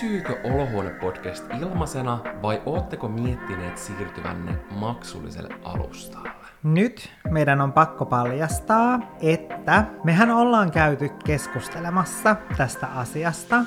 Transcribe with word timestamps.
pysyykö 0.00 0.40
Olohuone-podcast 0.44 1.54
ilmaisena 1.60 2.18
vai 2.42 2.62
ootteko 2.66 3.08
miettineet 3.08 3.78
siirtyvänne 3.78 4.58
maksulliselle 4.70 5.54
alustalle? 5.64 6.30
Nyt 6.62 7.12
meidän 7.30 7.60
on 7.60 7.72
pakko 7.72 8.06
paljastaa, 8.06 9.00
että 9.20 9.84
mehän 10.04 10.30
ollaan 10.30 10.70
käyty 10.70 11.08
keskustelemassa 11.24 12.36
tästä 12.56 12.86
asiasta. 12.86 13.64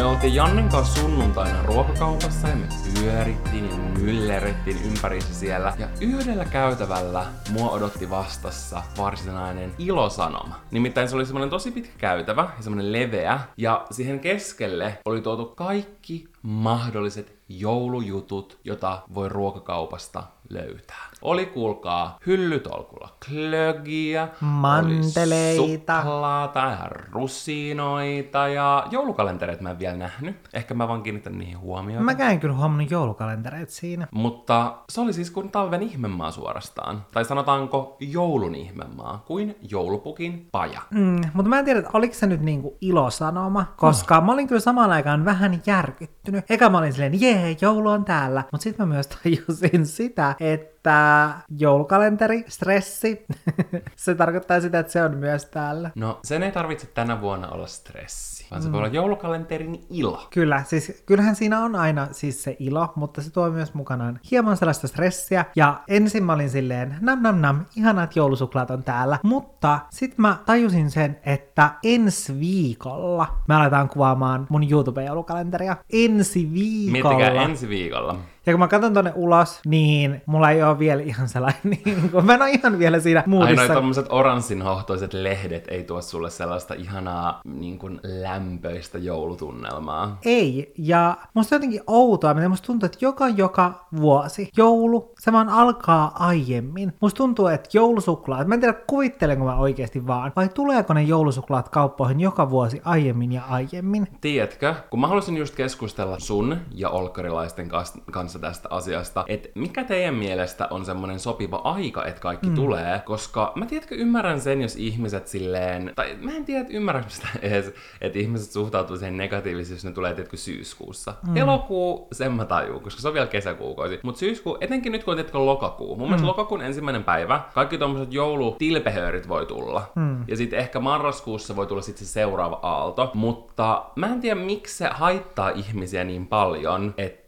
Me 0.00 0.06
oltiin 0.06 0.34
Jannen 0.34 0.68
kanssa 0.68 1.00
sunnuntaina 1.00 1.62
ruokakaupassa 1.62 2.48
ja 2.48 2.56
me 2.56 2.66
pyörittiin 2.94 3.70
ja 3.70 3.76
myllerettiin 3.76 4.82
ympärissä 4.84 5.34
siellä. 5.34 5.74
Ja 5.78 5.88
yhdellä 6.00 6.44
käytävällä 6.44 7.26
mua 7.50 7.70
odotti 7.70 8.10
vastassa 8.10 8.82
varsinainen 8.98 9.74
ilosanoma. 9.78 10.60
Nimittäin 10.70 11.08
se 11.08 11.16
oli 11.16 11.26
semmonen 11.26 11.50
tosi 11.50 11.70
pitkä 11.70 11.92
käytävä 11.98 12.50
ja 12.56 12.62
semmonen 12.62 12.92
leveä. 12.92 13.40
Ja 13.56 13.86
siihen 13.90 14.20
keskelle 14.20 14.98
oli 15.04 15.20
tuotu 15.20 15.46
kaikki 15.46 16.28
mahdolliset 16.42 17.38
joulujutut, 17.48 18.58
jota 18.64 19.02
voi 19.14 19.28
ruokakaupasta 19.28 20.22
löytää. 20.50 21.10
Oli 21.22 21.46
kuulkaa 21.46 22.18
hyllytolkulla 22.26 23.08
klögiä, 23.28 24.28
Manteleita. 24.40 25.62
suklaata 25.62 26.58
ja 26.60 26.90
rusinoita 27.12 28.48
ja 28.48 28.86
joulukalentereita 28.90 29.62
mä 29.62 29.70
en 29.70 29.78
vielä 29.78 29.96
nähnyt. 29.96 30.36
Ehkä 30.52 30.74
mä 30.74 30.88
vaan 30.88 31.02
kiinnitän 31.02 31.38
niihin 31.38 31.58
huomioon. 31.58 32.04
Mä 32.04 32.14
käyn 32.14 32.40
kyllä 32.40 32.54
huomannut 32.54 32.90
joulukalentereita 32.90 33.72
siinä. 33.72 34.06
Mutta 34.10 34.76
se 34.88 35.00
oli 35.00 35.12
siis 35.12 35.30
kuin 35.30 35.50
talven 35.50 35.82
ihmemaa 35.82 36.30
suorastaan. 36.30 37.04
Tai 37.12 37.24
sanotaanko 37.24 37.96
joulun 38.00 38.54
ihmemaa, 38.54 39.24
kuin 39.26 39.56
joulupukin 39.70 40.48
paja. 40.52 40.80
Mm, 40.90 41.20
mutta 41.34 41.48
mä 41.48 41.58
en 41.58 41.64
tiedä, 41.64 41.78
että 41.78 41.90
oliko 41.94 42.14
se 42.14 42.26
nyt 42.26 42.40
niinku 42.40 42.76
ilosanoma, 42.80 43.64
koska 43.76 44.18
oh. 44.18 44.24
mä 44.24 44.32
olin 44.32 44.48
kyllä 44.48 44.60
samaan 44.60 44.90
aikaan 44.90 45.24
vähän 45.24 45.62
järkyttynyt. 45.66 46.44
Eka 46.50 46.70
mä 46.70 46.78
olin 46.78 46.92
silleen, 46.92 47.20
jee, 47.20 47.56
joulu 47.60 47.88
on 47.88 48.04
täällä. 48.04 48.44
Mutta 48.52 48.62
sitten 48.62 48.88
mä 48.88 48.94
myös 48.94 49.06
tajusin 49.06 49.86
sitä, 49.96 50.36
että 50.40 51.30
joulukalenteri, 51.58 52.44
stressi, 52.48 53.26
se 53.96 54.14
tarkoittaa 54.14 54.60
sitä, 54.60 54.78
että 54.78 54.92
se 54.92 55.02
on 55.02 55.16
myös 55.16 55.44
täällä. 55.44 55.90
No, 55.94 56.20
sen 56.24 56.42
ei 56.42 56.52
tarvitse 56.52 56.86
tänä 56.86 57.20
vuonna 57.20 57.48
olla 57.48 57.66
stressi, 57.66 58.46
vaan 58.50 58.62
se 58.62 58.68
mm. 58.68 58.72
voi 58.72 58.78
olla 58.78 58.88
joulukalenterin 58.88 59.84
ilo. 59.90 60.26
Kyllä, 60.30 60.62
siis 60.66 61.02
kyllähän 61.06 61.36
siinä 61.36 61.64
on 61.64 61.74
aina 61.74 62.08
siis 62.12 62.42
se 62.42 62.56
ilo, 62.58 62.92
mutta 62.96 63.22
se 63.22 63.30
tuo 63.30 63.50
myös 63.50 63.74
mukanaan 63.74 64.20
hieman 64.30 64.56
sellaista 64.56 64.88
stressiä. 64.88 65.44
Ja 65.56 65.80
ensin 65.88 66.24
mä 66.24 66.32
olin 66.32 66.50
silleen, 66.50 66.96
nam 67.00 67.22
nam 67.22 67.36
nam, 67.36 67.64
ihanaa, 67.76 68.04
että 68.04 68.18
joulusuklaat 68.18 68.70
on 68.70 68.82
täällä. 68.82 69.18
Mutta 69.22 69.78
sit 69.90 70.18
mä 70.18 70.36
tajusin 70.46 70.90
sen, 70.90 71.20
että 71.26 71.70
ensi 71.82 72.40
viikolla 72.40 73.26
me 73.48 73.54
aletaan 73.54 73.88
kuvaamaan 73.88 74.46
mun 74.48 74.62
YouTube-joulukalenteria. 74.70 75.76
Ensi 75.92 76.52
viikolla. 76.52 77.18
Miettikää 77.18 77.44
ensi 77.44 77.68
viikolla. 77.68 78.16
Ja 78.46 78.52
kun 78.52 78.60
mä 78.60 78.68
katson 78.68 78.94
tonne 78.94 79.12
ulos, 79.14 79.60
niin 79.66 80.22
mulla 80.26 80.50
ei 80.50 80.62
ole 80.62 80.78
vielä 80.78 81.02
ihan 81.02 81.28
sellainen, 81.28 81.60
niin 81.84 82.10
kun 82.10 82.26
mä 82.26 82.34
en 82.34 82.42
ole 82.42 82.50
ihan 82.50 82.78
vielä 82.78 83.00
siinä 83.00 83.22
moodissa. 83.26 83.62
Ainoa 83.62 83.76
tommoset 83.76 84.06
oranssinhohtoiset 84.08 85.12
lehdet 85.12 85.64
ei 85.68 85.84
tuo 85.84 86.02
sulle 86.02 86.30
sellaista 86.30 86.74
ihanaa 86.74 87.40
niin 87.44 87.78
kuin 87.78 88.00
lämpöistä 88.02 88.98
joulutunnelmaa. 88.98 90.18
Ei, 90.24 90.72
ja 90.78 91.16
musta 91.34 91.54
on 91.54 91.56
jotenkin 91.56 91.82
outoa, 91.86 92.34
mitä 92.34 92.48
musta 92.48 92.66
tuntuu, 92.66 92.86
että 92.86 92.98
joka 93.00 93.28
joka 93.28 93.86
vuosi 93.96 94.50
joulu, 94.56 95.14
se 95.20 95.32
vaan 95.32 95.48
alkaa 95.48 96.12
aiemmin. 96.14 96.92
Musta 97.00 97.16
tuntuu, 97.16 97.46
että 97.46 97.68
joulusuklaat, 97.72 98.46
mä 98.46 98.54
en 98.54 98.60
tiedä 98.60 98.78
kuvittelenko 98.86 99.44
mä 99.44 99.56
oikeasti 99.56 100.06
vaan, 100.06 100.32
vai 100.36 100.48
tuleeko 100.48 100.94
ne 100.94 101.02
joulusuklaat 101.02 101.68
kauppoihin 101.68 102.20
joka 102.20 102.50
vuosi 102.50 102.80
aiemmin 102.84 103.32
ja 103.32 103.42
aiemmin? 103.48 104.08
Tiedätkö, 104.20 104.74
kun 104.90 105.00
mä 105.00 105.06
haluaisin 105.06 105.36
just 105.36 105.54
keskustella 105.54 106.18
sun 106.18 106.56
ja 106.74 106.88
olkkarilaisten 106.88 107.68
kanssa 108.10 108.38
tästä 108.38 108.68
asiasta, 108.70 109.24
että 109.28 109.48
mikä 109.54 109.84
teidän 109.84 110.14
mielestä 110.14 110.68
on 110.70 110.84
semmoinen 110.84 111.20
sopiva 111.20 111.56
aika, 111.56 112.04
että 112.04 112.20
kaikki 112.20 112.48
mm. 112.48 112.54
tulee, 112.54 113.02
koska 113.04 113.52
mä 113.54 113.66
tiedätkö, 113.66 113.94
ymmärrän 113.94 114.40
sen, 114.40 114.62
jos 114.62 114.76
ihmiset 114.76 115.28
silleen, 115.28 115.92
tai 115.96 116.16
mä 116.20 116.32
en 116.32 116.44
tiedä, 116.44 116.60
että 116.60 116.72
ymmärrän 116.72 117.04
sitä 117.08 117.28
edes, 117.42 117.72
että 118.00 118.18
ihmiset 118.18 118.52
suhtautuu 118.52 118.96
siihen 118.96 119.16
negatiivisesti, 119.16 119.74
jos 119.74 119.84
ne 119.84 119.92
tulee, 119.92 120.14
tiedätkö, 120.14 120.36
syyskuussa. 120.36 121.14
Mm. 121.26 121.36
Elokuu, 121.36 122.08
sen 122.12 122.32
mä 122.32 122.44
tajuu, 122.44 122.80
koska 122.80 123.00
se 123.00 123.08
on 123.08 123.14
vielä 123.14 123.26
kesäkuukausi. 123.26 124.00
Mutta 124.02 124.18
syyskuu, 124.18 124.58
etenkin 124.60 124.92
nyt 124.92 125.04
kun 125.04 125.09
on, 125.10 125.16
tiedätkö, 125.16 125.38
lokakuu. 125.38 125.88
Mun 125.88 125.98
mm. 125.98 126.02
mielestä 126.02 126.26
lokakuun 126.26 126.62
ensimmäinen 126.62 127.04
päivä, 127.04 127.40
kaikki 127.54 127.78
tommoset 127.78 128.12
joulutilpehöörit 128.12 129.28
voi 129.28 129.46
tulla. 129.46 129.82
Mm. 129.94 130.24
Ja 130.28 130.36
sitten 130.36 130.58
ehkä 130.58 130.80
marraskuussa 130.80 131.56
voi 131.56 131.66
tulla 131.66 131.82
sitten 131.82 132.06
se 132.06 132.12
seuraava 132.12 132.58
aalto. 132.62 133.10
Mutta 133.14 133.84
mä 133.96 134.06
en 134.06 134.20
tiedä, 134.20 134.40
miksi 134.40 134.76
se 134.76 134.88
haittaa 134.92 135.50
ihmisiä 135.50 136.04
niin 136.04 136.26
paljon, 136.26 136.94
että 136.96 137.19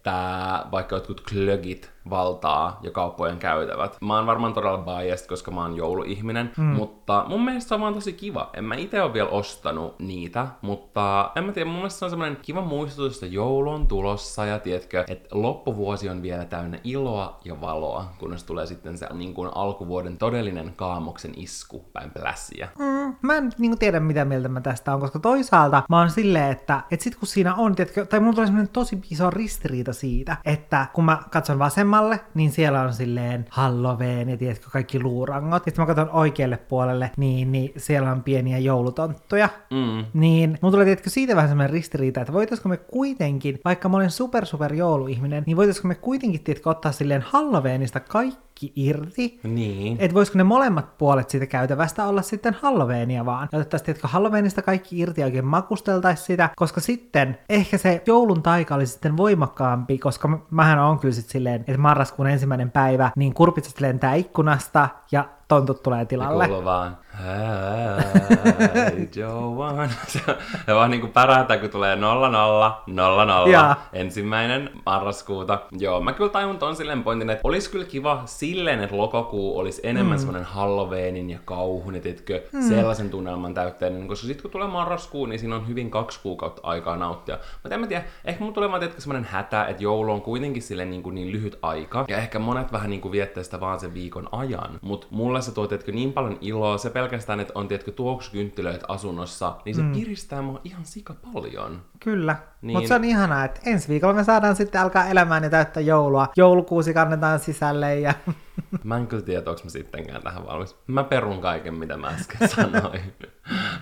vaikka 0.73 0.97
jotkut 0.97 1.21
klögit 1.21 1.93
valtaa 2.11 2.79
ja 2.83 2.91
kauppojen 2.91 3.39
käytävät. 3.39 3.97
Mä 4.01 4.17
oon 4.17 4.27
varmaan 4.27 4.55
todella 4.55 4.79
biased, 4.79 5.29
koska 5.29 5.51
mä 5.51 5.63
oon 5.63 5.77
jouluihminen, 5.77 6.53
mm. 6.57 6.65
mutta 6.65 7.25
mun 7.29 7.45
mielestä 7.45 7.69
se 7.69 7.75
on 7.75 7.81
vaan 7.81 7.95
tosi 7.95 8.13
kiva. 8.13 8.51
En 8.55 8.65
mä 8.65 8.75
itse 8.75 9.03
ole 9.03 9.13
vielä 9.13 9.29
ostanut 9.29 9.99
niitä, 9.99 10.47
mutta 10.63 11.31
en 11.37 11.45
mä 11.45 11.53
tiedä, 11.53 11.71
mun 11.71 11.77
mielestä 11.77 11.99
se 11.99 12.05
on 12.05 12.11
semmoinen 12.11 12.39
kiva 12.43 12.61
muistutus, 12.61 13.15
että 13.15 13.27
joulu 13.27 13.71
on 13.71 13.87
tulossa 13.87 14.47
ja 14.47 14.59
tiedätkö, 14.59 15.05
että 15.09 15.29
loppuvuosi 15.33 16.09
on 16.09 16.23
vielä 16.23 16.45
täynnä 16.45 16.79
iloa 16.85 17.41
ja 17.45 17.61
valoa, 17.61 18.05
kunnes 18.19 18.45
tulee 18.45 18.67
sitten 18.67 18.99
se 18.99 19.07
niin 19.13 19.35
kuin 19.35 19.51
alkuvuoden 19.55 20.19
todellinen 20.19 20.73
kaamoksen 20.77 21.33
isku 21.37 21.85
päin 21.93 22.11
plässiä. 22.11 22.69
Mm, 22.79 23.17
mä 23.23 23.37
en 23.37 23.53
niin 23.59 23.79
tiedä, 23.79 24.01
mitä 24.01 24.25
mieltä 24.25 24.49
mä 24.49 24.61
tästä 24.61 24.95
on, 24.95 25.01
koska 25.01 25.19
toisaalta 25.19 25.83
mä 25.89 25.99
oon 25.99 26.11
silleen, 26.11 26.53
että, 26.53 26.81
että 26.91 27.05
sit 27.05 27.17
kun 27.17 27.29
siinä 27.29 27.55
on, 27.55 27.75
tiedätkö, 27.75 28.07
tai 28.07 28.21
mulla 28.21 28.33
tulee 28.33 28.47
semmoinen 28.47 28.73
tosi 28.73 28.99
iso 29.11 29.31
ristiriita 29.31 29.92
siitä, 29.93 30.37
että 30.45 30.87
kun 30.93 31.05
mä 31.05 31.19
katson 31.31 31.59
vasemmalle, 31.59 32.21
niin 32.35 32.51
siellä 32.51 32.81
on 32.81 32.93
silleen 32.93 33.45
Halloween 33.51 34.29
ja 34.29 34.37
tiedätkö 34.37 34.67
kaikki 34.71 35.01
luurangot. 35.01 35.65
Sitten 35.65 35.83
mä 35.83 35.87
katson 35.87 36.11
oikealle 36.11 36.57
puolelle, 36.57 37.11
niin, 37.17 37.53
niin 37.53 37.73
siellä 37.77 38.13
on 38.13 38.23
pieniä 38.23 38.59
joulutonttuja. 38.59 39.49
Mm. 39.71 40.05
Niin 40.21 40.59
mun 40.63 40.73
tulee 40.73 40.85
tiedätkö 40.85 41.11
siitä 41.11 41.37
vähän 41.37 41.49
semmoinen 41.49 41.73
ristiriita, 41.73 42.21
että 42.21 42.33
voitaisiko 42.33 42.69
me 42.69 42.77
kuitenkin, 42.77 43.61
vaikka 43.65 43.89
mä 43.89 43.97
olen 43.97 44.11
super 44.11 44.47
super 44.47 44.75
jouluihminen, 44.75 45.43
niin 45.47 45.57
voitaisiko 45.57 45.89
me 45.89 45.95
kuitenkin 45.95 46.45
tiedätkö 46.45 46.71
ottaa 46.71 46.93
silleen 46.93 47.23
Halloweenista 47.23 48.01
kaikki 48.01 48.52
kaikki 48.63 48.73
irti. 48.77 49.41
Niin. 49.43 49.97
Että 50.01 50.15
voisiko 50.15 50.39
ne 50.39 50.45
molemmat 50.45 50.99
puolet 50.99 51.31
siitä 51.31 51.47
käytävästä 51.47 52.07
olla 52.07 52.23
sitten 52.23 52.57
Halloweenia 52.61 53.25
vaan. 53.25 53.49
Ja 53.53 53.59
otettaisiin, 53.59 53.85
tiedätkö, 53.85 54.09
Halloweenista 54.09 54.63
kaikki 54.63 54.99
irti 54.99 55.21
ja 55.21 55.25
oikein 55.25 55.45
makusteltaisiin 55.45 56.27
sitä, 56.27 56.51
koska 56.57 56.81
sitten 56.81 57.39
ehkä 57.49 57.79
se 57.79 58.03
joulun 58.07 58.43
taika 58.43 58.75
olisi 58.75 58.93
sitten 58.93 59.17
voimakkaampi, 59.17 59.99
koska 59.99 60.47
mähän 60.51 60.79
on 60.79 60.99
kyllä 60.99 61.15
sitten 61.15 61.33
silleen, 61.33 61.61
että 61.61 61.79
marraskuun 61.79 62.29
ensimmäinen 62.29 62.71
päivä, 62.71 63.11
niin 63.17 63.35
kurpitsat 63.35 63.81
lentää 63.81 64.15
ikkunasta 64.15 64.89
ja 65.13 65.29
tontut 65.49 65.83
tulee 65.83 66.05
tilalle. 66.05 66.47
Ja 66.47 66.65
vaan, 66.65 66.97
Hey 67.19 69.09
Joan. 69.17 69.91
ja 70.67 70.75
vaan 70.75 70.91
niinku 70.91 71.07
pärähtää, 71.07 71.59
kun 71.59 71.71
tulee 71.71 71.97
00, 71.97 72.83
00, 72.87 73.49
ja. 73.49 73.77
ensimmäinen 73.93 74.71
marraskuuta. 74.87 75.59
Joo, 75.79 76.01
mä 76.01 76.13
kyllä 76.13 76.31
tajun 76.31 76.59
ton 76.59 76.77
silleen 76.77 77.03
pointin, 77.03 77.31
että 77.31 77.41
olisi 77.45 77.71
kyllä 77.71 77.85
kiva 77.85 78.23
silleen, 78.25 78.81
että 78.81 78.97
lokakuu 78.97 79.59
olisi 79.59 79.81
enemmän 79.85 80.17
mm. 80.17 80.19
semmoinen 80.19 80.45
Halloweenin 80.45 81.31
ja 81.31 81.39
kauhun, 81.45 81.95
ja 81.95 82.01
tiedätkö, 82.01 82.43
mm. 82.53 82.69
sellaisen 82.69 83.11
tunnelman 83.11 83.55
täytteinen, 83.55 84.09
koska 84.09 84.27
sitten 84.27 84.43
kun 84.43 84.51
tulee 84.51 84.69
marraskuu, 84.69 85.27
niin 85.27 85.39
siinä 85.39 85.57
on 85.57 85.69
hyvin 85.69 85.91
kaksi 85.91 86.21
kuukautta 86.23 86.61
aikaa 86.65 86.97
nauttia. 86.97 87.39
Mutta 87.63 87.75
en 87.75 87.81
mä 87.81 87.87
tiedä, 87.87 88.05
ehkä 88.25 88.45
mun 88.45 88.53
tulee 88.53 88.71
vaan 88.71 88.83
semmoinen 88.99 89.31
hätä, 89.31 89.65
että 89.65 89.83
joulu 89.83 90.13
on 90.13 90.23
kuitenkin 90.23 90.63
silleen 90.63 90.91
niin, 90.91 91.03
kuin 91.03 91.15
niin 91.15 91.33
lyhyt 91.33 91.59
aika, 91.63 92.05
ja 92.09 92.17
ehkä 92.17 92.39
monet 92.39 92.73
vähän 92.73 92.91
niin 92.91 93.01
kuin 93.01 93.13
viettää 93.13 93.43
sitä 93.43 93.61
vaan 93.61 93.81
sen 93.81 93.95
viikon 93.95 94.29
ajan. 94.33 94.79
Mutta 94.83 95.07
mulle 95.11 95.42
se 95.43 95.53
tuo, 95.53 95.67
tiedätkö, 95.67 95.93
niin 95.93 96.13
paljon 96.13 96.39
iloa, 96.41 96.79
se 96.79 96.91
pelkästään, 96.91 97.41
että 97.41 97.53
on 97.57 97.69
tiedätkö, 97.69 97.93
tuoksukynttilöitä 97.93 98.87
asunnossa, 98.89 99.57
niin 99.65 99.75
se 99.75 99.83
mm. 99.83 99.93
piristää 99.93 100.43
mua 100.43 100.61
ihan 100.65 100.85
sika 100.85 101.15
paljon. 101.33 101.83
Kyllä, 102.01 102.37
niin... 102.63 102.77
mutta 102.77 102.89
se 102.89 102.95
on 102.95 103.05
ihanaa, 103.05 103.45
että 103.45 103.61
ensi 103.67 103.89
viikolla 103.89 104.15
me 104.15 104.25
saadaan 104.25 104.57
sitten 104.57 104.81
alkaa 104.81 105.07
elämään 105.07 105.45
ja 105.45 105.51
täyttä 105.51 105.81
joulua. 105.81 106.29
Joulukuusi 106.37 106.95
kannetaan 106.95 107.39
sisälle 107.39 108.01
ja... 108.01 108.15
Mä 108.85 108.97
en 108.97 109.07
kyllä 109.07 109.23
tiedä, 109.23 109.51
onko 109.51 109.61
mä 109.65 109.71
sittenkään 109.71 110.23
tähän 110.23 110.47
valmis. 110.47 110.77
Mä 110.87 111.05
perun 111.05 111.41
kaiken, 111.41 111.75
mitä 111.75 111.97
mä 111.97 112.09
äsken 112.09 112.49
sanoin. 112.57 113.01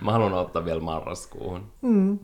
mä 0.04 0.12
haluan 0.12 0.32
ottaa 0.32 0.64
vielä 0.64 0.80
marraskuuhun. 0.80 1.72
Mm. 1.82 2.18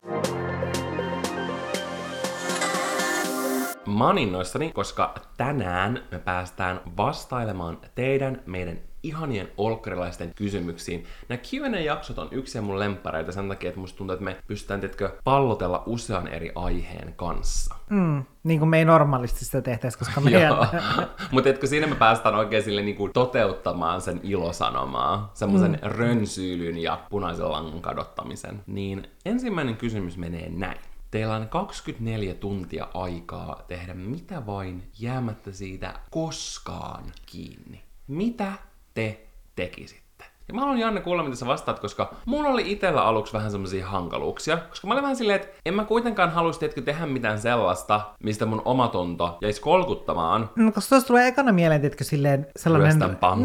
Mä 3.87 4.07
oon 4.07 4.19
innoissani, 4.19 4.73
koska 4.73 5.15
tänään 5.37 6.03
me 6.11 6.19
päästään 6.19 6.81
vastailemaan 6.97 7.79
teidän, 7.95 8.43
meidän 8.47 8.79
ihanien 9.07 9.49
olkkarilaisten 9.57 10.33
kysymyksiin. 10.35 11.05
Nämä 11.29 11.39
Q&A-jaksot 11.39 12.19
on 12.19 12.29
yksi 12.31 12.61
mun 12.61 12.79
lemppareita 12.79 13.33
sen 13.33 13.49
takia, 13.49 13.69
että 13.69 13.81
musta 13.81 13.99
tuntuu, 13.99 14.15
että 14.15 14.25
me 14.25 14.37
pystytään, 14.47 14.81
tiedätkö, 14.81 15.13
pallotella 15.25 15.83
usean 15.87 16.29
eri 16.29 16.53
aiheen 16.55 17.15
kanssa. 17.17 17.75
Mm, 17.91 18.25
niin 18.45 18.59
kuin 18.59 18.69
me 18.69 18.79
ei 18.79 18.85
normaalisti 18.85 19.45
sitä 19.45 19.63
tehtäisi, 19.63 19.99
koska 19.99 20.21
meidän... 20.21 20.55
Mutta 21.33 21.51
etkö 21.51 21.67
siinä 21.67 21.87
me 21.87 21.95
päästään 21.95 22.35
oikein 22.35 22.63
sille 22.63 22.83
niinku 22.83 23.09
toteuttamaan 23.09 24.01
sen 24.01 24.21
ilosanomaa, 24.23 25.31
semmoisen 25.35 25.79
mm. 25.83 25.91
rönsyylyn 25.91 26.79
ja 26.79 27.01
punaisen 27.11 27.53
langan 27.53 27.81
kadottamisen. 27.81 28.63
Niin 28.67 29.09
ensimmäinen 29.25 29.77
kysymys 29.77 30.17
menee 30.17 30.49
näin. 30.51 30.79
Teillä 31.11 31.37
on 31.37 31.49
24 31.49 32.35
tuntia 32.35 32.89
aikaa 32.95 33.65
tehdä 33.69 33.95
mitä 33.95 34.47
vain 34.47 34.83
jäämättä 34.99 35.53
siitä 35.53 35.95
koskaan 36.11 37.05
kiinni. 37.27 37.83
Mitä 38.09 38.53
te 38.97 39.07
tekisitte? 39.55 40.06
Ja 40.49 40.55
mä 40.55 40.61
haluan 40.61 40.79
Janne 40.79 41.01
kuulla, 41.01 41.23
mitä 41.23 41.37
sä 41.37 41.47
vastaat, 41.47 41.81
koska 41.81 42.15
mulla 42.27 42.49
oli 42.49 42.73
itellä 42.73 43.05
aluksi 43.05 43.33
vähän 43.33 43.51
semmoisia 43.51 43.87
hankaluuksia. 43.87 44.57
Koska 44.57 44.87
mä 44.87 44.95
olin 44.95 45.03
vähän 45.03 45.17
silleen, 45.17 45.41
että 45.41 45.59
en 45.65 45.75
mä 45.75 45.85
kuitenkaan 45.85 46.31
halusi 46.31 46.61
teetkö, 46.61 46.83
tehdä 46.83 47.07
mitään 47.07 47.39
sellaista, 47.39 48.01
mistä 48.23 48.47
mun 48.47 48.63
omatonto 48.65 49.39
jäisi 49.41 49.61
kolkuttamaan. 49.61 50.51
No, 50.57 50.73
koska 50.73 50.89
tuossa 50.89 51.07
tulee 51.07 51.29
ekana 51.29 51.53
mieleen, 51.53 51.81
tiedätkö, 51.81 52.05
silleen 52.05 52.47
sellainen... 52.57 52.89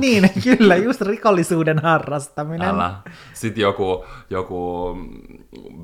Niin, 0.02 0.30
kyllä, 0.58 0.76
just 0.76 1.02
rikollisuuden 1.02 1.80
harrastaminen. 1.80 2.70
Älä. 2.70 2.94
Sitten 3.34 3.62
joku, 3.62 4.06
joku 4.30 4.98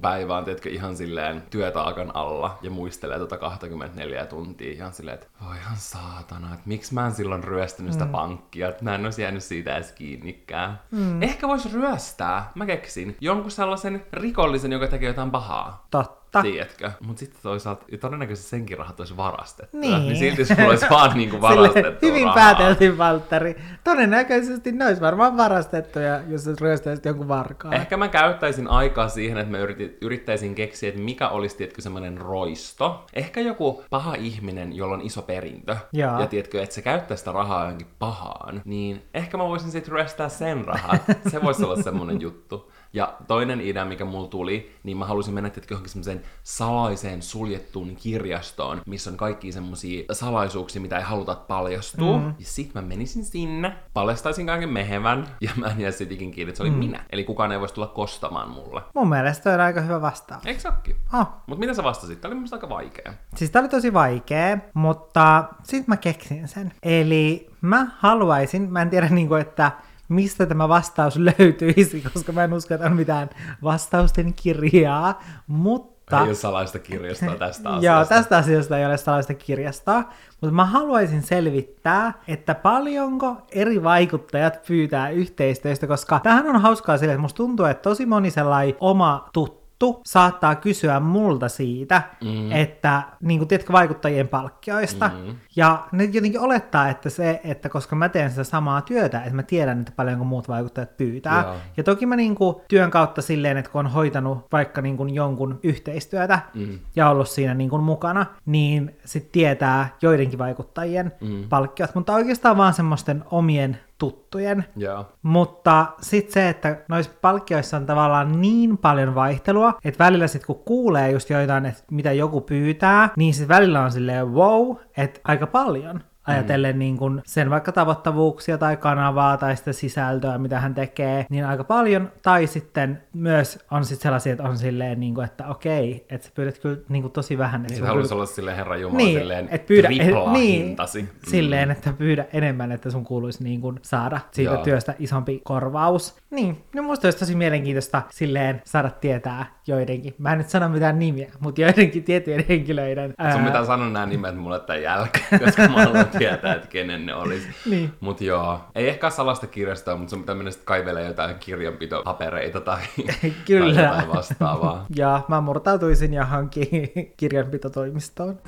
päivä 0.01 0.37
on 0.37 0.43
tiedätkö, 0.43 0.69
ihan 0.69 0.97
silleen 0.97 1.43
työtaakan 1.49 2.15
alla 2.15 2.57
ja 2.61 2.69
muistelee 2.69 3.19
tota 3.19 3.37
24 3.37 4.25
tuntia 4.25 4.71
ihan 4.71 4.93
silleen, 4.93 5.15
että 5.15 5.27
voi 5.47 5.55
ihan 5.57 5.77
saatana, 5.77 6.47
että 6.53 6.63
miksi 6.65 6.93
mä 6.93 7.05
en 7.05 7.11
silloin 7.11 7.43
ryöstänyt 7.43 7.93
sitä 7.93 8.05
mm. 8.05 8.11
pankkia, 8.11 8.69
että 8.69 8.83
mä 8.83 8.95
en 8.95 9.05
olisi 9.05 9.21
jäänyt 9.21 9.43
siitä 9.43 9.75
edes 9.75 9.91
kiinnikään. 9.91 10.79
Mm. 10.91 11.06
Ehkä 11.21 11.47
voisi 11.47 11.69
ryöstää, 11.73 12.51
mä 12.55 12.65
keksin, 12.65 13.17
jonkun 13.21 13.51
sellaisen 13.51 14.05
rikollisen, 14.13 14.71
joka 14.71 14.87
tekee 14.87 15.07
jotain 15.07 15.31
pahaa. 15.31 15.87
Totta. 15.91 16.26
Tiedätkö? 16.41 16.91
Mutta 16.99 17.19
sitten 17.19 17.39
toisaalta 17.43 17.85
todennäköisesti 18.01 18.49
senkin 18.49 18.77
rahat 18.77 18.99
olisi 18.99 19.17
varastettu. 19.17 19.77
Niin. 19.77 20.01
niin 20.01 20.17
silti 20.17 20.45
sulla 20.45 20.69
olisi 20.69 20.85
vaan 20.89 21.17
niinku 21.17 21.41
varastettu 21.47 22.05
Hyvin 22.05 22.23
rahaa. 22.23 22.35
pääteltiin, 22.35 22.97
Valtteri. 22.97 23.55
Todennäköisesti 23.83 24.71
ne 24.71 24.85
olisi 24.85 25.01
varmaan 25.01 25.37
varastettuja, 25.37 26.21
jos 26.27 26.43
sä 26.43 26.51
ryöstäisit 26.61 27.05
jonkun 27.05 27.27
varkaan. 27.27 27.73
Ehkä 27.73 27.97
mä 27.97 28.07
käyttäisin 28.07 28.67
aikaa 28.67 29.09
siihen, 29.09 29.37
että 29.37 29.51
mä 29.51 29.57
yritin, 29.57 29.97
yrittäisin 30.01 30.55
keksiä, 30.55 30.89
että 30.89 31.01
mikä 31.01 31.29
olisi, 31.29 31.57
tiedätkö, 31.57 31.81
semmoinen 31.81 32.17
roisto. 32.17 33.05
Ehkä 33.13 33.41
joku 33.41 33.83
paha 33.89 34.15
ihminen, 34.15 34.75
jolla 34.75 34.93
on 34.93 35.01
iso 35.01 35.21
perintö. 35.21 35.75
Jaa. 35.93 36.21
Ja 36.21 36.27
tiedätkö, 36.27 36.61
että 36.61 36.75
se 36.75 36.81
käyttää 36.81 37.17
sitä 37.17 37.31
rahaa 37.31 37.61
johonkin 37.61 37.87
pahaan. 37.99 38.61
Niin 38.65 39.03
ehkä 39.13 39.37
mä 39.37 39.43
voisin 39.47 39.71
sitten 39.71 39.91
ryöstää 39.93 40.29
sen 40.29 40.65
rahat. 40.65 41.01
se 41.31 41.41
voisi 41.41 41.63
olla 41.63 41.81
semmoinen 41.81 42.21
juttu. 42.21 42.71
Ja 42.93 43.13
toinen 43.27 43.61
idea, 43.61 43.85
mikä 43.85 44.05
mulla 44.05 44.27
tuli, 44.27 44.75
niin 44.83 44.97
mä 44.97 45.05
halusin 45.05 45.33
mennä 45.33 45.49
tietenkin 45.49 45.75
johonkin 45.75 45.91
semmoiseen 45.91 46.21
salaiseen 46.43 47.21
suljettuun 47.21 47.95
kirjastoon, 47.95 48.81
missä 48.85 49.09
on 49.09 49.17
kaikki 49.17 49.51
semmosia 49.51 50.03
salaisuuksia, 50.11 50.81
mitä 50.81 50.97
ei 50.97 51.03
haluta 51.03 51.35
paljastua. 51.35 52.17
Mm. 52.17 52.27
Ja 52.27 52.45
sit 52.45 52.73
mä 52.73 52.81
menisin 52.81 53.25
sinne, 53.25 53.75
paljastaisin 53.93 54.45
kaiken 54.45 54.69
mehevän, 54.69 55.27
ja 55.41 55.49
mä 55.55 55.65
en 55.65 55.79
jää 55.79 55.91
sit 55.91 56.11
ikin 56.11 56.31
kiinni, 56.31 56.49
että 56.49 56.57
se 56.57 56.63
oli 56.63 56.69
mm. 56.69 56.77
minä. 56.77 57.03
Eli 57.09 57.23
kukaan 57.23 57.51
ei 57.51 57.59
voisi 57.59 57.73
tulla 57.73 57.87
kostamaan 57.87 58.49
mulle. 58.49 58.81
Mun 58.93 59.09
mielestä 59.09 59.53
on 59.53 59.59
aika 59.59 59.81
hyvä 59.81 60.01
vastaus. 60.01 60.45
Eikö 60.45 60.59
se 60.59 60.67
ookin? 60.67 60.95
Oh. 61.13 61.27
Mut 61.47 61.59
mitä 61.59 61.73
sä 61.73 61.83
vastasit? 61.83 62.21
Tää 62.21 62.29
oli 62.29 62.35
mun 62.35 62.47
aika 62.51 62.69
vaikea. 62.69 63.13
Siis 63.35 63.51
tää 63.51 63.59
oli 63.59 63.69
tosi 63.69 63.93
vaikea, 63.93 64.57
mutta 64.73 65.43
sit 65.63 65.87
mä 65.87 65.97
keksin 65.97 66.47
sen. 66.47 66.73
Eli 66.83 67.49
mä 67.61 67.87
haluaisin, 67.97 68.71
mä 68.71 68.81
en 68.81 68.89
tiedä 68.89 69.09
niinku, 69.09 69.35
että 69.35 69.71
mistä 70.09 70.45
tämä 70.45 70.69
vastaus 70.69 71.17
löytyisi, 71.17 72.03
koska 72.13 72.31
mä 72.31 72.43
en 72.43 72.53
usko, 72.53 72.73
että 72.73 72.87
on 72.87 72.95
mitään 72.95 73.29
vastausten 73.63 74.33
kirjaa, 74.33 75.21
mutta... 75.47 76.21
Ei 76.21 76.27
ole 76.27 76.35
salaista 76.35 76.79
kirjastoa 76.79 77.35
tästä 77.35 77.69
asiasta. 77.69 77.85
Joo, 77.85 78.05
tästä 78.05 78.37
asiasta 78.37 78.77
ei 78.77 78.85
ole 78.85 78.97
salaista 78.97 79.33
kirjastoa, 79.33 80.03
mutta 80.41 80.55
mä 80.55 80.65
haluaisin 80.65 81.21
selvittää, 81.21 82.13
että 82.27 82.55
paljonko 82.55 83.35
eri 83.51 83.83
vaikuttajat 83.83 84.59
pyytää 84.67 85.09
yhteistyöstä, 85.09 85.87
koska 85.87 86.19
tähän 86.19 86.47
on 86.47 86.61
hauskaa 86.61 86.97
sille, 86.97 87.13
että 87.13 87.21
musta 87.21 87.37
tuntuu, 87.37 87.65
että 87.65 87.81
tosi 87.81 88.05
moni 88.05 88.31
sellainen 88.31 88.75
oma 88.79 89.29
tuttu 89.33 89.66
saattaa 90.05 90.55
kysyä 90.55 90.99
multa 90.99 91.49
siitä, 91.49 92.01
mm. 92.23 92.51
että 92.51 93.01
niin 93.21 93.39
kuin, 93.39 93.47
tiedätkö, 93.47 93.73
vaikuttajien 93.73 94.27
palkkioista. 94.27 95.11
Mm. 95.25 95.35
Ja 95.55 95.87
ne 95.91 96.03
jotenkin 96.03 96.39
olettaa, 96.41 96.89
että 96.89 97.09
se, 97.09 97.41
että 97.43 97.69
koska 97.69 97.95
mä 97.95 98.09
teen 98.09 98.29
sitä 98.29 98.43
samaa 98.43 98.81
työtä, 98.81 99.21
että 99.21 99.35
mä 99.35 99.43
tiedän, 99.43 99.79
että 99.79 99.91
paljonko 99.95 100.25
muut 100.25 100.47
vaikuttajat 100.47 100.97
pyytää. 100.97 101.43
Joo. 101.43 101.55
Ja 101.77 101.83
toki 101.83 102.05
mä 102.05 102.15
niin 102.15 102.35
kuin, 102.35 102.55
työn 102.67 102.91
kautta 102.91 103.21
silleen, 103.21 103.57
että 103.57 103.71
kun 103.71 103.79
on 103.79 103.91
hoitanut 103.91 104.45
vaikka 104.51 104.81
niin 104.81 104.97
kuin, 104.97 105.15
jonkun 105.15 105.59
yhteistyötä 105.63 106.39
Mm. 106.53 106.79
ja 106.95 107.09
ollut 107.09 107.29
siinä 107.29 107.53
niin 107.53 107.69
kuin, 107.69 107.83
mukana, 107.83 108.25
niin 108.45 108.95
sit 109.05 109.31
tietää 109.31 109.89
joidenkin 110.01 110.39
vaikuttajien 110.39 111.11
Mm. 111.21 111.49
palkkiot, 111.49 111.95
mutta 111.95 112.13
oikeastaan 112.13 112.57
vaan 112.57 112.73
semmoisten 112.73 113.23
omien 113.31 113.77
tuttujen. 113.97 114.65
Joo. 114.75 115.05
Mutta 115.21 115.85
sitten 116.01 116.33
se, 116.33 116.49
että 116.49 116.77
noissa 116.89 117.11
palkkioissa 117.21 117.77
on 117.77 117.85
tavallaan 117.85 118.41
niin 118.41 118.77
paljon 118.77 119.15
vaihtelua, 119.15 119.73
että 119.83 120.03
välillä 120.03 120.27
sitten 120.27 120.47
kun 120.47 120.63
kuulee 120.65 121.11
just 121.11 121.29
joitain, 121.29 121.65
että 121.65 121.83
mitä 121.91 122.13
joku 122.13 122.41
pyytää, 122.41 123.09
niin 123.17 123.33
sitten 123.33 123.55
välillä 123.55 123.81
on 123.81 123.91
silleen 123.91 124.33
wow, 124.33 124.75
että 124.97 125.19
aika 125.23 125.47
paljon 125.47 126.01
ajatellen 126.27 126.75
mm. 126.75 126.79
niin 126.79 126.97
kun 126.97 127.21
sen 127.25 127.49
vaikka 127.49 127.71
tavoittavuuksia 127.71 128.57
tai 128.57 128.77
kanavaa 128.77 129.37
tai 129.37 129.57
sitä 129.57 129.73
sisältöä, 129.73 130.37
mitä 130.37 130.59
hän 130.59 130.73
tekee, 130.75 131.25
niin 131.29 131.45
aika 131.45 131.63
paljon. 131.63 132.11
Tai 132.21 132.47
sitten 132.47 133.01
myös 133.13 133.59
on 133.71 133.85
sitten 133.85 134.03
sellaisia, 134.03 134.31
että 134.31 134.43
on 134.43 134.57
silleen, 134.57 134.99
niin 134.99 135.15
kuin, 135.15 135.25
että 135.25 135.47
okei, 135.47 136.05
että 136.09 136.27
sä 136.27 136.33
pyydät 136.35 136.57
kyllä 136.57 136.77
niin 136.89 137.01
kuin 137.01 137.11
tosi 137.11 137.37
vähän. 137.37 137.61
Että 137.61 137.73
Niin 137.73 137.77
sun 137.77 137.87
haluaisi 137.87 138.09
kyllä- 138.09 138.19
olla 138.19 138.25
silleen 138.31 138.57
herra 138.57 138.77
Jumala 138.77 138.97
Niin, 138.97 139.19
silleen 139.19 139.47
et 139.51 139.65
pyydä- 139.65 139.87
triplaa 139.87 140.33
niin, 140.33 140.65
hintasi. 140.65 141.01
Mm. 141.01 141.07
silleen, 141.27 141.71
että 141.71 141.93
pyydä 141.97 142.25
enemmän, 142.33 142.71
että 142.71 142.91
sun 142.91 143.03
kuuluisi 143.03 143.43
niin 143.43 143.61
kuin 143.61 143.79
saada 143.81 144.19
siitä 144.31 144.53
Joo. 144.53 144.63
työstä 144.63 144.93
isompi 144.99 145.41
korvaus. 145.43 146.15
Niin, 146.29 146.63
no 146.75 146.83
musta 146.83 147.07
olisi 147.07 147.17
tosi 147.17 147.35
mielenkiintoista 147.35 148.01
silleen 148.09 148.61
saada 148.65 148.89
tietää 148.89 149.45
joidenkin, 149.67 150.15
mä 150.17 150.31
en 150.31 150.37
nyt 150.37 150.49
sano 150.49 150.69
mitään 150.69 150.99
nimiä, 150.99 151.31
mutta 151.39 151.61
joidenkin 151.61 152.03
tiettyjen 152.03 152.45
henkilöiden. 152.49 153.09
Sun 153.09 153.41
ää, 153.41 153.45
pitää 153.45 153.65
sanoa 153.65 153.89
nämä 153.89 154.05
nimet 154.05 154.37
mulle 154.37 154.59
tämän 154.59 154.81
jälkeen, 154.81 155.25
koska 155.45 155.67
mä 155.67 155.83
haluan 155.83 156.07
tietää, 156.17 156.55
että 156.55 156.67
kenen 156.67 157.05
ne 157.05 157.13
olisi. 157.13 157.47
Niin. 157.65 157.91
Mut 157.99 158.21
joo, 158.21 158.59
ei 158.75 158.89
ehkä 158.89 159.07
ole 159.07 159.11
salasta 159.11 159.47
kirjastoa, 159.47 159.97
mutta 159.97 160.09
sun 160.09 160.19
pitää 160.19 160.35
mennä 160.35 160.51
sitten 160.51 160.65
kaivelemaan 160.65 161.07
jotain 161.07 161.35
kirjanpitopapereita 161.39 162.61
tai, 162.61 162.81
Kyllä. 163.47 163.73
tai 163.75 163.83
jotain 163.83 164.09
vastaavaa. 164.09 164.85
Ja 164.95 165.21
mä 165.27 165.41
murtautuisin 165.41 166.13
ja 166.13 166.25
hankin 166.25 166.91
kirjanpitotoimistoon. 167.17 168.39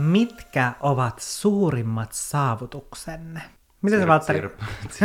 Mitkä 0.00 0.72
ovat 0.80 1.18
suurimmat 1.18 2.12
saavutuksenne? 2.12 3.42
Miten 3.82 4.00
sä, 4.00 4.06
Valtteri, 4.06 4.50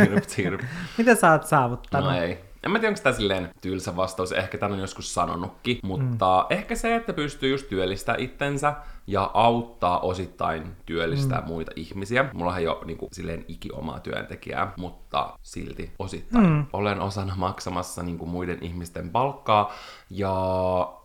mitä 0.98 1.14
sä 1.14 1.32
oot 1.32 1.46
saavuttanut? 1.46 2.10
No 2.10 2.16
ei. 2.16 2.44
En 2.62 2.70
mä 2.70 2.78
tiedä, 2.78 2.88
onko 2.88 3.00
tämä 3.02 3.16
silleen 3.16 3.50
tylsä 3.60 3.96
vastaus, 3.96 4.32
ehkä 4.32 4.58
tämän 4.58 4.72
on 4.72 4.80
joskus 4.80 5.14
sanonutkin, 5.14 5.78
mutta 5.82 6.46
mm. 6.50 6.56
ehkä 6.56 6.74
se, 6.74 6.94
että 6.94 7.12
pystyy 7.12 7.50
just 7.50 7.68
työllistämään 7.68 8.20
itsensä 8.20 8.74
ja 9.06 9.30
auttaa 9.34 10.00
osittain 10.00 10.76
työllistää 10.86 11.40
mm. 11.40 11.46
muita 11.46 11.72
ihmisiä. 11.76 12.30
Mulla 12.32 12.58
ei 12.58 12.68
ole 12.68 12.84
niin 12.84 12.98
kuin, 12.98 13.08
silleen 13.12 13.44
iki 13.48 13.68
omaa 13.72 14.00
työntekijää, 14.00 14.72
mutta 14.76 15.38
silti 15.42 15.90
osittain 15.98 16.46
mm. 16.46 16.66
olen 16.72 17.00
osana 17.00 17.32
maksamassa 17.36 18.02
niin 18.02 18.18
kuin, 18.18 18.30
muiden 18.30 18.58
ihmisten 18.60 19.10
palkkaa. 19.10 19.72
Ja 20.10 20.32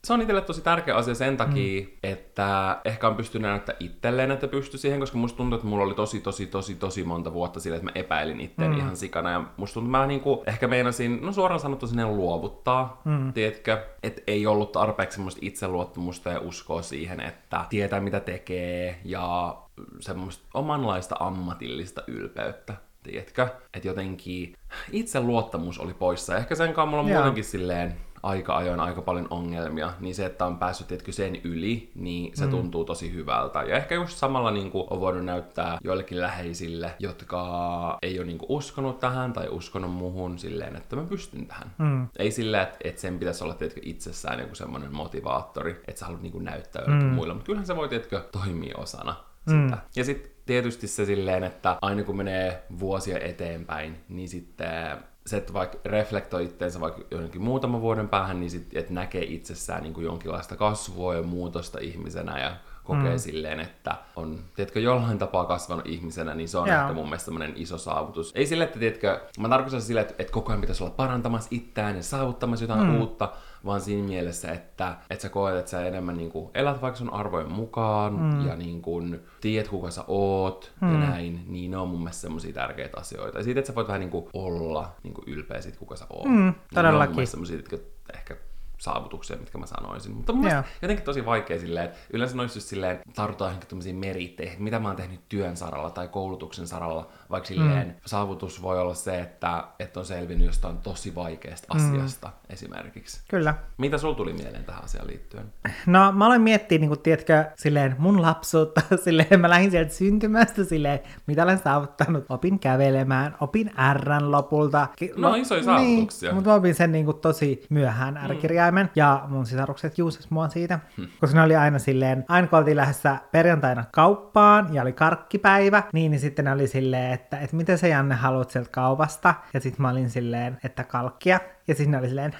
se 0.04 0.14
on 0.14 0.22
itselle 0.22 0.42
tosi 0.42 0.62
tärkeä 0.62 0.96
asia 0.96 1.16
sen 1.16 1.38
takia, 1.38 1.82
mm. 1.82 1.88
että 2.04 2.78
ehkä 2.86 3.08
on 3.08 3.16
pystynyt 3.16 3.50
näyttää 3.50 3.76
itselleen, 3.80 4.32
että 4.32 4.48
pysty 4.48 4.78
siihen, 4.78 5.00
koska 5.00 5.18
musta 5.18 5.38
tuntuu, 5.38 5.56
että 5.56 5.68
mulla 5.68 5.84
oli 5.84 5.94
tosi, 5.94 6.22
tosi, 6.22 6.48
tosi, 6.48 6.76
tosi 6.76 7.04
monta 7.04 7.34
vuotta 7.34 7.60
sille, 7.60 7.76
että 7.78 7.86
mä 7.86 7.92
epäilin 7.96 8.42
itseäni 8.42 8.76
mm. 8.76 8.80
ihan 8.80 8.98
sikana. 8.98 9.32
Ja 9.32 9.44
musta 9.58 9.74
tuntuu, 9.74 9.90
että 9.90 9.98
mä 9.98 10.08
niinku, 10.08 10.44
ehkä 10.48 10.68
meinasin, 10.68 11.20
no 11.22 11.32
suoraan 11.32 11.60
sanottuna 11.60 11.90
sinne 11.90 12.06
luovuttaa, 12.06 13.02
mm. 13.06 13.34
tiedätkö? 13.34 13.86
Että 14.04 14.22
ei 14.28 14.48
ollut 14.48 14.72
tarpeeksi 14.72 15.16
semmoista 15.16 15.40
itseluottamusta 15.44 16.30
ja 16.30 16.40
uskoa 16.40 16.82
siihen, 16.82 17.20
että 17.20 17.66
tietää 17.92 18.04
mitä 18.04 18.20
tekee 18.20 19.00
ja 19.06 19.56
semmoista 20.00 20.44
omanlaista 20.54 21.16
ammatillista 21.20 22.04
ylpeyttä. 22.08 22.74
Tiedätkö? 23.04 23.48
Että 23.74 23.88
jotenkin 23.88 24.54
itseluottamus 24.92 25.80
oli 25.80 25.94
poissa. 25.94 26.38
Ehkä 26.38 26.56
sen 26.56 26.74
kanssa 26.74 26.86
mulla 26.86 27.04
on 27.04 27.10
Joo. 27.10 27.18
muutenkin 27.18 27.44
silleen 27.44 27.98
aika 28.24 28.58
ajoin 28.58 28.80
aika 28.80 29.02
paljon 29.02 29.28
ongelmia, 29.30 29.94
niin 30.00 30.16
se, 30.16 30.26
että 30.26 30.46
on 30.46 30.58
päässyt 30.58 30.88
tietkö 30.88 31.12
sen 31.12 31.36
yli, 31.44 31.92
niin 31.96 32.38
se 32.38 32.46
mm. 32.46 32.52
tuntuu 32.52 32.86
tosi 32.86 33.14
hyvältä. 33.14 33.64
Ja 33.64 33.76
ehkä 33.78 33.96
just 33.96 34.18
samalla 34.18 34.52
niin 34.52 34.72
kuin, 34.72 34.88
on 34.90 35.00
voinut 35.00 35.26
näyttää 35.26 35.78
joillekin 35.84 36.22
läheisille, 36.22 36.94
jotka 37.00 37.98
ei 38.02 38.20
ole 38.20 38.28
niin 38.28 38.38
kuin, 38.38 38.52
uskonut 38.52 39.00
tähän 39.00 39.34
tai 39.34 39.48
uskonut 39.50 39.92
muuhun 39.92 40.40
silleen, 40.40 40.76
että 40.76 40.96
mä 40.96 41.04
pystyn 41.04 41.48
tähän. 41.48 41.72
Mm. 41.78 42.08
Ei 42.20 42.32
silleen, 42.32 42.64
että, 42.64 42.78
että 42.84 43.02
sen 43.02 43.20
pitäisi 43.20 43.44
olla 43.44 43.54
tietkö, 43.54 43.80
itsessään 43.84 44.40
joku 44.40 44.56
semmoinen 44.56 44.96
motivaattori, 44.96 45.72
että 45.88 46.00
sä 46.00 46.06
haluat 46.06 46.22
niin 46.22 46.32
kuin, 46.32 46.46
näyttää 46.46 46.82
jollekin 46.82 47.08
mm. 47.08 47.14
muille, 47.14 47.34
mutta 47.34 47.46
kyllähän 47.46 47.68
se 47.68 47.76
voi 47.76 47.90
tietkö, 47.90 48.22
toimia 48.32 48.78
osana 48.78 49.16
sitä. 49.48 49.78
Ja 49.96 50.04
sitten 50.04 50.32
tietysti 50.46 50.88
se 50.88 51.06
silleen, 51.06 51.44
että 51.44 51.78
aina 51.82 52.04
kun 52.04 52.18
menee 52.18 52.64
vuosia 52.80 53.20
eteenpäin, 53.20 53.98
niin 54.10 54.30
sitten 54.30 54.98
se, 55.26 55.38
että 55.38 55.54
vaikka 55.54 55.78
reflektoi 55.86 56.44
itteensä 56.44 56.80
vaikka 56.80 57.02
jonnekin 57.12 57.42
muutaman 57.42 57.82
vuoden 57.82 58.10
päähän, 58.10 58.40
niin 58.40 58.50
sitten 58.50 58.80
että 58.80 58.94
näkee 58.94 59.24
itsessään 59.24 59.84
niin 59.84 59.94
kuin 59.94 60.06
jonkinlaista 60.06 60.56
kasvua 60.56 61.16
ja 61.16 61.24
muutosta 61.24 61.80
ihmisenä 61.80 62.40
ja 62.40 62.56
kokee 62.84 63.12
mm. 63.12 63.20
silleen, 63.20 63.60
että 63.60 63.96
on, 64.16 64.40
tiedätkö, 64.56 64.80
jollain 64.80 65.18
tapaa 65.18 65.46
kasvanut 65.46 65.86
ihmisenä, 65.88 66.36
niin 66.36 66.50
se 66.50 66.58
on 66.58 66.68
Joo. 66.68 66.82
ehkä 66.82 66.94
mun 66.94 67.06
mielestä 67.06 67.26
semmoinen 67.26 67.54
iso 67.56 67.78
saavutus. 67.78 68.32
Ei 68.36 68.46
sille, 68.46 68.64
että 68.64 68.80
tiedätkö, 68.80 69.22
mä 69.40 69.50
tarkoitan 69.50 69.82
sille, 69.82 70.02
että, 70.02 70.14
että 70.20 70.34
koko 70.34 70.52
ajan 70.52 70.62
pitäisi 70.62 70.84
olla 70.84 70.94
parantamassa 70.94 71.48
itseään 71.52 71.96
ja 71.96 72.04
saavuttamassa 72.04 72.64
jotain 72.64 72.88
mm. 72.88 73.00
uutta, 73.00 73.34
vaan 73.66 73.82
siinä 73.82 74.08
mielessä, 74.08 74.52
että, 74.52 74.98
että 75.10 75.22
sä 75.22 75.30
koet, 75.30 75.56
että 75.56 75.72
sä 75.72 75.86
enemmän 75.86 76.18
niin 76.18 76.32
kuin 76.32 76.50
elät 76.54 76.82
vaikka 76.82 76.98
sun 76.98 77.14
arvojen 77.14 77.52
mukaan 77.52 78.14
mm. 78.14 78.48
ja 78.48 78.56
niin 78.56 78.82
kuin 78.82 79.20
tiedät, 79.42 79.68
kuka 79.68 79.92
sä 79.92 80.04
oot 80.08 80.72
mm. 80.82 80.94
ja 80.94 81.00
näin, 81.10 81.44
niin 81.48 81.72
ne 81.72 81.78
on 81.78 81.88
mun 81.88 82.00
mielestä 82.00 82.22
semmosia 82.22 82.54
tärkeitä 82.54 83.00
asioita. 83.00 83.38
Ja 83.38 83.44
siitä, 83.44 83.60
että 83.60 83.68
sä 83.68 83.76
voit 83.76 83.88
vähän 83.88 84.00
niin 84.00 84.12
kuin 84.12 84.26
olla 84.34 84.92
niin 85.04 85.14
kuin 85.14 85.26
ylpeä 85.28 85.62
siitä, 85.62 85.78
kuka 85.78 85.96
sä 85.96 86.06
oot. 86.10 86.26
Mm, 86.26 86.32
niin 86.32 86.44
ne 86.44 86.48
on 86.48 86.56
todellakin. 86.76 87.10
mun 87.10 87.16
mielestä 87.16 87.32
semmosia, 87.32 87.56
jotka 87.56 87.78
ehkä 88.14 88.36
saavutuksia, 88.82 89.38
mitkä 89.38 89.58
mä 89.58 89.66
sanoisin. 89.66 90.12
Mutta 90.12 90.34
mun 90.34 90.46
mielestä 90.46 90.72
jotenkin 90.82 91.06
tosi 91.06 91.26
vaikea 91.26 91.60
silleen, 91.60 91.86
että 91.86 91.98
yleensä 92.14 92.36
noissa 92.36 92.58
just 92.58 92.68
silleen 92.68 93.00
tartutaan 93.16 93.50
johonkin 93.50 93.70
tämmöisiin 93.70 93.96
meritteihin, 93.96 94.52
että 94.52 94.64
mitä 94.64 94.80
mä 94.80 94.88
oon 94.88 94.98
tehnyt 94.98 95.20
työn 95.30 95.58
saralla 95.58 95.90
tai 95.90 96.08
koulutuksen 96.08 96.68
saralla, 96.68 97.08
vaikka 97.30 97.48
silleen 97.48 97.88
mm. 97.88 97.94
saavutus 98.06 98.62
voi 98.62 98.80
olla 98.80 98.94
se, 98.94 99.20
että, 99.20 99.64
että 99.80 100.00
on 100.00 100.06
selvinnyt 100.06 100.48
jostain 100.48 100.78
tosi 100.78 101.16
vaikeasta 101.16 101.68
asiasta 101.70 102.32
esimerkiksi. 102.50 103.22
Kyllä. 103.30 103.56
Mitä 103.78 103.98
sul 103.98 104.14
tuli 104.14 104.34
mieleen 104.34 104.64
tähän 104.64 104.84
asiaan 104.84 105.08
liittyen? 105.08 105.54
No 105.86 106.12
mä 106.12 106.26
aloin 106.26 106.42
miettiä, 106.42 106.78
niin 106.78 106.90
kuin, 106.90 107.00
tiedätkö, 107.00 107.46
silleen 107.56 107.96
mun 108.00 108.22
lapsuutta, 108.22 108.82
silleen 109.06 109.42
mä 109.42 109.50
lähdin 109.50 109.72
sieltä 109.72 109.94
syntymästä, 109.94 110.64
silleen 110.64 111.00
mitä 111.28 111.44
olen 111.44 111.58
saavuttanut, 111.58 112.26
opin 112.30 112.60
kävelemään, 112.60 113.36
opin 113.40 113.72
R 113.94 114.32
lopulta. 114.32 114.88
No, 115.16 115.36
isoja 115.36 115.64
saavutuksia. 115.64 116.30
Niin, 116.30 116.36
mutta 116.36 116.50
mä 116.50 116.56
opin 116.56 116.76
sen 116.76 116.92
niin 116.92 117.06
kuin, 117.06 117.18
tosi 117.18 117.66
myöhään 117.70 118.20
R-kirjaimen, 118.30 118.71
ja 118.96 119.24
mun 119.28 119.46
sisarukset 119.46 119.98
juusas 119.98 120.30
mua 120.30 120.50
siitä, 120.50 120.80
Hmm. 120.98 121.08
koska 121.20 121.38
ne 121.38 121.44
oli 121.44 121.56
aina 121.56 121.80
silleen, 121.80 122.26
aina 122.28 122.48
kun 122.48 122.60
oltiin 122.60 122.78
lähdössä 122.78 123.18
perjantaina 123.32 123.86
kauppaan, 123.92 124.74
ja 124.74 124.82
oli 124.82 124.94
karkkipäivä, 124.94 125.84
niin, 125.94 126.12
niin 126.12 126.20
sitten 126.20 126.46
ne 126.46 126.52
oli 126.52 126.68
silleen, 126.68 127.12
että, 127.14 127.40
että 127.40 127.56
miten 127.56 127.78
sä 127.78 127.88
Janne 127.88 128.16
haluat 128.16 128.50
sieltä 128.52 128.70
kaupasta, 128.72 129.34
ja 129.54 129.60
sitten 129.60 129.82
mä 129.82 129.90
olin 129.90 130.10
silleen, 130.10 130.58
että 130.64 130.84
kalkkia, 130.84 131.40
ja 131.68 131.76
sitten 131.76 131.92
ne 131.92 131.98
oli 131.98 132.08
silleen, 132.08 132.36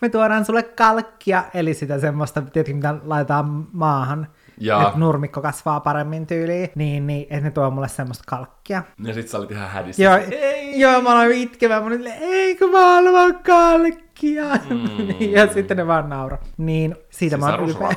me 0.00 0.08
tuodaan 0.08 0.44
sulle 0.44 0.62
kalkkia, 0.62 1.44
eli 1.54 1.74
sitä 1.74 1.98
semmoista, 1.98 2.42
tiedätkö, 2.42 2.74
mitä 2.74 2.94
laitetaan 3.04 3.66
maahan, 3.72 4.26
Jaa. 4.58 4.86
että 4.86 4.98
nurmikko 4.98 5.42
kasvaa 5.42 5.80
paremmin 5.80 6.26
tyyliin, 6.26 6.70
niin, 6.74 7.06
niin 7.06 7.22
että 7.30 7.40
ne 7.40 7.50
tuo 7.50 7.70
mulle 7.70 7.88
semmoista 7.88 8.24
kalkkia. 8.26 8.82
Ja 9.04 9.14
sit 9.14 9.28
sä 9.28 9.38
olit 9.38 9.50
ihan 9.50 9.68
hädissä. 9.70 10.02
Joo, 10.02 10.18
Ei! 10.30 10.80
joo 10.80 11.02
mä 11.02 11.10
aloin 11.10 11.32
itkemään, 11.32 11.82
mä 11.82 11.86
olin 11.86 11.98
silleen, 11.98 12.18
eikö 12.22 12.66
mä 12.66 12.78
haluan 12.80 13.34
kalkkia? 13.46 14.02
Mm. 14.22 15.14
ja 15.36 15.52
sitten 15.52 15.76
ne 15.76 15.86
vaan 15.86 16.08
nauro. 16.08 16.38
Niin 16.56 16.96
siitä 17.10 17.36
mä 17.36 17.46
oon 17.46 17.68
ylpeä. 17.68 17.88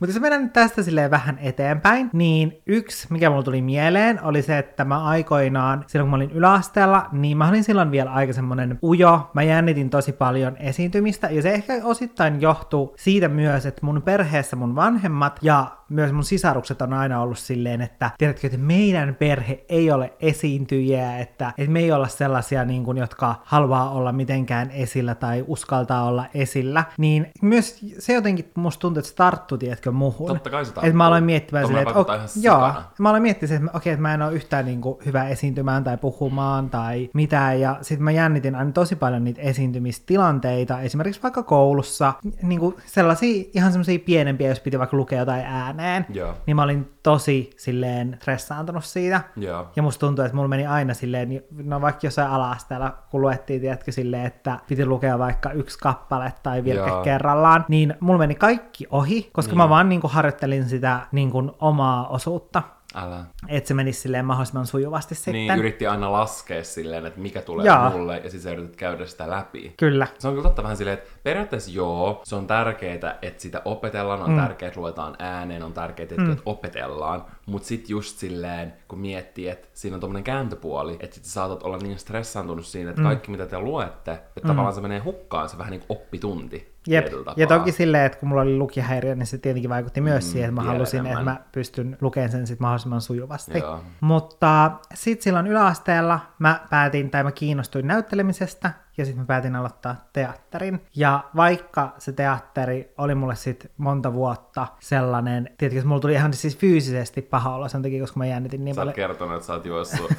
Mutta 0.00 0.14
jos 0.14 0.20
mennään 0.20 0.42
nyt 0.42 0.52
tästä 0.52 0.82
silleen 0.82 1.10
vähän 1.10 1.38
eteenpäin, 1.38 2.10
niin 2.12 2.62
yksi, 2.66 3.06
mikä 3.10 3.30
mulla 3.30 3.42
tuli 3.42 3.62
mieleen, 3.62 4.22
oli 4.22 4.42
se, 4.42 4.58
että 4.58 4.84
mä 4.84 5.04
aikoinaan, 5.04 5.84
silloin 5.86 6.10
kun 6.10 6.10
mä 6.10 6.24
olin 6.24 6.30
yläasteella, 6.36 7.06
niin 7.12 7.36
mä 7.36 7.48
olin 7.48 7.64
silloin 7.64 7.90
vielä 7.90 8.12
aika 8.12 8.32
semmonen 8.32 8.78
ujo. 8.82 9.30
Mä 9.34 9.42
jännitin 9.42 9.90
tosi 9.90 10.12
paljon 10.12 10.56
esiintymistä, 10.56 11.28
ja 11.30 11.42
se 11.42 11.50
ehkä 11.50 11.80
osittain 11.84 12.40
johtuu 12.40 12.94
siitä 12.96 13.28
myös, 13.28 13.66
että 13.66 13.86
mun 13.86 14.02
perheessä 14.02 14.56
mun 14.56 14.76
vanhemmat 14.76 15.38
ja 15.42 15.76
myös 15.88 16.12
mun 16.12 16.24
sisarukset 16.24 16.82
on 16.82 16.92
aina 16.92 17.20
ollut 17.20 17.38
silleen, 17.38 17.80
että 17.80 18.10
tiedätkö, 18.18 18.46
että 18.46 18.58
meidän 18.58 19.14
perhe 19.14 19.64
ei 19.68 19.90
ole 19.90 20.12
esiintyjiä, 20.20 21.18
että, 21.18 21.52
että 21.58 21.72
me 21.72 21.80
ei 21.80 21.92
olla 21.92 22.08
sellaisia, 22.08 22.64
niin 22.64 22.84
kuin, 22.84 22.98
jotka 22.98 23.34
haluaa 23.44 23.90
olla 23.90 24.12
mitenkään 24.12 24.70
esillä 24.70 25.14
tai 25.14 25.44
uskaltaa 25.46 26.04
olla 26.04 26.26
esillä, 26.34 26.84
niin 26.98 27.30
myös 27.42 27.84
se 27.98 28.12
jotenkin 28.12 28.50
musta 28.54 28.80
tuntuu, 28.80 28.98
että 28.98 29.10
se 29.10 29.16
tarttui, 29.16 29.58
tiedätkö, 29.58 29.92
muhun. 29.92 30.28
Totta 30.28 30.50
kai 30.50 30.64
se 30.64 30.72
Että 30.76 30.92
mä 30.92 31.06
aloin 31.06 31.24
miettimään 31.24 31.66
silleen, 31.66 31.82
että 31.82 31.94
vaikuttaa 31.94 32.24
ok, 32.24 32.30
ihan 32.36 32.44
joo, 32.44 32.82
mä 32.98 33.08
aloin 33.08 33.22
miettimään, 33.22 33.64
että 33.64 33.76
okei, 33.76 33.92
että 33.92 34.02
mä 34.02 34.14
en 34.14 34.22
ole 34.22 34.32
yhtään 34.32 34.64
niin 34.64 34.80
kuin, 34.80 34.98
hyvä 35.06 35.28
esiintymään 35.28 35.84
tai 35.84 35.96
puhumaan 35.96 36.70
tai 36.70 37.10
mitään, 37.14 37.60
ja 37.60 37.78
sitten 37.82 38.04
mä 38.04 38.10
jännitin 38.10 38.54
aina 38.54 38.72
tosi 38.72 38.96
paljon 38.96 39.24
niitä 39.24 39.42
esiintymistilanteita, 39.42 40.80
esimerkiksi 40.80 41.22
vaikka 41.22 41.42
koulussa, 41.42 42.12
niin 42.42 42.60
kuin 42.60 42.76
sellaisia 42.86 43.44
ihan 43.54 43.72
semmoisia 43.72 43.98
pienempiä, 43.98 44.48
jos 44.48 44.60
piti 44.60 44.78
vaikka 44.78 44.96
lukea 44.96 45.18
jotain 45.18 45.44
ääneen, 45.80 46.06
Joo. 46.08 46.34
niin 46.46 46.56
mä 46.56 46.62
olin 46.62 46.92
tosi 47.02 47.50
silleen 47.56 48.16
stressaantunut 48.20 48.84
siitä. 48.84 49.20
Joo. 49.36 49.68
Ja 49.76 49.82
musta 49.82 50.06
tuntuu, 50.06 50.24
että 50.24 50.36
mulla 50.36 50.48
meni 50.48 50.66
aina 50.66 50.94
silleen, 50.94 51.42
no 51.64 51.80
vaikka 51.80 52.06
jossain 52.06 52.30
ala-asteella, 52.30 52.98
kun 53.10 53.20
luettiin, 53.20 53.60
tiedätkö, 53.60 53.92
silleen, 53.92 54.26
että 54.26 54.58
piti 54.68 54.86
lukea 54.86 55.18
vaikka 55.18 55.50
yksi 55.50 55.78
kappale 55.78 56.32
tai 56.42 56.64
virke 56.64 56.88
Joo. 56.88 57.02
kerrallaan, 57.02 57.64
niin 57.68 57.94
mulla 58.00 58.18
meni 58.18 58.34
kaikki 58.34 58.86
ohi, 58.90 59.30
koska 59.32 59.52
niin. 59.52 59.58
mä 59.58 59.68
vaan 59.68 59.88
niin 59.88 60.00
kuin 60.00 60.12
harjoittelin 60.12 60.68
sitä 60.68 61.00
niin 61.12 61.30
kuin 61.30 61.50
omaa 61.60 62.08
osuutta, 62.08 62.62
Älä. 62.96 63.24
että 63.48 63.68
se 63.68 63.74
menisi 63.74 64.00
silleen 64.00 64.24
mahdollisimman 64.24 64.66
sujuvasti 64.66 65.14
sitten. 65.14 65.32
Niin, 65.32 65.58
yritti 65.58 65.86
aina 65.86 66.12
laskea 66.12 66.64
silleen, 66.64 67.06
että 67.06 67.20
mikä 67.20 67.42
tulee 67.42 67.66
Joo. 67.66 67.90
mulle, 67.90 68.16
ja 68.16 68.22
sitten 68.22 68.40
sä 68.40 68.50
yrität 68.50 68.76
käydä 68.76 69.06
sitä 69.06 69.30
läpi. 69.30 69.74
Kyllä. 69.76 70.06
Se 70.18 70.28
on 70.28 70.34
kyllä 70.34 70.48
totta 70.48 70.62
vähän 70.62 70.76
silleen, 70.76 70.98
että 70.98 71.10
periaatteessa 71.22 71.70
joo, 71.70 72.20
se 72.24 72.36
on 72.36 72.46
tärkeää, 72.46 73.18
että 73.22 73.42
sitä 73.42 73.62
opetellaan, 73.64 74.22
on 74.22 74.30
mm. 74.30 74.36
tärkeää, 74.36 74.68
että 74.68 74.80
luetaan 74.80 75.16
ääneen, 75.18 75.62
on 75.62 75.72
tärkeää, 75.72 76.04
että 76.10 76.22
mm. 76.22 76.36
opetellaan, 76.46 77.24
mutta 77.46 77.68
sitten 77.68 77.90
just 77.90 78.18
silleen, 78.18 78.72
kun 78.88 78.98
miettii, 78.98 79.48
että 79.48 79.68
siinä 79.74 79.94
on 79.94 80.00
tommonen 80.00 80.24
kääntöpuoli, 80.24 80.96
että 81.00 81.14
sit 81.16 81.24
sä 81.24 81.32
saatat 81.32 81.62
olla 81.62 81.76
niin 81.78 81.98
stressaantunut 81.98 82.66
siinä, 82.66 82.90
että 82.90 83.02
mm. 83.02 83.06
kaikki 83.06 83.30
mitä 83.30 83.46
te 83.46 83.58
luette, 83.58 84.12
että 84.12 84.40
mm. 84.42 84.46
tavallaan 84.46 84.74
se 84.74 84.80
menee 84.80 84.98
hukkaan, 84.98 85.48
se 85.48 85.58
vähän 85.58 85.70
niin 85.70 85.82
kuin 85.86 85.98
oppitunti. 85.98 86.75
Jep. 86.88 87.06
Ja 87.36 87.46
toki 87.46 87.72
silleen, 87.72 88.04
että 88.06 88.18
kun 88.18 88.28
mulla 88.28 88.42
oli 88.42 88.56
lukihäiriö, 88.56 89.14
niin 89.14 89.26
se 89.26 89.38
tietenkin 89.38 89.70
vaikutti 89.70 90.00
myös 90.00 90.24
Mm, 90.24 90.30
siihen, 90.32 90.48
että 90.48 90.60
mä 90.60 90.66
halusin, 90.72 91.00
enemmän. 91.00 91.18
että 91.22 91.30
mä 91.30 91.46
pystyn 91.52 91.96
lukemaan 92.00 92.30
sen 92.30 92.46
sit 92.46 92.60
mahdollisimman 92.60 93.00
sujuvasti. 93.00 93.58
Joo. 93.58 93.80
Mutta 94.00 94.70
sitten 94.94 95.22
silloin 95.24 95.46
yläasteella 95.46 96.20
mä 96.38 96.60
päätin, 96.70 97.10
tai 97.10 97.24
mä 97.24 97.32
kiinnostuin 97.32 97.86
näyttelemisestä, 97.86 98.70
ja 98.98 99.04
sitten 99.04 99.22
mä 99.22 99.26
päätin 99.26 99.56
aloittaa 99.56 100.08
teatterin. 100.12 100.80
Ja 100.96 101.24
vaikka 101.36 101.94
se 101.98 102.12
teatteri 102.12 102.92
oli 102.98 103.14
mulle 103.14 103.34
sitten 103.34 103.70
monta 103.76 104.12
vuotta 104.12 104.66
sellainen, 104.80 105.50
tietenkin 105.58 105.88
mulla 105.88 106.00
tuli 106.00 106.12
ihan 106.12 106.32
siis 106.32 106.58
fyysisesti 106.58 107.22
paha 107.22 107.54
olla 107.54 107.68
sen 107.68 107.82
takia, 107.82 108.00
koska 108.00 108.18
mä 108.18 108.26
jännitin 108.26 108.64
niin 108.64 108.74
Sä 108.74 108.80
paljon. 108.80 108.94
kertonut, 108.94 109.34
että 109.34 109.46
sä 109.46 109.52
oot 109.52 109.66
juossut 109.66 110.10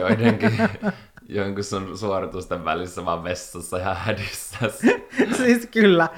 joidenkin 0.00 0.52
jonkun 1.28 1.64
sun 1.64 1.98
suoritusten 1.98 2.64
välissä 2.64 3.04
vaan 3.04 3.24
vessassa 3.24 3.76
ihan 3.76 3.96
hädissä. 3.96 4.58
siis 5.36 5.68
kyllä. 5.70 6.08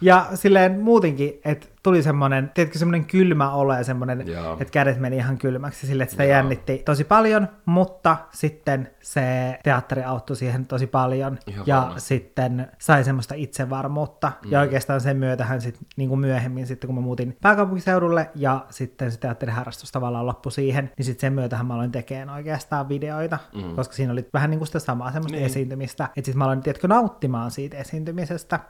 Ja 0.00 0.26
silleen 0.34 0.80
muutenkin, 0.80 1.40
että 1.44 1.66
tuli 1.82 2.02
semmoinen, 2.02 2.50
tiedätkö, 2.54 2.78
semmoinen 2.78 3.04
kylmä 3.04 3.50
olo 3.52 3.74
ja 3.74 3.84
semmoinen, 3.84 4.20
että 4.60 4.72
kädet 4.72 5.00
meni 5.00 5.16
ihan 5.16 5.38
kylmäksi 5.38 5.86
sille, 5.86 6.02
että 6.02 6.10
sitä 6.10 6.24
Joo. 6.24 6.30
jännitti 6.30 6.82
tosi 6.84 7.04
paljon, 7.04 7.48
mutta 7.64 8.16
sitten 8.30 8.90
se 9.00 9.58
teatteri 9.64 10.02
auttoi 10.04 10.36
siihen 10.36 10.66
tosi 10.66 10.86
paljon 10.86 11.38
Ihan 11.46 11.64
ja 11.66 11.76
varmasti. 11.76 12.00
sitten 12.08 12.68
sai 12.78 13.04
semmoista 13.04 13.34
itsevarmuutta 13.34 14.32
mm. 14.44 14.52
ja 14.52 14.60
oikeastaan 14.60 15.00
sen 15.00 15.16
myötähän 15.16 15.60
sitten 15.60 15.86
niin 15.96 16.08
kuin 16.08 16.20
myöhemmin 16.20 16.66
sitten 16.66 16.88
kun 16.88 16.94
mä 16.94 17.00
muutin 17.00 17.36
pääkaupunkiseudulle 17.42 18.30
ja 18.34 18.66
sitten 18.70 19.12
se 19.12 19.18
teatteriharrastus 19.18 19.92
tavallaan 19.92 20.26
loppui 20.26 20.52
siihen, 20.52 20.90
niin 20.98 21.04
sitten 21.04 21.20
sen 21.20 21.32
myötähän 21.32 21.66
mä 21.66 21.74
aloin 21.74 21.92
tekemään 21.92 22.30
oikeastaan 22.30 22.88
videoita, 22.88 23.38
mm. 23.54 23.76
koska 23.76 23.94
siinä 23.94 24.12
oli 24.12 24.28
vähän 24.32 24.50
niin 24.50 24.58
kuin 24.58 24.66
sitä 24.66 24.78
samaa 24.78 25.12
semmoista 25.12 25.36
Niin. 25.36 25.46
esiintymistä, 25.46 26.04
että 26.04 26.14
sitten 26.14 26.38
mä 26.38 26.44
aloin 26.44 26.62
tiedätkö, 26.62 26.88
nauttimaan 26.88 27.50
siitä 27.50 27.76
esiintymisestä. 27.76 28.60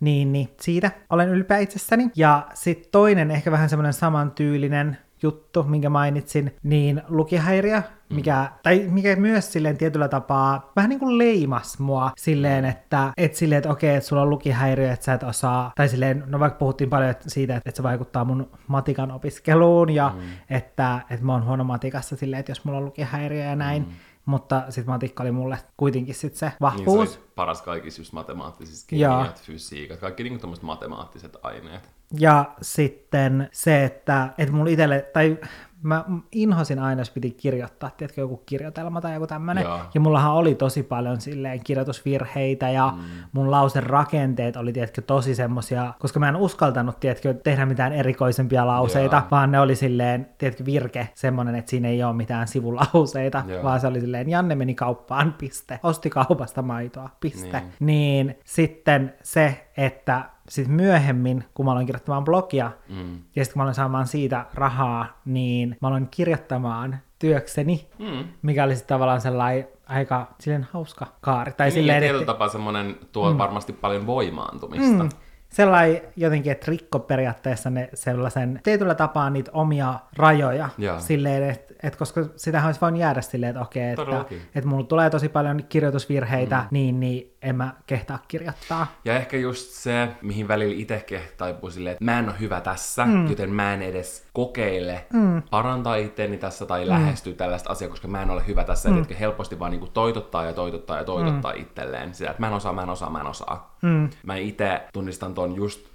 Niin, 0.00 0.32
niin 0.32 0.48
siitä 0.60 0.90
olen 1.10 1.28
ylpeä 1.28 1.58
itsessäni. 1.58 2.10
Ja 2.16 2.46
sitten 2.56 2.90
toinen 2.92 3.30
ehkä 3.30 3.50
vähän 3.50 3.68
semmoinen 3.68 3.92
samantyylinen 3.92 4.98
juttu, 5.22 5.62
minkä 5.62 5.90
mainitsin, 5.90 6.56
niin 6.62 7.02
lukihäiriö, 7.08 7.82
mikä, 8.08 8.50
tai 8.62 8.86
mikä 8.90 9.16
myös 9.16 9.52
silleen 9.52 9.76
tietyllä 9.76 10.08
tapaa 10.08 10.72
vähän 10.76 10.88
niin 10.88 10.98
kuin 10.98 11.18
leimas 11.18 11.78
mua 11.78 12.12
silleen, 12.16 12.64
että 12.64 13.12
et 13.16 13.34
silleen, 13.34 13.58
että 13.58 13.70
okei, 13.70 13.94
että 13.96 14.08
sulla 14.08 14.22
on 14.22 14.30
lukihäiriö, 14.30 14.92
että 14.92 15.04
sä 15.04 15.12
et 15.12 15.22
osaa, 15.22 15.72
tai 15.76 15.88
silleen, 15.88 16.24
no 16.26 16.40
vaikka 16.40 16.58
puhuttiin 16.58 16.90
paljon 16.90 17.10
että 17.10 17.30
siitä, 17.30 17.56
että, 17.56 17.70
että 17.70 17.76
se 17.76 17.82
vaikuttaa 17.82 18.24
mun 18.24 18.50
matikan 18.68 19.10
opiskeluun, 19.10 19.90
ja 19.90 20.12
mm. 20.16 20.22
että, 20.50 21.00
että 21.10 21.26
mä 21.26 21.32
oon 21.32 21.44
huono 21.44 21.64
matikassa 21.64 22.16
silleen, 22.16 22.40
että 22.40 22.50
jos 22.50 22.64
mulla 22.64 22.78
on 22.78 22.84
lukihäiriö 22.84 23.44
ja 23.44 23.56
näin, 23.56 23.82
mm. 23.82 23.92
mutta 24.26 24.62
sitten 24.68 24.94
matikka 24.94 25.22
oli 25.22 25.32
mulle 25.32 25.58
kuitenkin 25.76 26.14
sitten 26.14 26.38
se 26.38 26.46
Niin 26.46 26.52
se 26.52 26.60
vahvuus. 26.60 27.20
paras 27.34 27.62
kaikissa 27.62 28.00
just 28.00 28.12
matemaattisissa 28.12 28.86
kemiat, 28.88 29.42
fysiikat, 29.42 30.00
kaikki 30.00 30.22
niinku 30.22 30.54
matemaattiset 30.62 31.36
aineet. 31.42 31.95
Ja 32.18 32.44
sitten 32.62 33.48
se, 33.52 33.84
että, 33.84 34.28
että 34.38 34.54
mulla 34.54 34.70
itselle, 34.70 35.10
tai 35.12 35.38
mä 35.82 36.04
inhosin 36.32 36.78
aina, 36.78 37.00
jos 37.00 37.10
piti 37.10 37.30
kirjoittaa, 37.30 37.90
tiedätkö, 37.90 38.20
joku 38.20 38.36
kirjoitelma 38.36 39.00
tai 39.00 39.14
joku 39.14 39.26
tämmönen. 39.26 39.64
Joo. 39.64 39.80
Ja 39.94 40.00
mullahan 40.00 40.32
oli 40.32 40.54
tosi 40.54 40.82
paljon 40.82 41.20
silleen 41.20 41.64
kirjoitusvirheitä 41.64 42.70
ja 42.70 42.92
mm. 42.96 43.02
mun 43.32 43.50
lauserakenteet 43.50 44.56
oli, 44.56 44.72
tiedätkö, 44.72 45.02
tosi 45.02 45.34
semmosia, 45.34 45.94
koska 45.98 46.20
mä 46.20 46.28
en 46.28 46.36
uskaltanut, 46.36 47.00
tiedätkö, 47.00 47.34
tehdä 47.34 47.66
mitään 47.66 47.92
erikoisempia 47.92 48.66
lauseita, 48.66 49.16
Joo. 49.16 49.26
vaan 49.30 49.52
ne 49.52 49.60
oli 49.60 49.76
silleen, 49.76 50.28
tiedätkö, 50.38 50.64
virke 50.64 51.08
semmonen, 51.14 51.54
että 51.54 51.70
siinä 51.70 51.88
ei 51.88 52.04
ole 52.04 52.12
mitään 52.12 52.48
sivulauseita, 52.48 53.44
Joo. 53.46 53.62
vaan 53.62 53.80
se 53.80 53.86
oli 53.86 54.00
silleen, 54.00 54.30
Janne 54.30 54.54
meni 54.54 54.74
kauppaan, 54.74 55.34
piste. 55.38 55.80
Osti 55.82 56.10
kaupasta 56.10 56.62
maitoa, 56.62 57.10
piste. 57.20 57.60
Niin. 57.60 57.72
Niin 57.80 58.38
sitten 58.44 59.14
se, 59.22 59.68
että 59.76 60.35
sitten 60.48 60.74
myöhemmin, 60.74 61.44
kun 61.54 61.64
mä 61.64 61.72
aloin 61.72 61.86
kirjoittamaan 61.86 62.24
blogia, 62.24 62.70
Mm. 62.88 63.18
ja 63.36 63.44
sitten 63.44 63.52
kun 63.52 63.60
mä 63.60 63.62
aloin 63.62 63.74
saamaan 63.74 64.06
siitä 64.06 64.44
rahaa, 64.54 65.20
niin 65.24 65.76
mä 65.82 65.88
aloin 65.88 66.08
kirjoittamaan 66.10 66.98
työkseni, 67.18 67.88
Mm. 67.98 68.24
mikä 68.42 68.64
oli 68.64 68.76
sitten 68.76 68.94
tavallaan 68.94 69.20
sellainen 69.20 69.68
aika 69.86 70.26
silleen 70.40 70.66
hauska 70.72 71.06
kaari. 71.20 71.52
Tai 71.52 71.66
Niin, 71.66 71.72
silleen, 71.74 72.00
tietyllä 72.02 72.20
että, 72.22 72.32
tapaa 72.32 72.48
semmoinen 72.48 72.96
tuo 73.12 73.32
mm. 73.32 73.38
varmasti 73.38 73.72
paljon 73.72 74.06
voimaantumista. 74.06 75.02
mm, 75.02 75.08
sellainen 75.48 76.00
jotenkin, 76.16 76.52
että 76.52 76.70
rikko 76.70 76.98
periaatteessa 76.98 77.70
ne 77.70 77.88
sellaisen 77.94 78.60
tietyllä 78.62 78.94
tapaa 78.94 79.30
niitä 79.30 79.50
omia 79.54 79.94
rajoja. 80.16 80.68
Joo. 80.78 81.00
Silleen, 81.00 81.50
että 81.50 81.74
et 81.82 81.96
koska 81.96 82.24
sitähän 82.36 82.68
olisi 82.68 82.80
voinut 82.80 83.00
jäädä 83.00 83.20
silleen, 83.20 83.50
että 83.50 83.62
okei, 83.62 83.90
että, 83.90 84.04
Todellakin. 84.04 84.42
että 84.54 84.68
mulla 84.68 84.84
tulee 84.86 85.10
tosi 85.10 85.28
paljon 85.28 85.60
kirjoitusvirheitä, 85.68 86.56
mm. 86.56 86.66
niin, 86.70 87.00
niin 87.00 87.35
en 87.46 87.56
mä 87.56 87.74
kehtaa 87.86 88.18
kirjoittaa. 88.28 88.86
Ja 89.04 89.16
ehkä 89.16 89.36
just 89.36 89.70
se, 89.70 90.08
mihin 90.22 90.48
välillä 90.48 90.74
itse 90.76 91.32
taipuu 91.36 91.70
silleen, 91.70 91.92
että 91.92 92.04
mä 92.04 92.18
en 92.18 92.28
ole 92.28 92.40
hyvä 92.40 92.60
tässä, 92.60 93.04
mm. 93.04 93.26
joten 93.26 93.50
mä 93.50 93.74
en 93.74 93.82
edes 93.82 94.26
kokeile 94.32 95.06
mm. 95.12 95.42
parantaa 95.50 95.96
itteeni 95.96 96.36
tässä 96.36 96.66
tai 96.66 96.84
mm. 96.84 96.88
lähestyä 96.88 97.32
tällaista 97.32 97.70
asiaa, 97.70 97.90
koska 97.90 98.08
mä 98.08 98.22
en 98.22 98.30
ole 98.30 98.46
hyvä 98.46 98.64
tässä. 98.64 98.88
Mm. 98.88 99.06
Ja 99.08 99.16
helposti 99.20 99.58
vaan 99.58 99.70
niinku 99.70 99.86
toitottaa 99.86 100.44
ja 100.44 100.52
toitottaa 100.52 100.98
ja 100.98 101.04
toitottaa 101.04 101.52
mm. 101.52 101.60
itselleen 101.60 102.14
sitä, 102.14 102.30
että 102.30 102.42
mä 102.42 102.48
en 102.48 102.54
osaa, 102.54 102.72
mä 102.72 102.82
en 102.82 102.90
osaa, 102.90 103.10
mä 103.10 103.20
en 103.20 103.26
osaa. 103.26 103.76
Mm. 103.82 104.10
Mä 104.22 104.36
itse 104.36 104.80
tunnistan 104.92 105.34
ton 105.34 105.56
just 105.56 105.88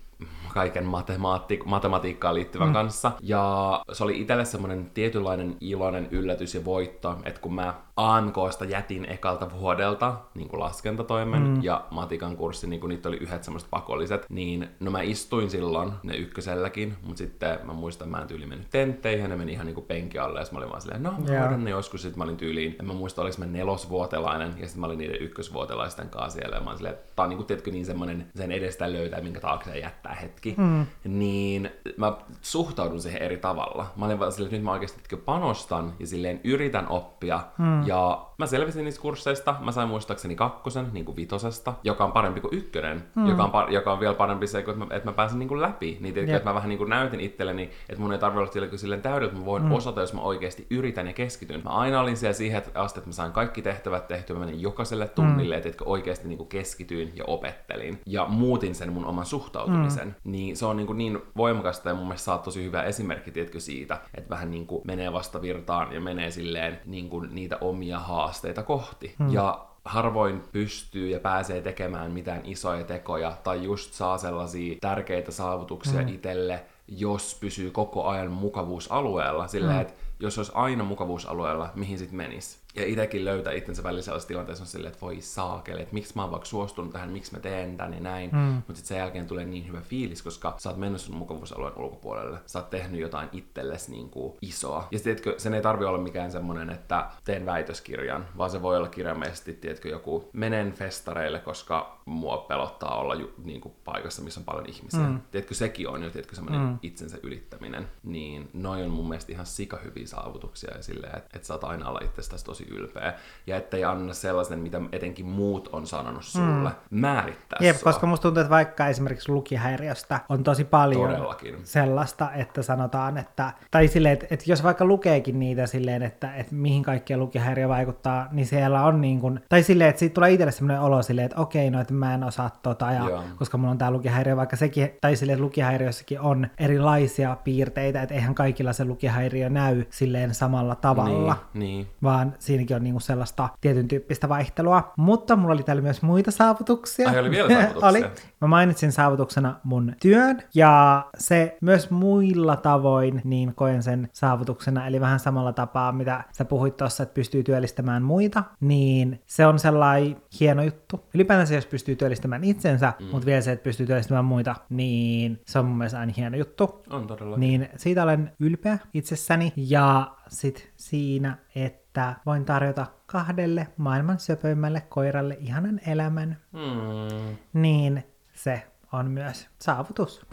kaiken 0.54 0.86
matemaatti- 0.86 1.66
matematiikkaan 1.66 2.36
liittyvän 2.36 2.68
mm. 2.68 2.74
kanssa. 2.74 3.12
Ja 3.22 3.84
se 3.92 4.04
oli 4.04 4.22
itselle 4.22 4.46
semmoinen 4.46 4.92
tietynlainen 4.94 5.58
iloinen 5.62 6.08
yllätys 6.12 6.56
ja 6.56 6.66
voitto, 6.66 7.18
että 7.24 7.42
kun 7.42 7.56
mä 7.56 7.74
AMKsta 8.02 8.66
jätin 8.66 9.06
ekalta 9.10 9.48
vuodelta 9.60 10.14
niin 10.36 10.50
kuin 10.50 10.60
laskentatoimen 10.60 11.48
mm. 11.48 11.64
ja 11.64 11.86
matikan 11.92 12.38
kurssi, 12.38 12.68
niin 12.68 12.80
kuin 12.80 12.90
niitä 12.90 13.10
oli 13.10 13.18
yhdet 13.18 13.44
semmoiset 13.44 13.70
pakolliset, 13.70 14.26
niin 14.30 14.70
no 14.80 14.92
mä 14.92 15.02
istuin 15.02 15.50
silloin 15.50 15.92
ne 16.04 16.16
ykköselläkin, 16.16 16.96
mutta 17.04 17.18
sitten 17.18 17.60
mä 17.64 17.74
muistan, 17.74 18.10
mä 18.10 18.18
en 18.18 18.28
tyyli 18.28 18.46
mennyt 18.46 18.70
tentteihin 18.70 19.22
ja 19.22 19.28
ne 19.28 19.36
meni 19.36 19.52
ihan 19.52 19.66
niin 19.66 19.76
kuin 19.76 19.86
penki 19.86 20.20
alle 20.20 20.40
ja 20.40 20.46
mä 20.52 20.58
olin 20.58 20.70
vaan 20.70 20.82
silleen, 20.82 21.04
no 21.04 21.12
mä 21.12 21.40
hoidan 21.40 21.64
ne 21.64 21.70
joskus, 21.70 22.02
sitten 22.02 22.18
mä 22.18 22.24
olin 22.24 22.38
tyyliin, 22.38 22.76
en 22.80 22.86
mä 22.86 22.94
muista, 22.94 23.22
oliko 23.22 23.36
mä 23.40 23.46
nelosvuotelainen 23.46 24.54
ja 24.58 24.68
sitten 24.68 24.80
mä 24.80 24.86
olin 24.86 24.98
niiden 24.98 25.22
ykkösvuotelaisten 25.22 26.10
kanssa 26.10 26.40
siellä 26.40 26.56
ja 26.56 26.62
mä 26.62 26.70
olin 26.70 26.78
silleen, 26.78 26.96
tää 27.16 27.24
on 27.24 27.30
niin 27.30 27.38
kuin, 27.38 27.48
tiedätkö, 27.48 27.72
niin 27.72 27.86
semmoinen 27.86 28.28
sen 28.36 28.52
edestä 28.52 28.92
löytää, 28.92 29.22
minkä 29.22 29.40
taakse 29.40 29.80
jättää 29.80 30.18
hetki, 30.22 30.56
mm. 30.58 30.86
niin 31.04 31.70
mä 31.98 32.18
suhtaudun 32.42 33.02
siihen 33.02 33.22
eri 33.22 33.38
tavalla. 33.38 33.92
Mä 33.96 34.06
olin 34.06 34.20
vaan 34.20 34.32
silleen, 34.32 34.48
että 34.48 34.58
nyt 34.58 34.66
mä 34.66 34.72
oikeasti 34.72 35.18
panostan 35.26 35.94
ja 36.00 36.08
silleen 36.08 36.42
yritän 36.44 36.88
oppia 36.88 37.44
mm. 37.58 37.88
ja 37.88 37.91
mä 38.38 38.46
selvisin 38.46 38.86
niistä 38.86 39.02
kursseista, 39.02 39.56
mä 39.60 39.72
sain 39.72 39.90
muistaakseni 39.90 40.36
kakkosen, 40.36 40.88
niin 40.92 41.06
kuin 41.06 41.16
vitosesta, 41.16 41.74
joka 41.84 42.06
on 42.06 42.12
parempi 42.12 42.42
kuin 42.42 42.58
ykkönen, 42.58 43.04
mm. 43.16 43.28
joka, 43.28 43.44
on 43.44 43.52
par- 43.52 43.72
joka 43.72 43.94
on 43.94 44.00
vielä 44.00 44.14
parempi 44.14 44.48
se, 44.48 44.60
että 44.60 44.74
mä, 44.74 44.88
että 44.90 45.10
mä 45.10 45.14
pääsen 45.14 45.40
niin 45.40 45.50
kuin 45.50 45.62
läpi, 45.62 45.98
niin 46.00 46.16
Jep. 46.16 46.30
että 46.30 46.50
mä 46.50 46.56
vähän 46.56 46.70
niin 46.70 46.78
kuin 46.78 46.90
näytin 46.90 47.20
itselleni, 47.20 47.70
että 47.90 48.02
mun 48.02 48.14
ei 48.14 48.20
tarvitse 48.20 48.40
olla 48.40 48.52
silleen, 48.52 48.78
silleen 48.78 49.02
täydellä, 49.02 49.26
että 49.26 49.40
mä 49.40 49.46
voin 49.46 49.64
mm. 49.64 49.72
osata, 49.72 50.02
jos 50.02 50.14
mä 50.14 50.22
oikeasti 50.22 50.68
yritän 50.70 51.08
ja 51.08 51.14
keskityn. 51.14 51.62
Mä 51.64 51.70
aina 51.70 52.02
olin 52.02 52.18
siellä 52.18 52.34
siihen 52.34 52.64
asti, 52.76 53.00
että 53.00 53.10
mä 53.10 53.14
sain 53.14 53.32
kaikki 53.32 53.62
tehtävät 53.62 54.08
tehtyä, 54.08 54.36
mä 54.36 54.46
menin 54.46 54.62
jokaiselle 54.62 55.08
tunnille, 55.08 55.56
mm. 55.56 55.68
että 55.68 55.84
oikeasti 55.86 56.28
niin 56.28 56.38
kuin 56.38 56.50
keskityin 56.50 57.12
ja 57.16 57.24
opettelin 57.28 58.02
ja 58.06 58.26
muutin 58.26 58.76
sen 58.76 58.94
mun 58.94 59.06
oman 59.06 59.26
suhtautumisen. 59.26 60.08
Mm. 60.08 60.32
Niin 60.32 60.58
se 60.58 60.66
on 60.66 60.78
niin, 60.78 60.88
kuin 60.88 60.98
niin 60.98 61.20
voimakasta 61.38 61.90
ja 61.90 61.96
mun 61.96 62.08
mielestä 62.08 62.26
sä 62.26 62.32
oot 62.32 62.44
tosi 62.44 62.64
hyvä 62.64 62.84
esimerkki, 62.84 63.32
tiedätkö, 63.32 63.60
siitä, 63.60 63.98
että 64.16 64.30
vähän 64.30 64.52
niin 64.52 64.68
kuin 64.68 64.82
menee 64.86 65.14
vastavirtaan 65.14 65.94
ja 65.94 66.02
menee 66.02 66.32
silleen 66.32 66.80
niin 66.86 67.10
kuin 67.10 67.36
niitä 67.36 67.58
omia 67.72 68.00
haasteita 68.00 68.64
kohti. 68.64 69.16
Mm. 69.20 69.34
Ja 69.34 69.66
harvoin 69.86 70.44
pystyy 70.52 71.10
ja 71.10 71.20
pääsee 71.20 71.62
tekemään 71.62 72.12
mitään 72.12 72.42
isoja 72.44 72.84
tekoja 72.84 73.38
tai 73.44 73.64
just 73.64 73.94
saa 73.94 74.18
sellaisia 74.18 74.78
tärkeitä 74.82 75.32
saavutuksia 75.32 76.02
mm. 76.02 76.08
itselle, 76.08 76.64
jos 76.98 77.38
pysyy 77.40 77.72
koko 77.72 78.08
ajan 78.08 78.32
mukavuusalueella. 78.32 79.48
Silleen, 79.48 79.76
mm. 79.76 79.82
että 79.82 79.94
jos 80.20 80.38
olisi 80.38 80.52
aina 80.56 80.84
mukavuusalueella, 80.84 81.70
mihin 81.76 81.98
sit 81.98 82.12
menis. 82.12 82.62
Ja 82.76 82.86
itsekin 82.86 83.26
löytää 83.26 83.54
itsensä 83.54 83.84
välillä 83.84 84.02
sellaisessa 84.02 84.28
tilanteessa 84.28 84.66
silleen, 84.66 84.92
että 84.92 85.06
voi 85.06 85.22
saakeli, 85.22 85.82
että 85.82 85.94
miksi 85.94 86.14
mä 86.16 86.22
oon 86.22 86.32
vaikka 86.32 86.46
suostunut 86.46 86.92
tähän, 86.92 87.10
miksi 87.10 87.34
mä 87.34 87.40
teen 87.40 87.78
tän 87.78 87.94
ja 87.94 88.00
näin. 88.00 88.30
Mm. 88.34 88.40
Mutta 88.40 88.76
sitten 88.76 88.88
sen 88.88 88.98
jälkeen 88.98 89.28
tulee 89.28 89.46
niin 89.46 89.68
hyvä 89.68 89.82
fiilis, 89.82 90.22
koska 90.22 90.54
sä 90.58 90.70
oot 90.70 90.78
mennyt 90.78 91.02
sun 91.02 91.16
mukavuusalueen 91.16 91.78
ulkopuolelle. 91.78 92.38
Sä 92.46 92.60
oot 92.60 92.70
tehnyt 92.70 93.02
jotain 93.02 93.30
itsellesi 93.32 93.92
niin 93.92 94.10
kuin 94.10 94.34
isoa. 94.42 94.88
Ja 94.92 94.98
sit, 94.98 95.04
tiedätkö, 95.04 95.34
sen 95.38 95.54
ei 95.54 95.62
tarvi 95.62 95.86
olla 95.86 95.98
mikään 95.98 96.32
semmonen, 96.32 96.70
että 96.70 97.10
teen 97.24 97.46
väitöskirjan, 97.46 98.26
vaan 98.38 98.50
se 98.50 98.62
voi 98.62 98.78
olla 98.78 98.88
kirjaimellisesti, 98.88 99.54
tiedätkö, 99.54 99.90
joku 99.90 100.30
menen 100.34 100.74
festareille, 100.74 101.40
koska 101.40 102.02
mua 102.06 102.38
pelottaa 102.38 102.98
olla 103.00 103.16
ju, 103.16 103.34
niin 103.44 103.62
kuin 103.62 103.76
paikassa, 103.84 104.22
missä 104.22 104.40
on 104.40 104.46
paljon 104.46 104.70
ihmisiä. 104.70 105.00
Mm. 105.00 105.22
Tiedätkö, 105.32 105.56
sekin 105.56 105.90
on 105.90 106.04
jo 106.04 106.10
tiedätkö, 106.10 106.36
semmoinen 106.36 106.62
mm. 106.62 106.80
Itsensä 106.82 107.18
ylittäminen. 107.24 107.88
Niin 108.04 108.50
noi 108.54 108.84
on 108.84 108.92
mun 108.92 109.10
mielestä 109.10 109.32
ihan 109.32 109.46
sika 109.46 109.80
hyviä 109.84 110.08
saavutuksia 110.08 110.78
ja 110.78 110.84
silleen, 110.84 111.18
että 111.18 111.30
et 111.38 111.44
saat 111.44 111.64
aina 111.64 111.90
olla 111.90 112.00
itsestäsi 112.04 112.46
tosi 112.46 112.68
ylpeä. 112.70 113.14
Ja 113.48 113.58
ettei 113.58 113.84
anna 113.84 114.14
sellaisen, 114.14 114.60
mitä 114.60 114.82
etenkin 114.92 115.26
muut 115.26 115.70
on 115.72 115.88
sanonut 115.88 116.24
sulle, 116.26 116.70
mm. 116.70 117.00
määrittää 117.00 117.58
Jep, 117.62 117.76
sua. 117.76 117.84
koska 117.84 118.08
musta 118.08 118.22
tuntuu, 118.22 118.42
että 118.42 118.50
vaikka 118.50 118.88
esimerkiksi 118.88 119.32
lukihäiriöstä 119.32 120.20
on 120.30 120.44
tosi 120.44 120.64
paljon 120.64 121.10
Todellakin. 121.10 121.60
sellaista, 121.64 122.32
että 122.32 122.62
sanotaan, 122.62 123.18
että, 123.18 123.54
tai 123.72 123.88
silleen, 123.88 124.14
että, 124.14 124.26
että 124.30 124.46
jos 124.48 124.64
vaikka 124.64 124.86
lukeekin 124.86 125.40
niitä 125.40 125.68
silleen, 125.68 126.04
että, 126.04 126.36
että 126.36 126.56
mihin 126.56 126.84
kaikkea 126.84 127.18
lukihäiriö 127.18 127.70
vaikuttaa, 127.70 128.28
niin 128.32 128.46
siellä 128.46 128.86
on 128.86 129.02
niin 129.02 129.20
kuin, 129.20 129.40
tai 129.50 129.64
silleen, 129.64 129.90
että 129.90 130.00
siitä 130.00 130.14
tulee 130.14 130.32
itselle 130.32 130.52
sellainen 130.52 130.82
olo 130.82 131.02
silleen, 131.02 131.26
että 131.26 131.42
okei, 131.42 131.70
no 131.70 131.82
että 131.82 131.94
mä 131.94 132.14
en 132.14 132.24
osaa 132.24 132.60
tota, 132.64 132.92
ja, 132.92 133.10
Joo. 133.10 133.24
koska 133.40 133.58
mulla 133.58 133.72
on 133.72 133.78
tää 133.78 133.92
lukihäiriö, 133.92 134.36
vaikka 134.36 134.56
sekin, 134.56 134.92
tai 135.02 135.16
silleen, 135.16 135.34
että 135.36 135.44
lukihäiriössäkin 135.44 136.20
on 136.20 136.48
erilaisia 136.62 137.38
piirteitä, 137.44 138.02
että 138.02 138.16
eihän 138.16 138.36
kaikilla 138.36 138.74
se 138.74 138.86
lukihäiriö 138.86 139.50
näy 139.50 139.86
silleen 139.90 140.34
samalla 140.34 140.76
tavalla. 140.76 141.38
Niin, 141.54 141.60
niin. 141.78 141.88
Vaan 142.04 142.34
siinäkin 142.40 142.76
on 142.76 142.84
niinku 142.84 143.00
sellaista 143.00 143.50
tietyn 143.62 143.88
tyyppistä 143.88 144.30
vaihtelua. 144.30 144.94
Mutta 144.98 145.36
mulla 145.36 145.54
oli 145.54 145.64
täällä 145.64 145.82
myös 145.82 146.02
muita 146.02 146.32
saavutuksia. 146.32 147.10
Ai, 147.10 147.20
oli 147.20 147.32
vielä 147.32 147.50
saavutuksia? 147.50 147.88
oli. 147.90 148.06
Mä 148.42 148.48
mainitsin 148.48 148.92
saavutuksena 148.92 149.56
mun 149.64 149.94
työn, 150.02 150.44
ja 150.56 151.06
se 151.18 151.58
myös 151.62 151.92
muilla 151.92 152.56
tavoin 152.56 153.22
niin 153.24 153.56
koen 153.56 153.84
sen 153.84 154.10
saavutuksena, 154.14 154.88
eli 154.88 155.02
vähän 155.02 155.20
samalla 155.20 155.54
tapaa, 155.54 155.92
mitä 155.92 156.24
sä 156.32 156.46
puhuit 156.46 156.78
tuossa, 156.78 157.04
että 157.04 157.14
pystyy 157.14 157.44
työllistämään 157.44 158.04
muita, 158.04 158.44
niin 158.60 159.22
se 159.26 159.46
on 159.46 159.60
sellainen 159.60 160.18
hieno 160.40 160.64
juttu. 160.64 161.06
Ylipäänsä 161.14 161.56
jos 161.56 161.66
pystyy 161.66 161.96
työllistämään 161.96 162.44
itsensä, 162.44 162.94
mm. 163.00 163.06
mutta 163.06 163.26
vielä 163.26 163.42
se, 163.42 163.52
että 163.52 163.64
pystyy 163.64 163.86
työllistämään 163.86 164.26
muita, 164.26 164.56
niin 164.70 165.42
se 165.46 165.60
on 165.60 165.66
mun 165.66 165.78
mielestä 165.78 166.00
aina 166.00 166.14
hieno 166.18 166.38
juttu. 166.38 166.51
On 166.90 167.08
todella. 167.08 167.38
Niin 167.38 167.70
siitä 167.78 168.04
olen 168.04 168.32
ylpeä 168.40 168.78
itsessäni. 168.94 169.54
Ja 169.56 170.12
sit 170.28 170.72
siinä, 170.76 171.38
että 171.56 172.16
voin 172.26 172.46
tarjota 172.46 172.86
kahdelle 173.06 173.68
maailman 173.78 174.20
söpöimmälle 174.20 174.82
koiralle 174.90 175.38
ihanan 175.40 175.80
elämän, 175.88 176.38
Hmm. 176.54 177.38
niin 177.54 178.04
se 178.34 178.68
on 178.94 179.12
myös 179.12 179.50
saavutus. 179.60 180.26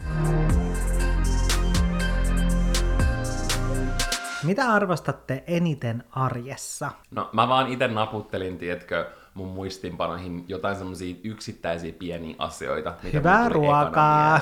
Mitä 4.43 4.73
arvostatte 4.73 5.43
eniten 5.47 6.03
arjessa? 6.11 6.91
No 7.11 7.29
mä 7.33 7.47
vaan 7.47 7.67
itse 7.67 7.87
naputtelin, 7.87 8.57
tiedätkö, 8.57 9.09
mun 9.39 9.47
muistinpanoihin 9.47 10.45
jotain 10.47 10.75
semmoisia 10.75 11.15
yksittäisiä 11.23 11.93
pieniä 11.99 12.35
asioita. 12.37 12.93
Mitä 13.03 13.17
Hyvää 13.17 13.49
ruokaa. 13.49 14.41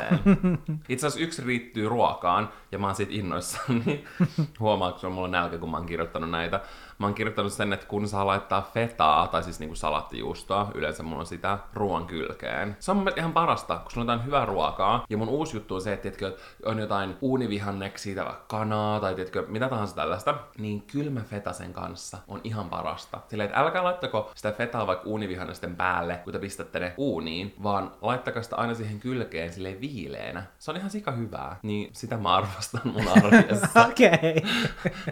Itse 0.89 1.07
asiassa 1.07 1.25
yksi 1.25 1.41
riittyy 1.45 1.89
ruokaan, 1.89 2.49
ja 2.71 2.79
mä 2.79 2.87
oon 2.87 2.95
siitä 2.95 3.13
innoissaan, 3.15 3.81
niin 3.85 4.05
huomaa, 4.59 4.91
kun 4.91 5.11
mulla 5.11 5.25
on 5.25 5.31
nälkä, 5.31 5.57
kun 5.57 5.71
mä 5.71 5.77
oon 5.77 5.85
kirjoittanut 5.85 6.29
näitä. 6.29 6.61
Mä 6.99 7.05
oon 7.05 7.13
kirjoittanut 7.13 7.53
sen, 7.53 7.73
että 7.73 7.85
kun 7.85 8.07
saa 8.07 8.27
laittaa 8.27 8.69
fetaa, 8.73 9.27
tai 9.27 9.43
siis 9.43 9.59
niinku 9.59 9.75
salattijuustoa, 9.75 10.71
yleensä 10.75 11.03
mulla 11.03 11.19
on 11.19 11.25
sitä 11.25 11.57
ruoan 11.73 12.05
kylkeen. 12.05 12.77
Se 12.79 12.91
on 12.91 13.11
ihan 13.15 13.33
parasta, 13.33 13.77
kun 13.77 13.91
sulla 13.91 14.03
on 14.03 14.07
jotain 14.07 14.25
hyvää 14.25 14.45
ruokaa. 14.45 15.05
Ja 15.09 15.17
mun 15.17 15.29
uusi 15.29 15.57
juttu 15.57 15.75
on 15.75 15.81
se, 15.81 15.93
että 15.93 16.01
tiedätkö, 16.01 16.37
on 16.65 16.79
jotain 16.79 17.15
uunivihanneksia 17.21 18.23
tai 18.23 18.33
kanaa 18.47 18.99
tai 18.99 19.15
tiedätkö, 19.15 19.45
mitä 19.47 19.69
tahansa 19.69 19.95
tällaista, 19.95 20.35
niin 20.57 20.81
kylmä 20.81 21.21
feta 21.21 21.53
sen 21.53 21.73
kanssa 21.73 22.17
on 22.27 22.41
ihan 22.43 22.69
parasta. 22.69 23.19
Silleen, 23.27 23.49
että 23.49 23.59
älkää 23.59 23.83
laittako 23.83 24.31
sitä 24.35 24.51
fetaa 24.51 24.87
vaikka 24.87 25.09
uunivihannesten 25.09 25.75
päälle, 25.75 26.19
kun 26.23 26.33
te 26.33 26.39
pistätte 26.39 26.79
ne 26.79 26.93
uuniin, 26.97 27.55
vaan 27.63 27.91
laittakaa 28.01 28.43
sitä 28.43 28.55
aina 28.55 28.73
siihen 28.73 28.99
kylkeen 28.99 29.53
silleen 29.53 29.81
viileänä. 29.81 30.43
Se 30.59 30.71
on 30.71 30.77
ihan 30.77 30.89
sika 30.89 31.11
hyvää. 31.11 31.59
Niin 31.63 31.89
sitä 31.93 32.17
mä 32.17 32.35
arvostan 32.35 32.81
mun 32.83 33.07
arjessa. 33.07 33.85
Okei. 33.89 34.09
Okay. 34.13 34.41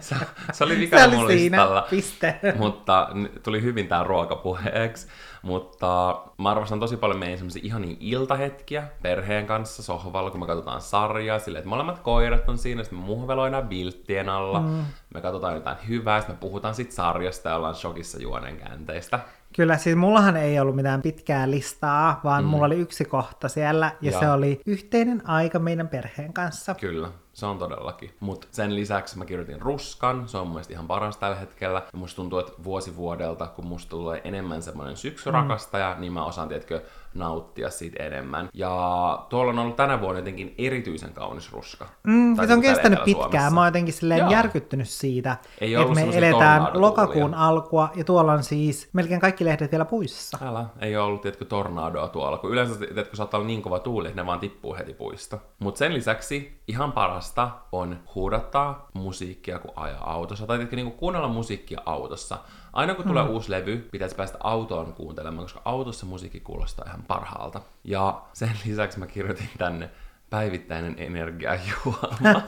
se, 0.00 0.16
se 0.52 0.64
oli 0.64 0.90
oli 0.92 1.16
mun 1.16 1.26
siinä. 1.26 1.75
Listalla. 1.80 1.90
Piste. 1.90 2.40
Mutta 2.58 3.08
tuli 3.42 3.62
hyvin 3.62 3.88
tää 3.88 4.04
ruokapuheeksi. 4.04 5.08
Mutta 5.42 6.22
mä 6.38 6.50
arvostan 6.50 6.80
tosi 6.80 6.96
paljon 6.96 7.18
meidän 7.18 7.38
semmosia 7.38 7.62
ihania 7.64 7.96
iltahetkiä 8.00 8.88
perheen 9.02 9.46
kanssa 9.46 9.82
sohvalla, 9.82 10.30
kun 10.30 10.40
me 10.40 10.46
katsotaan 10.46 10.80
sarjaa, 10.80 11.38
silleen, 11.38 11.60
että 11.60 11.68
molemmat 11.68 11.98
koirat 11.98 12.48
on 12.48 12.58
siinä, 12.58 12.82
sitten 12.82 12.98
me 12.98 13.04
muhveloidaan 13.04 13.68
vilttien 13.68 14.28
alla, 14.28 14.60
mm. 14.60 14.84
me 15.14 15.20
katsotaan 15.20 15.54
jotain 15.54 15.76
hyvää, 15.88 16.20
sitten 16.20 16.36
me 16.36 16.40
puhutaan 16.40 16.74
sit 16.74 16.92
sarjasta 16.92 17.48
ja 17.48 17.56
ollaan 17.56 17.74
shokissa 17.74 18.22
juonen 18.22 18.56
käänteistä. 18.56 19.20
Kyllä, 19.56 19.78
siis 19.78 19.96
mullahan 19.96 20.36
ei 20.36 20.60
ollut 20.60 20.76
mitään 20.76 21.02
pitkää 21.02 21.50
listaa, 21.50 22.20
vaan 22.24 22.44
mm. 22.44 22.50
mulla 22.50 22.66
oli 22.66 22.76
yksi 22.76 23.04
kohta 23.04 23.48
siellä, 23.48 23.92
ja, 24.00 24.10
Ja. 24.12 24.18
se 24.18 24.30
oli 24.30 24.60
yhteinen 24.66 25.28
aika 25.28 25.58
meidän 25.58 25.88
perheen 25.88 26.32
kanssa. 26.32 26.74
Kyllä, 26.74 27.08
se 27.32 27.46
on 27.46 27.58
todellakin. 27.58 28.10
Mutta 28.20 28.46
sen 28.50 28.74
lisäksi 28.74 29.18
mä 29.18 29.24
kirjoitin 29.24 29.62
ruskan, 29.62 30.28
se 30.28 30.38
on 30.38 30.46
mun 30.46 30.54
mielestä 30.54 30.72
ihan 30.72 30.86
paras 30.86 31.16
tällä 31.16 31.36
hetkellä. 31.36 31.82
Ja 31.92 31.98
musta 31.98 32.16
tuntuu, 32.16 32.38
että 32.38 32.52
vuosi 32.64 32.96
vuodelta, 32.96 33.46
kun 33.46 33.66
musta 33.66 33.90
tulee 33.90 34.20
enemmän 34.24 34.62
semmoinen 34.62 34.96
syksyrakastaja, 34.96 35.94
mm. 35.94 36.00
niin 36.00 36.12
mä 36.12 36.24
osaan, 36.24 36.48
tiedätkö, 36.48 36.82
nauttia 37.18 37.70
siitä 37.70 38.02
enemmän. 38.02 38.48
Ja 38.54 39.26
tuolla 39.28 39.50
on 39.52 39.58
ollut 39.58 39.76
tänä 39.76 40.00
vuonna 40.00 40.18
jotenkin 40.18 40.54
erityisen 40.58 41.12
kaunis 41.12 41.52
ruska. 41.52 41.86
Mm, 42.06 42.36
Tai 42.36 42.46
se 42.46 42.52
on 42.52 42.60
niinku 42.60 42.74
kestänyt 42.74 42.96
täällä 42.98 43.04
pitkään. 43.04 43.30
Suomessa. 43.30 43.54
Mä 43.54 43.60
oon 43.60 43.68
jotenkin 43.68 43.94
silleen 43.94 44.20
Joo. 44.20 44.30
järkyttynyt 44.30 44.88
siitä, 44.88 45.36
Ei 45.60 45.74
että 45.74 45.94
me 45.94 46.16
eletään 46.16 46.68
lokakuun 46.74 47.34
alkua, 47.34 47.88
ja 47.94 48.04
tuolla 48.04 48.32
on 48.32 48.42
siis 48.44 48.88
melkein 48.92 49.20
kaikki 49.20 49.44
lehdet 49.44 49.70
vielä 49.72 49.84
puissa. 49.84 50.38
Älä, 50.42 50.66
ei 50.80 50.96
ole 50.96 51.04
ollut, 51.06 51.20
tiedätkö, 51.20 51.44
tornadoa 51.44 52.08
tuolla, 52.08 52.38
kun 52.38 52.50
yleensä, 52.50 52.78
tiedätkö, 52.78 53.16
saattaa 53.16 53.38
olla 53.38 53.46
niin 53.46 53.62
kova 53.62 53.78
tuuli, 53.78 54.08
että 54.08 54.22
ne 54.22 54.26
vaan 54.26 54.40
tippuu 54.40 54.74
heti 54.74 54.94
puista. 54.94 55.38
Mutta 55.58 55.78
sen 55.78 55.94
lisäksi 55.94 56.60
ihan 56.68 56.92
parasta 56.92 57.50
on 57.72 57.98
huudattaa 58.14 58.88
musiikkia, 58.94 59.58
kun 59.58 59.72
ajaa 59.76 60.12
autossa, 60.12 60.46
tai 60.46 60.56
tiedätkö, 60.56 60.76
niin 60.76 60.92
kuunnella 60.92 61.28
musiikkia 61.28 61.80
autossa. 61.86 62.38
Aina 62.76 62.94
kun 62.94 63.04
tulee 63.04 63.22
uusi 63.22 63.50
levy, 63.50 63.88
pitäisi 63.92 64.16
päästä 64.16 64.38
autoon 64.40 64.92
kuuntelemaan, 64.92 65.44
koska 65.44 65.62
autossa 65.64 66.06
musiikki 66.06 66.40
kuulostaa 66.40 66.84
ihan 66.88 67.02
parhaalta. 67.02 67.60
Ja 67.84 68.22
sen 68.32 68.50
lisäksi 68.66 68.98
mä 68.98 69.06
kirjoitin 69.06 69.48
tänne 69.58 69.90
päivittäinen 70.30 70.94
energiajuoma. 70.98 72.42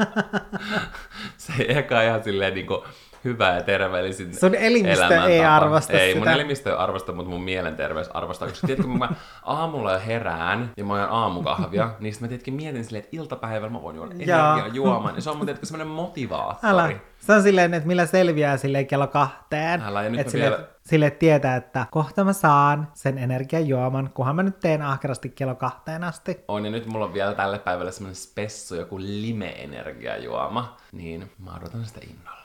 Se 1.37 1.53
ei 1.59 1.79
eka 1.79 2.03
ihan 2.03 2.25
silleen 2.25 2.55
niinku 2.55 2.85
hyvä 3.24 3.54
ja 3.54 3.62
terveellisin 3.62 4.35
Sun 4.37 4.54
elimistö 4.54 5.24
ei 5.28 5.44
arvosta 5.44 5.92
ei, 5.92 6.09
sitä. 6.12 6.18
mun 6.24 6.28
elimistö 6.35 6.70
ei 6.70 6.76
arvosta, 6.76 7.12
mutta 7.12 7.31
mun 7.31 7.42
mielenterveys 7.42 8.09
arvostaa. 8.14 8.48
Koska 8.48 8.66
tiedätkö, 8.66 8.88
kun 8.88 8.98
mä 8.98 9.09
aamulla 9.42 9.92
jo 9.92 10.00
herään 10.07 10.70
ja 10.76 10.85
mä 10.85 10.92
oon 10.92 11.11
aamukahvia, 11.11 11.90
niin 12.00 12.12
sit 12.12 12.22
mä 12.22 12.28
tiedätkö 12.28 12.50
mietin 12.50 12.85
silleen, 12.85 13.04
että 13.04 13.16
iltapäivällä 13.16 13.72
mä 13.72 13.83
voin 13.83 13.96
juoda 13.96 14.14
Jaa. 14.18 14.52
energiajuoman. 14.59 15.14
Ja 15.14 15.22
se 15.22 15.31
on 15.31 15.37
mun 15.37 15.46
tiedätkö 15.46 15.66
semmonen 15.66 15.87
motivaattori. 15.94 16.72
Älä. 16.72 16.90
Se 17.18 17.33
on 17.33 17.42
silleen, 17.42 17.74
että 17.74 17.87
millä 17.87 18.07
selviää 18.07 18.57
silleen 18.57 18.87
kello 18.87 19.07
kahteen. 19.07 19.83
Älä, 19.83 20.02
ja 20.02 20.11
nyt 20.11 20.20
että 20.20 20.28
mä 20.28 20.33
sille, 20.33 20.44
vielä- 20.44 20.64
sille 20.87 21.11
tietää, 21.11 21.57
että 21.57 21.87
kohta 21.90 22.24
mä 22.24 22.33
saan 22.33 22.88
sen 22.94 23.18
energiajuoman, 23.18 24.11
kunhan 24.14 24.37
mä 24.37 24.42
nyt 24.42 24.61
teen 24.61 24.83
ahkerasti 24.83 25.28
kello 25.28 25.54
kahteen 25.54 26.04
asti. 26.04 26.40
On, 26.48 26.64
ja 26.64 26.70
nyt 26.70 26.87
mulla 26.87 27.04
on 27.04 27.14
vielä 27.14 27.35
tälle 27.35 27.59
päivälle 27.59 27.92
semmonen 27.92 28.14
spessu, 28.16 28.74
joku 28.74 28.98
lime-energiajuoma. 28.98 30.76
Niin 30.92 31.31
mä 31.44 31.50
odotan 31.57 31.85
sitä 31.85 32.00
innolla. 32.11 32.38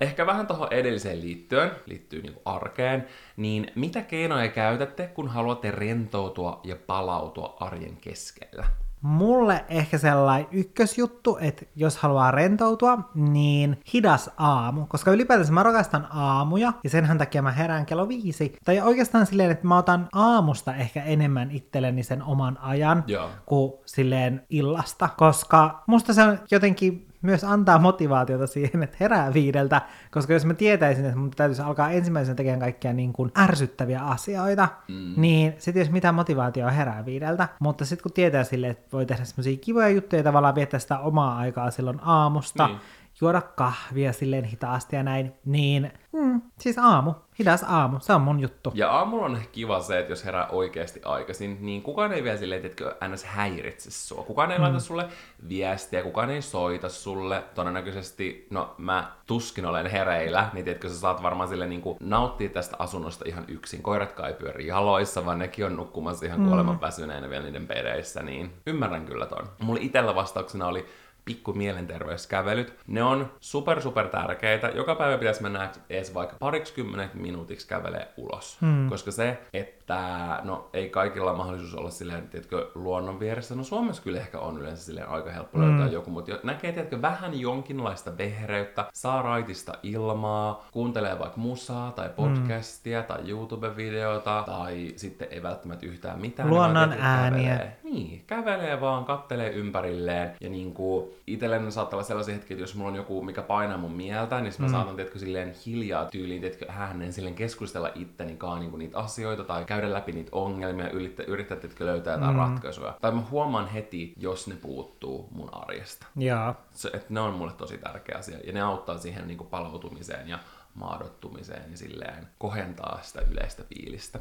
Ehkä 0.00 0.26
vähän 0.26 0.46
tuohon 0.46 0.72
edelliseen 0.72 1.20
liittyen, 1.20 1.70
liittyy 1.86 2.22
niinku 2.22 2.42
arkeen, 2.44 3.06
niin 3.36 3.70
mitä 3.74 4.02
keinoja 4.02 4.48
käytätte, 4.48 5.06
kun 5.06 5.28
haluatte 5.28 5.70
rentoutua 5.70 6.60
ja 6.64 6.76
palautua 6.86 7.56
arjen 7.60 7.96
keskellä? 7.96 8.66
Mulle 9.02 9.64
ehkä 9.68 9.98
sellainen 9.98 10.48
ykkösjuttu, 10.52 11.38
että 11.40 11.64
jos 11.76 11.96
haluaa 11.96 12.30
rentoutua, 12.30 12.98
niin 13.14 13.80
hidas 13.92 14.30
aamu. 14.36 14.86
Koska 14.86 15.10
ylipäätänsä 15.10 15.52
mä 15.52 15.62
rakastan 15.62 16.06
aamuja, 16.10 16.72
ja 16.84 16.90
senhän 16.90 17.18
takia 17.18 17.42
mä 17.42 17.52
herään 17.52 17.86
kello 17.86 18.08
viisi. 18.08 18.56
Tai 18.64 18.80
oikeastaan 18.80 19.26
silleen, 19.26 19.50
että 19.50 19.66
mä 19.66 19.78
otan 19.78 20.08
aamusta 20.12 20.74
ehkä 20.74 21.02
enemmän 21.02 21.50
itselleni 21.50 22.02
sen 22.02 22.22
oman 22.22 22.58
ajan, 22.58 23.04
Joo. 23.06 23.28
kuin 23.46 23.72
silleen 23.86 24.42
illasta. 24.50 25.08
Koska 25.16 25.82
musta 25.86 26.14
se 26.14 26.22
on 26.22 26.38
jotenkin 26.50 27.09
myös 27.22 27.44
antaa 27.44 27.78
motivaatiota 27.78 28.46
siihen, 28.46 28.82
että 28.82 28.96
herää 29.00 29.34
viideltä, 29.34 29.82
koska 30.10 30.32
jos 30.32 30.44
mä 30.44 30.54
tietäisin, 30.54 31.04
että 31.04 31.18
mun 31.18 31.30
täytyisi 31.30 31.62
alkaa 31.62 31.90
ensimmäisenä 31.90 32.34
tekemään 32.34 32.60
kaikkia 32.60 32.92
niin 32.92 33.12
kuin 33.12 33.32
ärsyttäviä 33.38 34.00
asioita, 34.00 34.68
mm. 34.88 35.14
niin 35.16 35.54
sitten 35.58 35.80
jos 35.80 35.90
mitään 35.90 36.14
motivaatioa 36.14 36.70
herää 36.70 37.04
viideltä, 37.04 37.48
mutta 37.58 37.84
sitten 37.84 38.02
kun 38.02 38.12
tietää 38.12 38.44
silleen, 38.44 38.70
että 38.70 38.88
voi 38.92 39.06
tehdä 39.06 39.24
semmoisia 39.24 39.56
kivoja 39.56 39.88
juttuja 39.88 40.20
ja 40.20 40.24
tavallaan 40.24 40.54
viettää 40.54 40.80
sitä 40.80 40.98
omaa 40.98 41.38
aikaa 41.38 41.70
silloin 41.70 41.98
aamusta, 42.02 42.66
Niin. 42.66 42.78
Juoda 43.20 43.40
kahvia 43.40 44.12
silleen 44.12 44.44
hitaasti 44.44 44.96
ja 44.96 45.02
näin, 45.02 45.32
niin 45.44 45.92
mm, 46.12 46.42
siis 46.58 46.78
aamu, 46.78 47.14
hidas 47.38 47.64
aamu, 47.68 48.00
se 48.00 48.12
on 48.12 48.20
mun 48.20 48.40
juttu. 48.40 48.72
Ja 48.74 48.90
aamulla 48.90 49.24
on 49.24 49.36
ehkä 49.36 49.48
kiva 49.52 49.80
se, 49.80 49.98
että 49.98 50.12
jos 50.12 50.24
herää 50.24 50.46
oikeasti 50.46 51.00
aikaisin, 51.04 51.58
niin 51.60 51.82
kukaan 51.82 52.12
ei 52.12 52.24
vielä 52.24 52.36
silleen, 52.36 52.66
että 52.66 53.08
ns. 53.08 53.24
häiritse 53.24 53.90
sua. 53.90 54.22
Kukaan 54.22 54.50
ei 54.50 54.58
mm. 54.58 54.64
laita 54.64 54.80
sulle 54.80 55.08
viestiä, 55.48 56.02
kukaan 56.02 56.30
ei 56.30 56.42
soita 56.42 56.88
sulle. 56.88 57.44
Todennäköisesti, 57.54 58.46
no 58.50 58.74
mä 58.78 59.12
tuskin 59.26 59.66
olen 59.66 59.86
hereillä, 59.86 60.48
niin 60.52 60.64
tiedätkö, 60.64 60.88
sä 60.88 60.98
saat 60.98 61.22
varmaan 61.22 61.48
sille 61.48 61.66
niin 61.66 61.82
kuin 61.82 61.96
nauttia 62.00 62.48
tästä 62.48 62.76
asunnosta 62.78 63.24
ihan 63.28 63.44
yksin. 63.48 63.82
Koiratkaan 63.82 64.28
ei 64.28 64.34
pyöri 64.34 64.66
jaloissa, 64.66 65.26
vaan 65.26 65.38
nekin 65.38 65.66
on 65.66 65.76
nukkumassa 65.76 66.26
ihan 66.26 66.46
kuoleman 66.46 66.80
väsyneenä 66.80 67.30
vielä 67.30 67.44
niiden 67.44 67.66
pereissä, 67.66 68.22
niin 68.22 68.52
ymmärrän 68.66 69.06
kyllä 69.06 69.26
ton. 69.26 69.46
Mulla 69.62 69.80
itellä 69.82 70.14
vastauksena 70.14 70.66
oli 70.66 70.86
pikku 71.24 71.52
mielenterveyskävelyt. 71.52 72.74
Ne 72.86 73.02
on 73.02 73.32
super 73.40 73.82
super 73.82 74.08
tärkeitä. 74.08 74.68
Joka 74.68 74.94
päivä 74.94 75.18
pitäisi 75.18 75.42
mennä 75.42 75.70
edes 75.90 76.14
vaikka 76.14 76.36
parikymmeneksi 76.38 77.18
minuutiksi 77.18 77.68
kävelee 77.68 78.08
ulos. 78.16 78.58
Hmm. 78.60 78.88
Koska 78.88 79.10
se, 79.10 79.38
että 79.52 80.40
no 80.44 80.70
ei 80.72 80.88
kaikilla 80.88 81.34
mahdollisuus 81.34 81.74
olla 81.74 81.90
silleen, 81.90 82.28
tiedätkö, 82.28 82.70
luonnon 82.74 83.20
vieressä. 83.20 83.54
No 83.54 83.64
Suomessa 83.64 84.02
kyllä 84.02 84.20
ehkä 84.20 84.38
on 84.38 84.58
yleensä 84.58 84.84
silleen 84.84 85.08
aika 85.08 85.30
helppo 85.30 85.58
löytää 85.60 85.86
joku, 85.88 86.10
mutta 86.10 86.32
näkee, 86.42 86.72
tiedätkö, 86.72 87.02
vähän 87.02 87.40
jonkinlaista 87.40 88.18
vehreyttä, 88.18 88.84
saa 88.92 89.22
raitista 89.22 89.72
ilmaa, 89.82 90.66
kuuntelee 90.72 91.18
vaikka 91.18 91.40
musaa 91.40 91.92
tai 91.92 92.08
podcastia 92.08 93.02
tai 93.02 93.30
YouTube-videota 93.30 94.42
tai 94.46 94.92
sitten 94.96 95.28
ei 95.30 95.42
välttämättä 95.42 95.86
yhtään 95.86 96.20
mitään. 96.20 96.50
vaan, 96.50 96.74
Luonnon 96.74 96.98
ääniä. 97.00 97.56
kävelee. 97.56 97.79
Niin, 97.90 98.24
kävelee 98.26 98.80
vaan, 98.80 99.04
kattelee 99.04 99.50
ympärilleen 99.50 100.36
ja 100.40 100.50
niinku 100.50 101.14
itselleni 101.26 101.72
saattaa 101.72 101.96
olla 101.96 102.06
sellaisia 102.06 102.34
hetkiä, 102.34 102.54
että 102.54 102.62
jos 102.62 102.74
mulla 102.74 102.90
on 102.90 102.96
joku, 102.96 103.22
mikä 103.22 103.42
painaa 103.42 103.78
mun 103.78 103.92
mieltä, 103.92 104.40
niin 104.40 104.52
sit 104.52 104.60
mä 104.60 104.66
mm. 104.66 104.72
saatan, 104.72 104.96
tiedätkö, 104.96 105.18
silleen 105.18 105.54
hiljaa 105.66 106.04
tyyliin, 106.04 106.40
tiedätkö, 106.40 106.72
hänen 106.72 107.12
silleen 107.12 107.34
keskustella 107.34 107.90
itteni 107.94 108.36
kanssa 108.36 108.60
niinku 108.60 108.76
niitä 108.76 108.98
asioita 108.98 109.44
tai 109.44 109.64
käydä 109.64 109.92
läpi 109.92 110.12
niitä 110.12 110.30
ongelmia, 110.32 110.90
yrittää, 110.90 111.26
yrittää 111.26 111.56
tiedätkö, 111.56 111.86
löytää 111.86 112.14
jotain 112.14 112.34
mm. 112.34 112.38
ratkaisuja. 112.38 112.96
Tai 113.00 113.12
mä 113.12 113.22
huomaan 113.30 113.68
heti, 113.68 114.14
jos 114.16 114.48
ne 114.48 114.56
puuttuu 114.62 115.28
mun 115.30 115.48
arjesta. 115.52 116.06
Joo. 116.16 116.54
Se, 116.70 116.90
että 116.94 117.06
ne 117.08 117.20
on 117.20 117.34
mulle 117.34 117.52
tosi 117.52 117.78
tärkeä 117.78 118.18
asia 118.18 118.38
ja 118.44 118.52
ne 118.52 118.60
auttaa 118.60 118.98
siihen 118.98 119.26
niinku 119.26 119.44
palautumiseen 119.44 120.28
ja 120.28 120.38
maadottumiseen 120.74 121.70
ja 121.70 121.76
silleen 121.76 122.28
kohentaa 122.38 122.98
sitä 123.02 123.20
yleistä 123.30 123.62
fiilistä. 123.62 124.20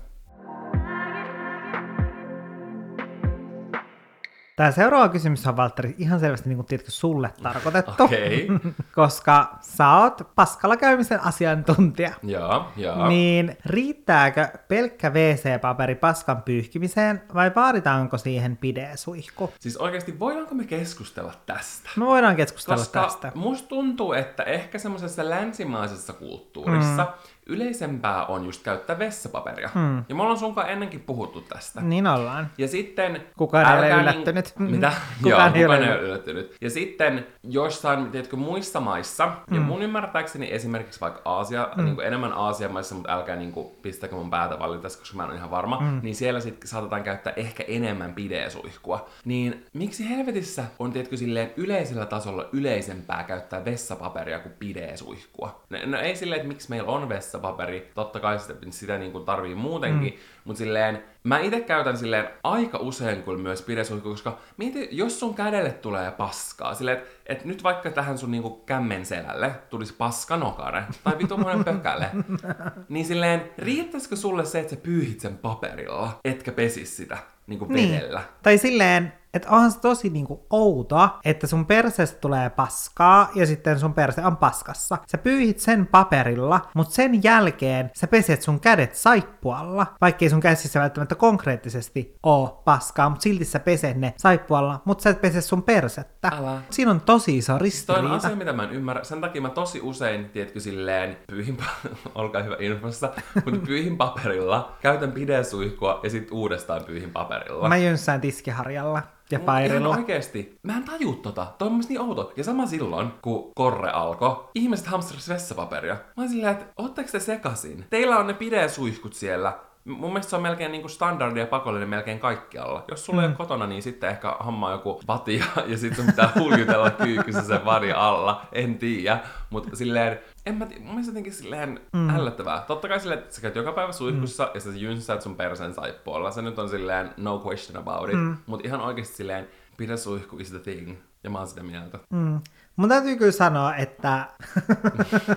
Tämä 4.59 4.71
seuraava 4.71 5.09
kysymys 5.09 5.47
on, 5.47 5.57
Valtteri, 5.57 5.95
ihan 5.97 6.19
selvästi 6.19 6.49
niin 6.49 6.57
kuin, 6.57 6.65
tiedätkö, 6.65 6.91
sulle 6.91 7.33
tarkoitettu. 7.43 8.03
Okei. 8.03 8.47
Koska 8.95 9.57
sä 9.61 9.91
oot 9.91 10.21
paskalla 10.35 10.77
käymisen 10.77 11.23
asiantuntija. 11.23 12.11
Joo, 12.23 12.65
joo. 12.75 13.07
Niin 13.07 13.57
riittääkö 13.65 14.47
pelkkä 14.67 15.09
WC-paperi 15.09 15.95
paskan 15.95 16.41
pyyhkimiseen 16.41 17.21
vai 17.33 17.51
vaaditaanko 17.55 18.17
siihen 18.17 18.57
pidesuihku? 18.57 19.53
Siis 19.59 19.77
oikeasti 19.77 20.19
voidaanko 20.19 20.55
me 20.55 20.63
keskustella 20.63 21.33
tästä? 21.45 21.89
Me 21.95 22.05
voidaan 22.05 22.35
keskustella 22.35 22.77
Koska 22.77 23.03
tästä. 23.03 23.31
musta 23.35 23.67
tuntuu, 23.67 24.13
että 24.13 24.43
ehkä 24.43 24.79
semmoisessa 24.79 25.29
länsimaisessa 25.29 26.13
kulttuurissa 26.13 27.03
mm. 27.03 27.29
Yleisempää 27.49 28.25
on 28.25 28.45
just 28.45 28.63
käyttää 28.63 28.99
vessapaperia. 28.99 29.69
Mm. 29.75 30.03
Ja 30.09 30.15
me 30.15 30.21
ollaan 30.21 30.39
sunkaan 30.39 30.69
ennenkin 30.69 30.99
puhuttu 30.99 31.41
tästä. 31.41 31.81
Niin 31.81 32.07
ollaan. 32.07 32.51
Ja 32.57 32.67
sitten... 32.67 33.23
Kukaan 33.37 33.67
ei 33.67 33.73
ole 33.73 33.85
älkää 33.85 34.01
yllättynyt. 34.01 34.53
Niin, 34.59 34.71
mitä? 34.75 34.93
Kukaan 35.23 35.55
ei 35.55 35.61
Joo, 35.61 35.71
ole 35.71 35.77
kukaan 35.77 35.83
ei 35.83 35.99
ole 35.99 36.07
yllättynyt. 36.07 36.55
Ja 36.61 36.69
sitten 36.69 37.27
jossain, 37.43 38.11
tiedätkö, 38.11 38.35
muissa 38.35 38.79
maissa, 38.79 39.25
mm. 39.25 39.55
ja 39.55 39.61
mun 39.61 39.81
ymmärtääkseni 39.81 40.51
esimerkiksi 40.51 41.01
vaikka 41.01 41.21
Aasia, 41.25 41.69
mm. 41.75 41.83
niin 41.83 41.95
kuin 41.95 42.07
enemmän 42.07 42.33
Aasian 42.33 42.71
maissa, 42.71 42.95
mutta 42.95 43.13
älkää 43.13 43.35
niin 43.35 43.51
kuin, 43.51 43.67
pistäkö 43.81 44.15
mun 44.15 44.29
päätä 44.29 44.59
valita, 44.59 44.87
koska 44.87 45.17
mä 45.17 45.23
en 45.23 45.29
ole 45.29 45.37
ihan 45.37 45.51
varma, 45.51 45.79
mm. 45.79 45.99
niin 46.03 46.15
siellä 46.15 46.39
sitten 46.39 46.67
saatetaan 46.67 47.03
käyttää 47.03 47.33
ehkä 47.35 47.63
enemmän 47.67 48.13
pideesuihkua. 48.13 49.09
Niin 49.25 49.65
miksi 49.73 50.09
helvetissä 50.09 50.63
on, 50.79 50.91
tiedätkö, 50.91 51.17
silleen 51.17 51.51
yleisellä 51.57 52.05
tasolla 52.05 52.49
yleisempää 52.53 53.23
käyttää 53.23 53.65
vessapaperia 53.65 54.39
kuin 54.39 54.55
pideesuihkua? 54.59 55.61
No, 55.69 55.77
no 55.85 55.99
ei 55.99 56.15
silleen, 56.15 56.41
että 56.41 56.47
miksi 56.47 56.69
meillä 56.69 56.91
on 56.91 57.09
vessapaperi, 57.39 57.91
totta 57.95 58.19
kai 58.19 58.39
sitä, 58.39 58.53
sitä 58.69 58.97
niin 58.97 59.11
kuin 59.11 59.25
tarvii 59.25 59.55
muutenkin, 59.55 60.13
mm. 60.13 60.19
mutta 60.43 60.57
silleen, 60.57 61.03
mä 61.23 61.39
itse 61.39 61.61
käytän 61.61 61.97
silleen 61.97 62.29
aika 62.43 62.77
usein 62.77 63.23
kuin 63.23 63.41
myös 63.41 63.61
pidesuihkua, 63.61 64.11
koska 64.11 64.37
mieti, 64.57 64.87
jos 64.91 65.19
sun 65.19 65.35
kädelle 65.35 65.71
tulee 65.71 66.11
paskaa, 66.11 66.75
silleen, 66.75 66.97
että 66.97 67.09
et 67.25 67.45
nyt 67.45 67.63
vaikka 67.63 67.91
tähän 67.91 68.17
sun 68.17 68.31
niinku 68.31 68.49
kämmen 68.49 69.05
selälle 69.05 69.51
tulisi 69.69 69.93
paskanokare 69.93 70.83
tai 71.03 71.17
vitumoinen 71.17 71.65
pökäle, 71.65 72.09
niin 72.89 73.05
silleen, 73.05 73.51
riittäisikö 73.57 74.15
sulle 74.15 74.45
se, 74.45 74.59
että 74.59 74.75
sä 74.75 74.81
pyyhit 74.81 75.19
sen 75.19 75.37
paperilla, 75.37 76.19
etkä 76.23 76.51
pesis 76.51 76.97
sitä 76.97 77.17
niinku 77.47 77.69
vedellä? 77.69 78.19
Niin. 78.19 78.29
Tai 78.43 78.57
silleen, 78.57 79.13
että 79.33 79.49
onhan 79.49 79.71
se 79.71 79.79
tosi 79.79 80.09
niinku 80.09 80.45
outoa, 80.49 81.19
että 81.25 81.47
sun 81.47 81.65
perseestä 81.65 82.19
tulee 82.19 82.49
paskaa 82.49 83.29
ja 83.35 83.45
sitten 83.45 83.79
sun 83.79 83.93
perse 83.93 84.25
on 84.25 84.37
paskassa. 84.37 84.97
Sä 85.11 85.17
pyyhit 85.17 85.59
sen 85.59 85.87
paperilla, 85.87 86.61
mutta 86.73 86.93
sen 86.93 87.23
jälkeen 87.23 87.91
sä 87.95 88.07
peset 88.07 88.41
sun 88.41 88.59
kädet 88.59 88.95
saippualla, 88.95 89.87
vaikkei 90.01 90.29
sun 90.29 90.39
käsissä 90.39 90.79
välttämättä 90.79 91.15
konkreettisesti 91.15 92.15
oo 92.23 92.61
paskaa, 92.65 93.09
mutta 93.09 93.23
silti 93.23 93.45
sä 93.45 93.59
peset 93.59 93.97
ne 93.97 94.13
saippualla, 94.17 94.81
mutta 94.85 95.01
sä 95.01 95.09
et 95.09 95.21
pese 95.21 95.41
sun 95.41 95.63
persettä. 95.63 96.31
Älä. 96.37 96.61
Siinä 96.69 96.91
on 96.91 97.01
tosi 97.01 97.37
iso 97.37 97.47
Toi 97.53 97.55
on 97.55 97.61
ristiriita. 97.61 98.15
asia, 98.15 98.35
mitä 98.35 98.53
mä 98.53 98.63
en 98.63 98.69
ymmärrä. 98.71 99.03
Sen 99.03 99.21
takia 99.21 99.41
mä 99.41 99.49
tosi 99.49 99.81
usein, 99.81 100.29
tiedätkö, 100.29 100.59
silleen, 100.59 101.17
pyyhin, 101.27 101.57
pa- 101.61 101.89
olkaa 102.15 102.41
hyvä 102.43 102.55
infossa, 102.59 103.11
mutta 103.45 103.59
pyyhin 103.65 103.97
paperilla, 103.97 104.75
käytän 104.81 105.11
pidesuihkua 105.11 105.99
ja 106.03 106.09
sitten 106.09 106.33
uudestaan 106.37 106.83
pyyhin 106.83 107.11
paperilla. 107.11 107.69
Mä 107.69 107.77
jynssään 107.77 108.21
tiskiharjalla 108.21 109.03
ja. 109.31 109.39
Ihan 109.65 109.87
oikeesti. 109.87 110.59
Mä 110.63 110.77
en 110.77 110.83
taju 110.83 111.13
tota. 111.13 111.47
Toi 111.57 111.65
on 111.65 111.71
mun 111.71 111.83
niin 111.89 112.01
outo. 112.01 112.33
Ja 112.37 112.43
sama 112.43 112.65
silloin, 112.65 113.11
kun 113.21 113.51
korre 113.55 113.89
alkoi, 113.89 114.49
ihmiset 114.55 114.87
hamstras 114.87 115.29
vessapaperia. 115.29 115.93
Mä 115.93 116.23
oon 116.23 116.29
silleen, 116.29 116.51
että 116.51 116.65
ootteko 116.77 117.09
te 117.11 117.19
sekasin? 117.19 117.85
Teillä 117.89 118.17
on 118.17 118.27
ne 118.27 118.33
pidesuihkut 118.33 119.13
siellä. 119.13 119.59
Mun 119.85 120.09
mielestä 120.09 120.29
se 120.29 120.35
on 120.35 120.41
melkein 120.41 120.71
niin 120.71 120.89
standardi 120.89 121.39
ja 121.39 121.47
pakollinen 121.47 121.89
melkein 121.89 122.19
kaikkialla. 122.19 122.85
Jos 122.91 123.05
sulla 123.05 123.21
mm. 123.21 123.23
ei 123.23 123.27
ole 123.27 123.35
kotona, 123.35 123.67
niin 123.67 123.83
sitten 123.83 124.09
ehkä 124.09 124.35
hammaa 124.39 124.71
joku 124.71 125.01
vatia 125.07 125.45
ja 125.67 125.77
sitten 125.77 125.95
sun 125.95 126.05
pitää 126.05 126.31
huljutella 126.39 126.91
kyykkyssä 126.91 127.41
sen 127.41 127.65
vadi 127.65 127.91
alla. 127.91 128.45
En 128.51 128.77
tiedä. 128.77 129.19
Mutta 129.49 129.75
silleen, 129.75 130.19
en 130.45 130.55
mä 130.55 130.65
tiedä, 130.65 130.81
mun 130.81 130.91
mielestä 130.91 131.09
jotenkin 131.09 131.33
silleen 131.33 131.79
mm. 131.93 132.09
ällöttävää. 132.09 132.63
Totta 132.67 132.87
kai 132.87 132.99
silleen, 132.99 133.19
että 133.19 133.35
sä 133.35 133.41
käyt 133.41 133.55
joka 133.55 133.71
päivä 133.71 133.91
suihkussa 133.91 134.43
mm. 134.43 134.51
ja 134.53 134.59
sä 134.59 134.69
jynssäät 134.75 135.21
sun 135.21 135.35
persen 135.35 135.73
saippualla. 135.73 136.31
Se 136.31 136.41
nyt 136.41 136.59
on 136.59 136.69
silleen 136.69 137.13
no 137.17 137.41
question 137.45 137.77
about 137.77 138.09
it. 138.09 138.15
Mm. 138.15 138.37
Mutta 138.45 138.67
ihan 138.67 138.81
oikeasti 138.81 139.15
silleen, 139.15 139.47
pidä 139.77 139.97
suihku 139.97 140.37
is 140.37 140.49
the 140.49 140.59
thing. 140.59 140.97
Ja 141.23 141.29
mä 141.29 141.37
oon 141.37 141.47
sitä 141.47 141.63
mieltä. 141.63 141.99
Mm. 142.13 142.39
Mun 142.75 142.89
täytyy 142.89 143.15
kyllä 143.15 143.31
sanoa, 143.31 143.75
että 143.75 144.27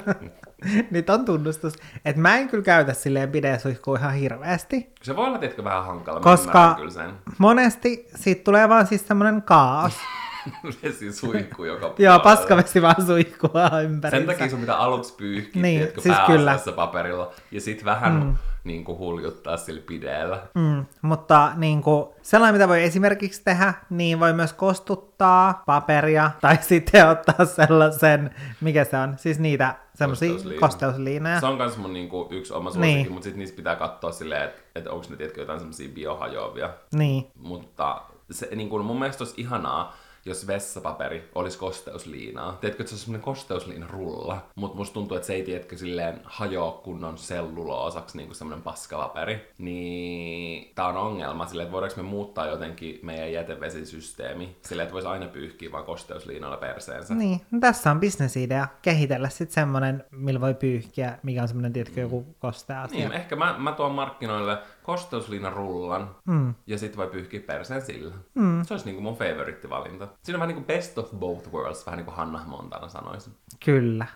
nyt 0.91 1.11
on 1.11 1.25
tunnustus, 1.25 1.75
että 2.05 2.21
mä 2.23 2.37
en 2.37 2.49
kyllä 2.49 2.65
käytä 2.65 2.95
silleen 2.95 3.31
pidesuihkua 3.31 3.99
ihan 3.99 4.15
hirveästi, 4.15 4.93
Se 5.03 5.17
voi 5.17 5.27
olla, 5.27 5.39
tietkö, 5.39 5.65
vähän 5.65 5.85
hankala. 5.85 6.21
koska 6.21 6.75
kyllä 6.77 6.91
sen. 6.91 7.11
monesti 7.39 8.07
siitä 8.15 8.45
tulee 8.45 8.69
vaan 8.69 8.87
siis 8.87 9.09
semmonen 9.09 9.43
kaos. 9.43 9.93
Vesi 10.83 11.13
suihku 11.13 11.65
joka 11.65 11.87
Joo, 11.87 11.93
puolella. 11.97 12.19
paskavesi 12.19 12.83
vaan 12.83 13.07
suihkua 13.07 13.81
ympäri. 13.85 14.19
Sen 14.19 14.27
takia 14.27 14.51
sun 14.51 14.61
pitää 14.61 14.77
aluksi 14.77 15.15
pyyhkiä, 15.17 15.63
Niin, 15.63 15.79
tiedätkö, 15.79 16.01
siis 16.01 16.17
pääasiassa 16.27 16.73
paperilla. 16.73 17.33
Ja 17.51 17.61
sit 17.61 17.85
vähän 17.85 18.13
mm. 18.15 18.35
Niin 18.65 18.85
kuin 18.85 18.99
huljuttaa 18.99 19.57
sillä 19.57 19.83
pideellä. 19.87 20.43
Mm, 20.55 20.85
mutta 21.03 21.53
niin 21.57 21.83
kuin, 21.83 22.07
sellainen, 22.23 22.55
mitä 22.55 22.69
voi 22.69 22.83
esimerkiksi 22.83 23.43
tehdä, 23.45 23.75
niin 23.91 24.21
voi 24.21 24.33
myös 24.33 24.53
kostuttaa 24.53 25.63
paperia, 25.67 26.31
tai 26.41 26.59
sitten 26.61 27.09
ottaa 27.09 27.45
sellaisen, 27.45 28.35
mikä 28.61 28.85
se 28.85 28.97
on, 28.97 29.15
siis 29.19 29.39
niitä 29.39 29.75
semmoisia 29.95 30.33
kosteusliinoja. 30.61 31.41
Se 31.41 31.47
on 31.47 31.59
kans 31.59 31.77
mun 31.77 31.93
niinku 31.93 32.29
yksi 32.31 32.53
oma 32.55 32.71
suosikki, 32.71 32.95
Niin. 32.97 33.13
mutta 33.13 33.25
sit 33.25 33.37
niistä 33.37 33.57
pitää 33.57 33.77
katsoa 33.77 34.13
silleen, 34.13 34.45
että 34.45 34.63
et 34.75 34.87
onko 34.87 35.07
ne 35.11 35.17
tiedätkö, 35.17 35.41
jotain 35.41 35.59
semmosia 35.61 35.89
biohajoavia. 35.95 36.71
Niin, 36.95 37.27
Mutta 37.35 38.03
se, 38.31 38.49
niin 38.57 38.69
kuin 38.69 38.85
mun 38.85 38.99
mielestä 38.99 39.25
olisi 39.25 39.41
ihanaa, 39.41 39.97
jos 40.25 40.47
vessapaperi 40.47 41.31
olisi 41.35 41.59
kosteusliinaa. 41.59 42.53
Tiedätkö, 42.61 42.83
että 42.83 42.91
se 42.91 42.95
on 42.95 42.99
semmoinen 42.99 43.25
kosteusliina 43.25 43.87
rulla, 43.87 44.47
mutta 44.55 44.77
musta 44.77 44.95
tuntuu, 44.95 45.17
että 45.17 45.27
se 45.27 45.35
ei, 45.35 45.43
tiedätkö, 45.43 45.77
silleen 45.77 46.21
hajoa 46.25 46.73
kunnon 46.73 47.19
selluloosaksi 47.19 48.17
niin 48.17 48.27
kuin 48.27 48.37
semmoinen 48.37 48.63
paskapaperi. 48.63 49.53
Niin 49.59 50.73
tää 50.75 50.87
on 50.87 50.97
ongelma 50.97 51.47
silleen, 51.47 51.67
että 51.67 51.73
voidaanko 51.73 52.03
me 52.03 52.09
muuttaa 52.09 52.47
jotenkin 52.47 52.99
meidän 53.03 53.33
jätevesisysteemi 53.33 54.57
silleen, 54.63 54.85
että 54.85 54.95
voisi 54.95 55.09
aina 55.09 55.27
pyyhkiä 55.27 55.73
vaan 55.73 55.85
kosteusliinalla 55.85 56.57
perseensä. 56.57 57.15
niin. 57.15 57.41
No, 57.51 57.61
tässä 57.61 57.91
on 57.91 58.01
bisnesidea. 58.01 58.69
Kehitellä 58.83 59.29
sitten 59.29 59.55
semmonen, 59.55 60.05
millä 60.11 60.41
voi 60.41 60.55
pyyhkiä, 60.55 61.19
mikä 61.23 61.43
on 61.43 61.49
semmonen, 61.49 61.73
tiedätkö, 61.73 62.01
joku 62.01 62.27
kostea 62.39 62.83
asia. 62.83 62.99
Niin, 62.99 63.13
ehkä 63.13 63.37
mä, 63.37 63.55
mä 63.59 63.73
tuon 63.73 63.93
markkinoille 63.93 64.59
kosteusliinan 64.83 65.53
rullan 65.53 66.17
mm. 66.27 66.55
ja 66.67 66.79
sit 66.79 66.97
voi 66.97 67.07
pyyhkiä 67.07 67.41
perseen 67.41 67.83
sillä. 67.83 68.15
Mm. 68.35 68.65
Se 68.65 68.75
olisi 68.75 68.87
niinku 68.87 69.03
mun 69.03 69.17
favoriittivalinta. 69.17 70.09
Siinä 70.23 70.37
on 70.37 70.41
vähän 70.41 70.49
niinku 70.49 70.67
best 70.67 70.99
of 70.99 71.11
both 71.11 71.53
worlds, 71.53 71.87
vähän 71.87 71.99
niin 71.99 72.05
kuin 72.05 72.17
Hanna 72.17 72.45
Montana 72.47 72.89
sanoisi. 72.89 73.31
Kyllä. 73.65 74.07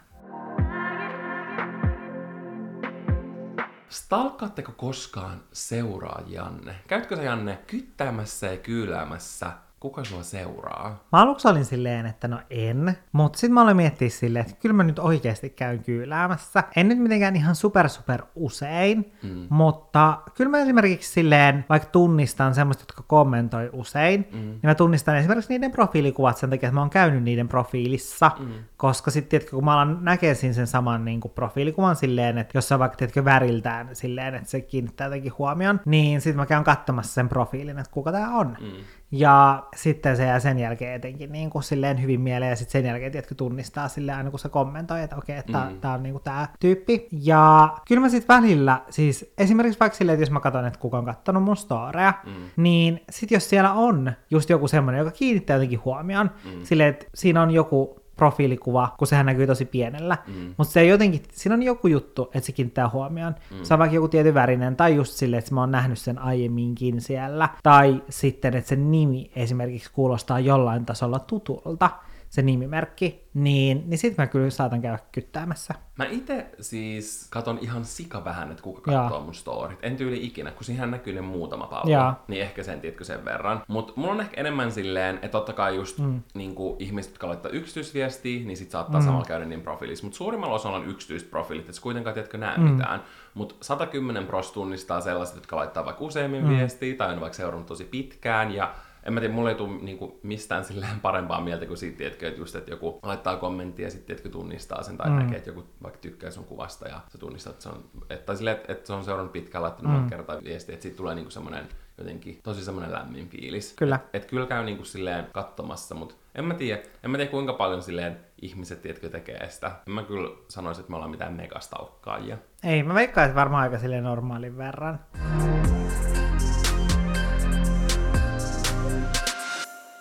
Stalkkaatteko 3.88 4.72
koskaan 4.76 5.40
seuraajanne? 5.52 6.74
Käytkö 6.88 7.16
sä 7.16 7.22
Janne 7.22 7.58
kyttäämässä 7.66 8.46
ja 8.46 8.56
kyyläämässä, 8.56 9.52
kuka 9.80 10.04
sua 10.04 10.22
seuraa? 10.22 11.04
Mä 11.12 11.20
aluksi 11.20 11.48
olin 11.48 11.64
silleen, 11.64 12.06
että 12.06 12.28
no 12.28 12.40
en, 12.50 12.96
mutta 13.12 13.38
sitten 13.38 13.54
mä 13.54 13.62
aloin 13.62 13.76
miettiä 13.76 14.08
silleen, 14.08 14.44
että 14.46 14.56
kyllä 14.60 14.72
mä 14.72 14.82
nyt 14.82 14.98
oikeasti 14.98 15.50
käyn 15.50 15.84
kyyläämässä. 15.84 16.64
En 16.76 16.88
nyt 16.88 16.98
mitenkään 16.98 17.36
ihan 17.36 17.54
super 17.54 17.88
super 17.88 18.22
usein, 18.34 19.12
mm. 19.22 19.46
mutta 19.48 20.18
kyllä 20.34 20.50
mä 20.50 20.58
esimerkiksi 20.58 21.12
silleen, 21.12 21.64
vaikka 21.68 21.88
tunnistan 21.88 22.54
semmoista, 22.54 22.82
jotka 22.82 23.02
kommentoi 23.06 23.70
usein, 23.72 24.28
mm. 24.32 24.38
niin 24.38 24.60
mä 24.62 24.74
tunnistan 24.74 25.16
esimerkiksi 25.16 25.52
niiden 25.52 25.70
profiilikuvat 25.70 26.36
sen 26.36 26.50
takia, 26.50 26.66
että 26.66 26.74
mä 26.74 26.80
oon 26.80 26.90
käynyt 26.90 27.22
niiden 27.22 27.48
profiilissa, 27.48 28.30
mm. 28.38 28.52
koska 28.76 29.10
sitten 29.10 29.30
tiedätkö, 29.30 29.56
kun 29.56 29.64
mä 29.64 29.72
alan 29.72 29.98
näkesin 30.00 30.54
sen 30.54 30.66
saman 30.66 31.04
niin 31.04 31.20
kuin 31.20 31.32
profiilikuvan 31.32 31.96
silleen, 31.96 32.38
että 32.38 32.58
jos 32.58 32.68
se 32.68 32.74
on 32.74 32.80
vaikka 32.80 32.96
tiedätkö, 32.96 33.24
väriltään 33.24 33.96
silleen, 33.96 34.34
että 34.34 34.50
se 34.50 34.60
kiinnittää 34.60 35.06
jotenkin 35.06 35.32
huomioon, 35.38 35.80
niin 35.84 36.20
sitten 36.20 36.36
mä 36.36 36.46
käyn 36.46 36.64
katsomassa 36.64 37.14
sen 37.14 37.28
profiilin, 37.28 37.78
että 37.78 37.92
kuka 37.92 38.12
tää 38.12 38.28
on. 38.28 38.56
Mm. 38.60 38.66
Ja 39.10 39.64
sitten 39.76 40.16
se 40.16 40.24
jää 40.24 40.40
sen 40.40 40.58
jälkeen 40.58 40.94
etenkin 40.94 41.32
niin 41.32 41.50
kuin 41.50 41.62
silleen 41.62 42.02
hyvin 42.02 42.20
mieleen, 42.20 42.50
ja 42.50 42.56
sitten 42.56 42.72
sen 42.72 42.88
jälkeen 42.88 43.12
tiedätkö, 43.12 43.34
tunnistaa 43.34 43.88
sille 43.88 44.12
aina 44.12 44.30
kun 44.30 44.38
se 44.38 44.48
kommentoi, 44.48 45.02
että 45.02 45.16
okei, 45.16 45.36
että 45.36 45.68
mm. 45.70 45.80
tämä 45.80 45.94
on 45.94 46.02
niin 46.02 46.12
kuin 46.12 46.22
tämä 46.22 46.48
tyyppi. 46.60 47.08
Ja 47.12 47.76
kyllä 47.88 48.00
mä 48.00 48.08
sitten 48.08 48.36
välillä, 48.36 48.80
siis 48.90 49.32
esimerkiksi 49.38 49.80
vaikka 49.80 49.98
silleen, 49.98 50.14
että 50.14 50.22
jos 50.22 50.30
mä 50.30 50.40
katson, 50.40 50.66
että 50.66 50.78
kuka 50.78 50.98
on 50.98 51.04
kattonut 51.04 51.42
mun 51.42 51.56
storeja, 51.56 52.14
mm. 52.26 52.32
niin 52.56 53.00
sitten 53.10 53.36
jos 53.36 53.50
siellä 53.50 53.72
on 53.72 54.12
just 54.30 54.50
joku 54.50 54.68
semmoinen, 54.68 54.98
joka 54.98 55.10
kiinnittää 55.10 55.56
jotenkin 55.56 55.84
huomioon, 55.84 56.30
mm. 56.44 56.50
silleen, 56.62 56.90
että 56.90 57.06
siinä 57.14 57.42
on 57.42 57.50
joku 57.50 58.05
profiilikuva, 58.16 58.94
kun 58.98 59.06
sehän 59.06 59.26
näkyy 59.26 59.46
tosi 59.46 59.64
pienellä. 59.64 60.18
Mm. 60.26 60.54
Mutta 60.56 60.72
se 60.72 60.84
jotenkin, 60.84 61.22
siinä 61.32 61.54
on 61.54 61.62
joku 61.62 61.86
juttu, 61.86 62.22
että 62.22 62.46
se 62.46 62.52
kiinnittää 62.52 62.88
huomioon. 62.88 63.34
Mm. 63.50 63.56
Se 63.62 63.74
on 63.74 63.78
vaikka 63.78 63.94
joku 63.94 64.08
tietyn 64.08 64.34
värinen, 64.34 64.76
tai 64.76 64.94
just 64.94 65.12
silleen, 65.12 65.38
että 65.38 65.54
mä 65.54 65.60
oon 65.60 65.70
nähnyt 65.70 65.98
sen 65.98 66.18
aiemminkin 66.18 67.00
siellä. 67.00 67.48
Tai 67.62 68.02
sitten, 68.08 68.56
että 68.56 68.68
se 68.68 68.76
nimi 68.76 69.30
esimerkiksi 69.36 69.90
kuulostaa 69.92 70.40
jollain 70.40 70.86
tasolla 70.86 71.18
tutulta, 71.18 71.90
se 72.28 72.42
nimimerkki, 72.42 73.28
niin, 73.34 73.82
niin 73.86 73.98
sit 73.98 74.18
mä 74.18 74.26
kyllä 74.26 74.50
saatan 74.50 74.82
käydä 74.82 74.98
kyttäämässä. 75.12 75.74
Mä 75.96 76.04
itse 76.04 76.46
siis 76.60 77.26
katon 77.30 77.58
ihan 77.62 77.84
sika 77.84 78.24
vähän, 78.24 78.50
että 78.50 78.62
kuka 78.62 78.80
katsoo 78.80 79.20
mun 79.20 79.34
storit. 79.34 79.78
En 79.82 79.96
tyyli 79.96 80.26
ikinä, 80.26 80.50
kun 80.50 80.64
siihen 80.64 80.90
näkyy 80.90 81.12
ne 81.14 81.20
muutama 81.20 81.66
pallo. 81.66 82.14
Niin 82.28 82.42
ehkä 82.42 82.62
sen 82.62 82.80
tiedätkö 82.80 83.04
sen 83.04 83.24
verran. 83.24 83.62
Mutta 83.68 83.92
mulla 83.96 84.12
on 84.12 84.20
ehkä 84.20 84.40
enemmän 84.40 84.72
silleen, 84.72 85.14
että 85.14 85.28
totta 85.28 85.52
kai 85.52 85.76
just 85.76 85.98
mm. 85.98 86.22
niin 86.34 86.54
ihmiset, 86.78 87.12
jotka 87.12 87.28
laittaa 87.28 87.50
yksityisviestiä, 87.50 88.46
niin 88.46 88.56
sit 88.56 88.70
saattaa 88.70 89.00
mm. 89.00 89.04
samalla 89.04 89.26
käydä 89.26 89.44
niin 89.44 89.62
profiilissa. 89.62 90.06
Mutta 90.06 90.16
suurimmalla 90.16 90.54
osalla 90.54 90.76
on 90.76 90.88
yksityiset 90.88 91.30
profiilit, 91.30 91.64
että 91.64 91.76
sä 91.76 91.82
kuitenkaan 91.82 92.14
tiedätkö 92.14 92.38
näe 92.38 92.58
mm. 92.58 92.64
mitään. 92.64 93.02
Mutta 93.34 93.54
110 93.60 94.26
pros 94.26 94.52
tunnistaa 94.52 95.00
sellaiset, 95.00 95.36
jotka 95.36 95.56
laittaa 95.56 95.84
vaikka 95.84 96.04
useammin 96.04 96.44
mm. 96.44 96.48
viestiä, 96.48 96.94
tai 96.94 97.12
on 97.12 97.20
vaikka 97.20 97.36
seurannut 97.36 97.66
tosi 97.66 97.84
pitkään, 97.84 98.54
ja 98.54 98.74
en 99.06 99.12
mä 99.12 99.20
tiedä, 99.20 99.34
mulla 99.34 99.50
ei 99.50 99.56
tule 99.56 99.82
niinku 99.82 100.20
mistään 100.22 100.64
silleen 100.64 101.00
parempaa 101.00 101.40
mieltä 101.40 101.66
kuin 101.66 101.76
siitä, 101.76 101.98
tiedätkö, 101.98 102.28
että 102.28 102.40
just, 102.40 102.56
että 102.56 102.70
joku 102.70 102.98
laittaa 103.02 103.36
kommenttia 103.36 103.86
ja 103.86 103.90
sitten 103.90 104.06
tiedätkö, 104.06 104.28
tunnistaa 104.28 104.82
sen 104.82 104.96
tai 104.96 105.10
mm. 105.10 105.16
näkee, 105.16 105.36
että 105.36 105.50
joku 105.50 105.64
vaikka 105.82 105.98
tykkää 106.00 106.30
sun 106.30 106.44
kuvasta 106.44 106.88
ja 106.88 107.00
sä 107.08 107.18
tunnistat, 107.18 107.52
että 107.52 107.62
se 107.62 107.68
on, 107.68 107.84
että, 108.10 108.26
tai 108.26 108.36
silleen, 108.36 108.56
että, 108.56 108.72
että 108.72 108.86
se 108.86 108.92
on 108.92 109.04
seurannut 109.04 109.32
pitkään 109.32 109.62
laittanut 109.62 109.92
mm. 109.92 109.98
monta 109.98 110.16
kertaa 110.16 110.44
viestiä, 110.44 110.72
että 110.72 110.82
siitä 110.82 110.96
tulee 110.96 111.14
niinku 111.14 111.30
semmoinen 111.30 111.68
jotenkin 111.98 112.40
tosi 112.42 112.64
semmoinen 112.64 112.92
lämmin 112.92 113.28
fiilis. 113.28 113.74
Kyllä. 113.78 113.94
Et, 114.12 114.22
et 114.22 114.30
kyllä 114.30 114.46
käy 114.46 114.64
niinku 114.64 114.84
silleen 114.84 115.26
katsomassa, 115.32 115.94
mutta 115.94 116.14
en 116.34 116.44
mä 116.44 116.54
tiedä, 116.54 116.82
en 117.02 117.10
mä 117.10 117.16
tiedä 117.16 117.30
kuinka 117.30 117.52
paljon 117.52 117.82
silleen 117.82 118.16
ihmiset, 118.42 118.82
tiedätkö, 118.82 119.08
tekee 119.08 119.50
sitä. 119.50 119.72
En 119.86 119.92
mä 119.92 120.02
kyllä 120.02 120.30
sanoisi, 120.48 120.80
että 120.80 120.90
me 120.90 120.96
ollaan 120.96 121.10
mitään 121.10 121.32
megastaukkaajia. 121.32 122.38
Ei, 122.64 122.82
mä 122.82 122.94
veikkaan, 122.94 123.24
että 123.24 123.40
varmaan 123.40 123.62
aika 123.62 123.78
silleen 123.78 124.04
normaalin 124.04 124.56
verran. 124.56 125.00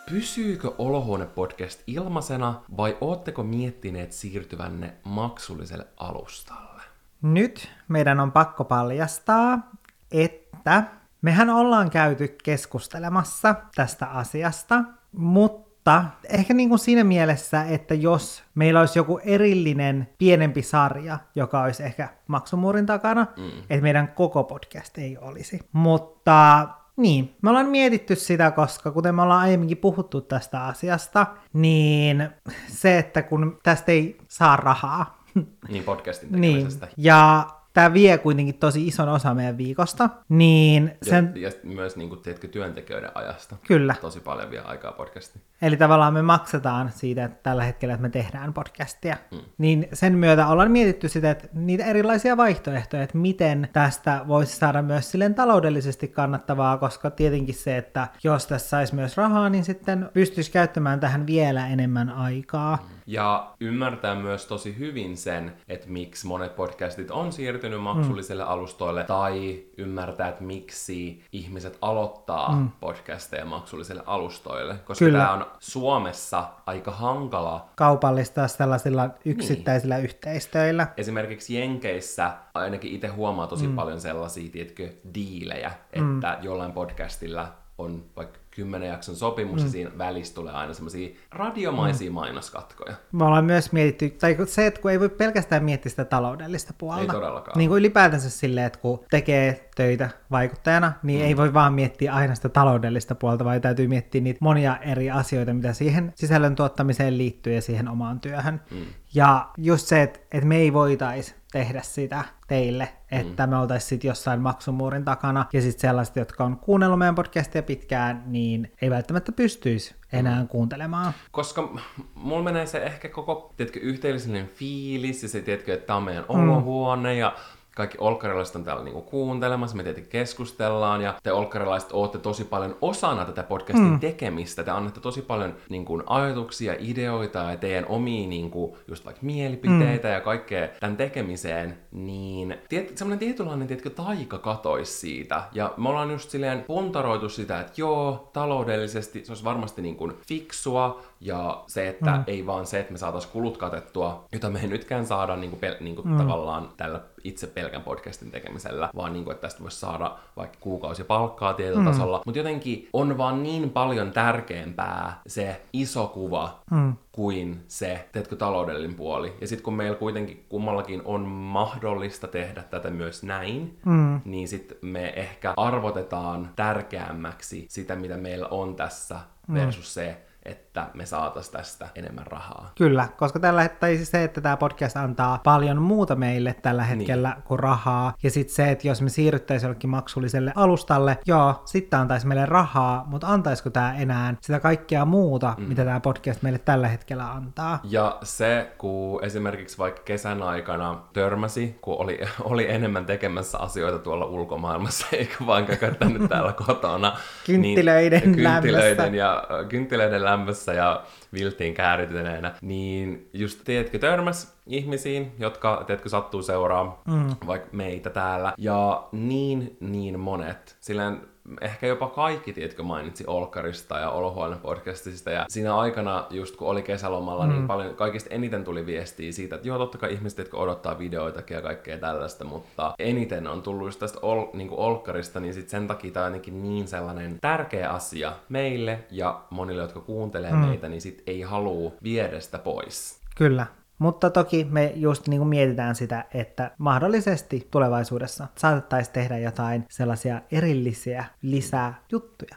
Pysyykö 0.09 0.71
Olohuone-podcast 0.77 1.83
ilmaisena 1.87 2.61
vai 2.77 2.97
ootteko 3.01 3.43
miettineet 3.43 4.11
siirtyvänne 4.11 4.93
maksulliselle 5.03 5.87
alustalle? 5.97 6.81
Nyt 7.21 7.71
meidän 7.87 8.19
on 8.19 8.31
pakko 8.31 8.65
paljastaa, 8.65 9.71
että 10.11 10.83
mehän 11.21 11.49
ollaan 11.49 11.89
käyty 11.89 12.35
keskustelemassa 12.43 13.55
tästä 13.75 14.05
asiasta, 14.05 14.83
mutta 15.11 16.03
ehkä 16.29 16.53
niin 16.53 16.69
kuin 16.69 16.79
siinä 16.79 17.03
mielessä, 17.03 17.63
että 17.63 17.93
jos 17.93 18.43
meillä 18.55 18.79
olisi 18.79 18.99
joku 18.99 19.19
erillinen 19.23 20.09
pienempi 20.17 20.61
sarja, 20.61 21.19
joka 21.35 21.61
olisi 21.61 21.83
ehkä 21.83 22.09
maksumuurin 22.27 22.85
takana, 22.85 23.27
mm. 23.37 23.49
että 23.69 23.83
meidän 23.83 24.07
koko 24.07 24.43
podcast 24.43 24.97
ei 24.97 25.17
olisi. 25.17 25.59
Mutta 25.71 26.67
niin, 26.97 27.35
me 27.41 27.49
ollaan 27.49 27.69
mietitty 27.69 28.15
sitä, 28.15 28.51
koska 28.51 28.91
kuten 28.91 29.15
me 29.15 29.21
ollaan 29.21 29.41
aiemminkin 29.41 29.77
puhuttu 29.77 30.21
tästä 30.21 30.65
asiasta, 30.65 31.27
niin 31.53 32.29
se, 32.67 32.97
että 32.97 33.21
kun 33.21 33.59
tästä 33.63 33.91
ei 33.91 34.17
saa 34.27 34.55
rahaa. 34.55 35.23
Niin 35.69 35.83
podcastin 35.83 36.31
niin, 36.31 36.53
tekemisestä. 36.53 36.87
ja 36.97 37.47
tämä 37.75 37.93
vie 37.93 38.17
kuitenkin 38.17 38.57
tosi 38.57 38.87
ison 38.87 39.09
osa 39.09 39.33
meidän 39.33 39.57
viikosta, 39.57 40.09
niin 40.29 40.97
sen... 41.01 41.31
Ja, 41.35 41.47
ja 41.47 41.53
myös 41.63 41.95
niin 41.95 42.09
kuin, 42.09 42.21
tiedätkö, 42.21 42.47
työntekijöiden 42.47 43.11
ajasta. 43.15 43.55
Kyllä. 43.67 43.95
Tosi 44.01 44.19
paljon 44.19 44.51
vie 44.51 44.59
aikaa 44.59 44.91
podcastiin. 44.91 45.43
Eli 45.61 45.77
tavallaan 45.77 46.13
me 46.13 46.21
maksetaan 46.21 46.91
siitä 46.95 47.25
että 47.25 47.39
tällä 47.43 47.63
hetkellä, 47.63 47.93
että 47.93 48.01
me 48.01 48.09
tehdään 48.09 48.53
podcastia. 48.53 49.17
Mm. 49.31 49.39
Niin 49.57 49.87
sen 49.93 50.17
myötä 50.17 50.47
ollaan 50.47 50.71
mietitty 50.71 51.09
sitä, 51.09 51.31
että 51.31 51.47
niitä 51.53 51.85
erilaisia 51.85 52.37
vaihtoehtoja, 52.37 53.03
että 53.03 53.17
miten 53.17 53.69
tästä 53.73 54.21
voisi 54.27 54.55
saada 54.55 54.81
myös 54.81 55.11
silleen 55.11 55.35
taloudellisesti 55.35 56.07
kannattavaa, 56.07 56.77
koska 56.77 57.09
tietenkin 57.09 57.55
se, 57.55 57.77
että 57.77 58.07
jos 58.23 58.47
tässä 58.47 58.69
saisi 58.69 58.95
myös 58.95 59.17
rahaa, 59.17 59.49
niin 59.49 59.63
sitten 59.63 60.09
pystyisi 60.13 60.51
käyttämään 60.51 60.99
tähän 60.99 61.27
vielä 61.27 61.67
enemmän 61.67 62.09
aikaa. 62.09 62.75
Mm. 62.75 62.94
Ja 63.07 63.53
ymmärtää 63.59 64.15
myös 64.15 64.45
tosi 64.45 64.77
hyvin 64.79 65.17
sen, 65.17 65.53
että 65.67 65.89
miksi 65.89 66.27
monet 66.27 66.55
podcastit 66.55 67.11
on 67.11 67.33
siirtynyt 67.33 67.81
maksulliselle 67.81 68.43
mm. 68.43 68.49
alustoille, 68.49 69.03
tai 69.03 69.63
ymmärtää, 69.77 70.29
että 70.29 70.43
miksi 70.43 71.23
ihmiset 71.31 71.77
aloittaa 71.81 72.51
mm. 72.51 72.69
podcasteja 72.79 73.45
maksulliselle 73.45 74.03
alustoille. 74.05 74.75
Koska 74.85 75.05
Kyllä. 75.05 75.19
tämä 75.19 75.33
on 75.33 75.45
Suomessa 75.59 76.49
aika 76.65 76.91
hankala. 76.91 77.69
Kaupallistaa 77.75 78.47
sellaisilla 78.47 79.09
yksittäisillä 79.25 79.95
niin. 79.95 80.05
yhteistöillä. 80.05 80.87
Esimerkiksi 80.97 81.59
Jenkeissä 81.59 82.31
ainakin 82.53 82.91
itse 82.91 83.07
huomaa 83.07 83.47
tosi 83.47 83.67
mm. 83.67 83.75
paljon 83.75 84.01
sellaisia, 84.01 84.51
tiedätkö, 84.51 84.89
diilejä, 85.13 85.71
mm. 85.95 86.15
että 86.15 86.37
mm. 86.37 86.43
jollain 86.43 86.71
podcastilla 86.71 87.51
on 87.77 88.03
vaikka 88.15 88.39
kymmenen 88.55 88.89
jakson 88.89 89.15
sopimus 89.15 89.59
mm. 89.59 89.65
ja 89.65 89.71
siinä 89.71 89.91
välissä 89.97 90.35
tulee 90.35 90.53
aina 90.53 90.73
semmoisia 90.73 91.15
radiomaisia 91.31 92.09
mm. 92.09 92.15
mainoskatkoja. 92.15 92.95
Me 93.11 93.25
ollaan 93.25 93.45
myös 93.45 93.71
mietitty, 93.71 94.09
tai 94.09 94.37
se, 94.45 94.65
että 94.65 94.81
kun 94.81 94.91
ei 94.91 94.99
voi 94.99 95.09
pelkästään 95.09 95.63
miettiä 95.63 95.89
sitä 95.89 96.05
taloudellista 96.05 96.73
puolta. 96.77 97.01
Ei 97.01 97.07
todellakaan. 97.07 97.57
Niin 97.57 97.69
kuin 97.69 97.79
ylipäätänsä 97.79 98.29
silleen, 98.29 98.67
että 98.67 98.79
kun 98.79 99.03
tekee 99.11 99.69
töitä 99.75 100.09
vaikuttajana, 100.31 100.93
niin 101.03 101.19
mm. 101.19 101.25
ei 101.25 101.37
voi 101.37 101.53
vaan 101.53 101.73
miettiä 101.73 102.13
aina 102.13 102.35
sitä 102.35 102.49
taloudellista 102.49 103.15
puolta, 103.15 103.45
vaan 103.45 103.61
täytyy 103.61 103.87
miettiä 103.87 104.21
niitä 104.21 104.39
monia 104.41 104.77
eri 104.77 105.11
asioita, 105.11 105.53
mitä 105.53 105.73
siihen 105.73 106.13
sisällön 106.15 106.55
tuottamiseen 106.55 107.17
liittyy 107.17 107.53
ja 107.53 107.61
siihen 107.61 107.87
omaan 107.87 108.19
työhön. 108.19 108.61
Mm. 108.71 108.85
Ja 109.13 109.49
just 109.57 109.87
se, 109.87 110.01
että, 110.01 110.19
että 110.31 110.47
me 110.47 110.57
ei 110.57 110.73
voitaisi 110.73 111.35
tehdä 111.55 111.81
sitä 111.81 112.23
teille, 112.47 112.89
että 113.11 113.45
mm. 113.45 113.49
me 113.49 113.57
oltaisiin 113.57 113.89
sitten 113.89 114.07
jossain 114.07 114.41
maksumuurin 114.41 115.05
takana, 115.05 115.45
ja 115.53 115.61
sitten 115.61 115.81
sellaiset, 115.81 116.15
jotka 116.15 116.43
on 116.43 116.57
kuunnellut 116.57 116.99
meidän 116.99 117.15
podcastia 117.15 117.63
pitkään, 117.63 118.23
niin 118.25 118.71
ei 118.81 118.89
välttämättä 118.89 119.31
pystyisi 119.31 119.95
enää 120.13 120.41
mm. 120.41 120.47
kuuntelemaan. 120.47 121.13
Koska 121.31 121.75
mulla 122.15 122.43
menee 122.43 122.65
se 122.65 122.77
ehkä 122.77 123.09
koko, 123.09 123.53
tiedätkö, 123.57 123.79
yhteisöllinen 123.79 124.47
fiilis, 124.47 125.23
ja 125.23 125.29
se, 125.29 125.41
tiedätkö, 125.41 125.73
että 125.73 125.87
tämä 125.87 125.97
on 125.97 126.03
meidän 126.03 126.23
mm. 126.23 126.29
olohuone, 126.29 127.15
ja 127.15 127.35
kaikki 127.75 127.97
olkkarilaiset 127.99 128.55
on 128.55 128.63
täällä 128.63 128.83
niinku 128.83 129.01
kuuntelemassa, 129.01 129.77
me 129.77 129.83
tietenkin 129.83 130.11
keskustellaan, 130.11 131.01
ja 131.01 131.13
te 131.23 131.31
olkkarilaiset 131.31 131.91
olette 131.91 132.17
tosi 132.17 132.43
paljon 132.43 132.77
osana 132.81 133.25
tätä 133.25 133.43
podcastin 133.43 133.91
mm. 133.91 133.99
tekemistä. 133.99 134.63
Te 134.63 134.71
annatte 134.71 134.99
tosi 134.99 135.21
paljon 135.21 135.55
niinku, 135.69 136.03
ajatuksia, 136.05 136.75
ideoita 136.79 137.39
ja 137.39 137.57
teidän 137.57 137.85
omia 137.85 138.27
niinku, 138.27 138.77
just 138.87 139.05
vaikka 139.05 139.25
mielipiteitä 139.25 140.07
mm. 140.07 140.13
ja 140.13 140.21
kaikkea 140.21 140.67
tämän 140.79 140.97
tekemiseen, 140.97 141.77
niin 141.91 142.57
tiet, 142.69 142.97
semmoinen 142.97 143.19
tietynlainen 143.19 143.67
tiedätkö, 143.67 143.89
taika 143.89 144.37
katoisi 144.37 144.93
siitä. 144.93 145.43
Ja 145.53 145.73
me 145.77 145.89
ollaan 145.89 146.11
just 146.11 146.29
silleen 146.29 146.63
puntaroitu 146.63 147.29
sitä, 147.29 147.59
että 147.59 147.73
joo, 147.77 148.29
taloudellisesti 148.33 149.25
se 149.25 149.31
olisi 149.31 149.43
varmasti 149.43 149.81
niinku 149.81 150.11
fiksua, 150.27 151.01
ja 151.19 151.63
se, 151.67 151.87
että 151.87 152.11
mm. 152.11 152.23
ei 152.27 152.45
vaan 152.45 152.65
se, 152.65 152.79
että 152.79 152.91
me 152.91 152.97
saataisiin 152.97 153.33
kulut 153.33 153.57
katettua, 153.57 154.25
jota 154.31 154.49
me 154.49 154.59
ei 154.59 154.67
nytkään 154.67 155.05
saada 155.05 155.35
niinku, 155.35 155.57
pel- 155.57 155.83
niinku 155.83 156.01
mm. 156.01 156.17
tavallaan 156.17 156.69
tällä 156.77 157.01
itse 157.23 157.47
pelkän 157.47 157.83
podcastin 157.83 158.31
tekemisellä, 158.31 158.89
vaan 158.95 159.13
niinku, 159.13 159.31
että 159.31 159.41
tästä 159.41 159.63
voisi 159.63 159.79
saada 159.79 160.17
vaikka 160.37 160.57
kuukausi 160.61 161.03
palkkaa 161.03 161.53
tietyllä 161.53 161.79
mm. 161.79 161.87
tasolla. 161.87 162.21
Mutta 162.25 162.39
jotenkin 162.39 162.89
on 162.93 163.17
vaan 163.17 163.43
niin 163.43 163.69
paljon 163.69 164.11
tärkeämpää 164.11 165.21
se 165.27 165.61
iso 165.73 166.07
kuva 166.07 166.59
mm. 166.71 166.93
kuin 167.11 167.63
se, 167.67 168.09
teetkö, 168.11 168.35
taloudellinen 168.35 168.95
puoli. 168.95 169.33
Ja 169.41 169.47
sitten 169.47 169.63
kun 169.63 169.73
meillä 169.73 169.97
kuitenkin 169.97 170.45
kummallakin 170.49 171.01
on 171.05 171.21
mahdollista 171.27 172.27
tehdä 172.27 172.63
tätä 172.63 172.89
myös 172.89 173.23
näin, 173.23 173.77
mm. 173.85 174.21
niin 174.25 174.47
sitten 174.47 174.77
me 174.81 175.13
ehkä 175.15 175.53
arvotetaan 175.57 176.49
tärkeämmäksi 176.55 177.65
sitä, 177.69 177.95
mitä 177.95 178.17
meillä 178.17 178.47
on 178.47 178.75
tässä 178.75 179.19
versus 179.53 179.85
mm. 179.85 180.01
se, 180.01 180.17
että 180.45 180.87
me 180.93 181.05
saataisiin 181.05 181.53
tästä 181.53 181.87
enemmän 181.95 182.27
rahaa. 182.27 182.71
Kyllä, 182.77 183.07
koska 183.17 183.39
tällä 183.39 183.69
tai 183.69 183.95
siis 183.95 184.11
se, 184.11 184.23
että 184.23 184.41
tämä 184.41 184.57
podcast 184.57 184.97
antaa 184.97 185.39
paljon 185.43 185.81
muuta 185.81 186.15
meille 186.15 186.55
tällä 186.61 186.81
niin. 186.81 186.97
hetkellä 186.97 187.29
niin. 187.29 187.43
kuin 187.43 187.59
rahaa. 187.59 188.13
Ja 188.23 188.31
sitten 188.31 188.55
se, 188.55 188.71
että 188.71 188.87
jos 188.87 189.01
me 189.01 189.09
siirryttäisiin 189.09 189.67
jollekin 189.67 189.89
maksulliselle 189.89 190.53
alustalle, 190.55 191.17
joo, 191.25 191.61
sitten 191.65 191.99
antaisi 191.99 192.27
meille 192.27 192.45
rahaa, 192.45 193.03
mutta 193.07 193.27
antaisiko 193.27 193.69
tämä 193.69 193.95
enää 193.95 194.35
sitä 194.41 194.59
kaikkea 194.59 195.05
muuta, 195.05 195.55
mm. 195.57 195.63
mitä 195.63 195.85
tämä 195.85 195.99
podcast 195.99 196.41
meille 196.41 196.59
tällä 196.59 196.87
hetkellä 196.87 197.31
antaa? 197.31 197.79
Ja 197.83 198.17
se, 198.23 198.71
kun 198.77 199.23
esimerkiksi 199.23 199.77
vaikka 199.77 200.01
kesän 200.03 200.41
aikana 200.41 201.01
törmäsi, 201.13 201.77
kun 201.81 201.97
oli, 201.97 202.19
oli 202.53 202.71
enemmän 202.71 203.05
tekemässä 203.05 203.57
asioita 203.57 203.99
tuolla 203.99 204.25
ulkomaailmassa, 204.25 205.07
eikä 205.17 205.35
vaan 205.45 205.65
käkättänyt 205.65 206.29
täällä 206.29 206.53
kotona. 206.53 207.17
Kynttilöiden 207.45 208.21
niin, 208.21 208.35
Kynttilöiden 208.35 209.15
ja 209.15 209.43
kynttilöiden 209.69 210.23
lämmössä 210.23 210.34
ja 210.73 211.03
viltiin 211.33 211.73
käärityneenä, 211.73 212.55
niin 212.61 213.29
just 213.33 213.61
tiedätkö, 213.65 213.99
törmäs 213.99 214.55
ihmisiin, 214.67 215.31
jotka, 215.39 215.83
tiedätkö, 215.87 216.09
sattuu 216.09 216.41
seuraa 216.41 217.01
mm. 217.07 217.35
vaikka 217.47 217.69
meitä 217.71 218.09
täällä, 218.09 218.53
ja 218.57 219.07
niin, 219.11 219.77
niin 219.79 220.19
monet, 220.19 220.77
silleen 220.81 221.21
ehkä 221.61 221.87
jopa 221.87 222.09
kaikki, 222.09 222.53
tiedätkö, 222.53 222.83
mainitsi 222.83 223.23
Olkarista 223.27 223.99
ja 223.99 224.09
Olohuoneen 224.09 224.61
podcastista. 224.61 225.31
Ja 225.31 225.45
siinä 225.49 225.77
aikana, 225.77 226.25
just 226.29 226.55
kun 226.55 226.67
oli 226.67 226.81
kesälomalla, 226.81 227.43
niin 227.43 227.53
mm. 227.53 227.57
niin 227.57 227.67
paljon, 227.67 227.95
kaikista 227.95 228.29
eniten 228.29 228.63
tuli 228.63 228.85
viestiä 228.85 229.31
siitä, 229.31 229.55
että 229.55 229.67
joo, 229.67 229.77
totta 229.77 229.97
kai 229.97 230.13
ihmiset, 230.13 230.39
jotka 230.39 230.57
odottaa 230.57 230.99
videoita 230.99 231.53
ja 231.53 231.61
kaikkea 231.61 231.97
tällaista, 231.97 232.43
mutta 232.45 232.93
eniten 232.99 233.47
on 233.47 233.61
tullut 233.61 233.87
just 233.87 233.99
tästä 233.99 234.19
ol, 234.21 234.45
niin 234.53 234.69
kuin 234.69 234.79
Olkarista, 234.79 235.39
niin 235.39 235.53
sit 235.53 235.69
sen 235.69 235.87
takia 235.87 236.11
tämä 236.11 236.25
on 236.25 236.31
ainakin 236.31 236.63
niin 236.63 236.87
sellainen 236.87 237.37
tärkeä 237.41 237.89
asia 237.89 238.33
meille 238.49 238.99
ja 239.11 239.41
monille, 239.49 239.81
jotka 239.81 239.99
kuuntelee 239.99 240.51
mm. 240.51 240.57
meitä, 240.57 240.89
niin 240.89 241.01
sit 241.01 241.23
ei 241.27 241.41
halua 241.41 241.91
viedä 242.03 242.39
sitä 242.39 242.59
pois. 242.59 243.19
Kyllä. 243.37 243.65
Mutta 243.99 244.29
toki 244.29 244.67
me 244.69 244.93
just 244.95 245.27
niin 245.27 245.39
kuin 245.39 245.47
mietitään 245.47 245.95
sitä, 245.95 246.25
että 246.33 246.71
mahdollisesti 246.77 247.67
tulevaisuudessa 247.71 248.47
saatettaisiin 248.55 249.13
tehdä 249.13 249.37
jotain 249.37 249.85
sellaisia 249.89 250.41
erillisiä 250.51 251.25
lisää 251.41 252.01
juttuja. 252.11 252.55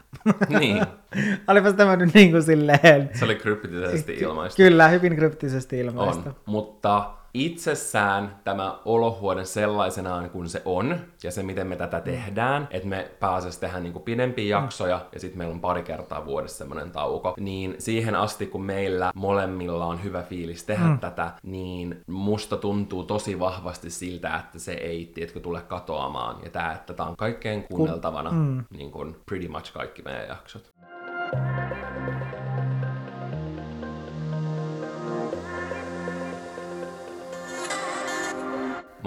Niin. 0.59 0.85
Olipas 1.47 1.73
tämä 1.73 1.95
nyt 1.95 2.13
niin 2.13 2.31
kuin 2.31 2.43
silleen... 2.43 3.09
Se 3.13 3.25
oli 3.25 3.35
kryptisesti 3.35 4.13
ilmaista. 4.13 4.57
Kyllä, 4.57 4.87
hyvin 4.87 5.15
kryptisesti 5.15 5.79
ilmaista. 5.79 6.29
On, 6.29 6.35
mutta 6.45 7.11
itsessään 7.33 8.39
tämä 8.43 8.79
olohuone 8.85 9.45
sellaisenaan 9.45 10.29
kuin 10.29 10.49
se 10.49 10.61
on, 10.65 10.99
ja 11.23 11.31
se 11.31 11.43
miten 11.43 11.67
me 11.67 11.75
tätä 11.75 12.01
tehdään, 12.01 12.67
että 12.71 12.87
me 12.87 13.11
pääsisimme 13.19 13.67
tehdä 13.67 13.79
niin 13.79 14.01
pidempiä 14.01 14.57
jaksoja, 14.57 15.05
ja 15.13 15.19
sitten 15.19 15.37
meillä 15.37 15.53
on 15.53 15.61
pari 15.61 15.83
kertaa 15.83 16.25
vuodessa 16.25 16.57
semmoinen 16.57 16.91
tauko, 16.91 17.33
niin 17.39 17.75
siihen 17.79 18.15
asti 18.15 18.45
kun 18.45 18.63
meillä 18.63 19.11
molemmilla 19.15 19.85
on 19.85 20.03
hyvä 20.03 20.23
fiilis 20.23 20.63
tehdä 20.63 20.85
mm. 20.85 20.99
tätä, 20.99 21.31
niin 21.43 22.01
musta 22.07 22.57
tuntuu 22.57 23.03
tosi 23.03 23.39
vahvasti 23.39 23.89
siltä, 23.89 24.35
että 24.37 24.59
se 24.59 24.73
ei, 24.73 25.11
tiedätkö, 25.15 25.39
tule 25.39 25.61
katoamaan, 25.61 26.35
ja 26.43 26.49
tämä, 26.49 26.71
että 26.71 26.93
tämä 26.93 27.09
on 27.09 27.17
kaikkein 27.17 27.63
kuunneltavana, 27.63 28.31
mm. 28.31 28.63
niin 28.77 28.91
kuin 28.91 29.15
pretty 29.25 29.47
much 29.47 29.73
kaikki 29.73 30.01
meidän 30.01 30.27
jaksot. 30.27 30.73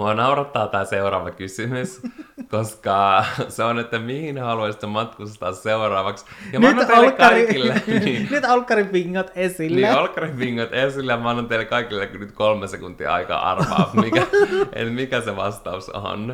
Mua 0.03 0.13
naurattaa 0.13 0.67
tämä 0.67 0.85
seuraava 0.85 1.31
kysymys, 1.31 2.01
koska 2.51 3.25
se 3.49 3.63
on, 3.63 3.79
että 3.79 3.99
mihin 3.99 4.37
haluaisitte 4.37 4.87
matkustaa 4.87 5.53
seuraavaksi. 5.53 6.25
Ja 6.53 6.59
mä 6.59 6.73
nyt 6.73 6.89
annan 6.89 7.13
kaikille... 7.13 7.81
Niin, 8.05 8.27
nyt 8.31 8.45
alkkarin 8.45 8.87
pingot 8.87 9.31
esille. 9.35 9.75
Niin, 9.75 9.91
alkkarin 9.97 10.37
pingot 10.37 10.73
esille. 10.73 11.17
Mä 11.17 11.29
annan 11.29 11.47
teille 11.47 11.65
kaikille 11.65 12.09
nyt 12.19 12.31
kolme 12.31 12.67
sekuntia 12.67 13.13
aikaa 13.13 13.51
arvaa, 13.51 13.91
mikä, 14.03 14.27
mikä 14.89 15.21
se 15.21 15.35
vastaus 15.35 15.89
on. 15.89 16.31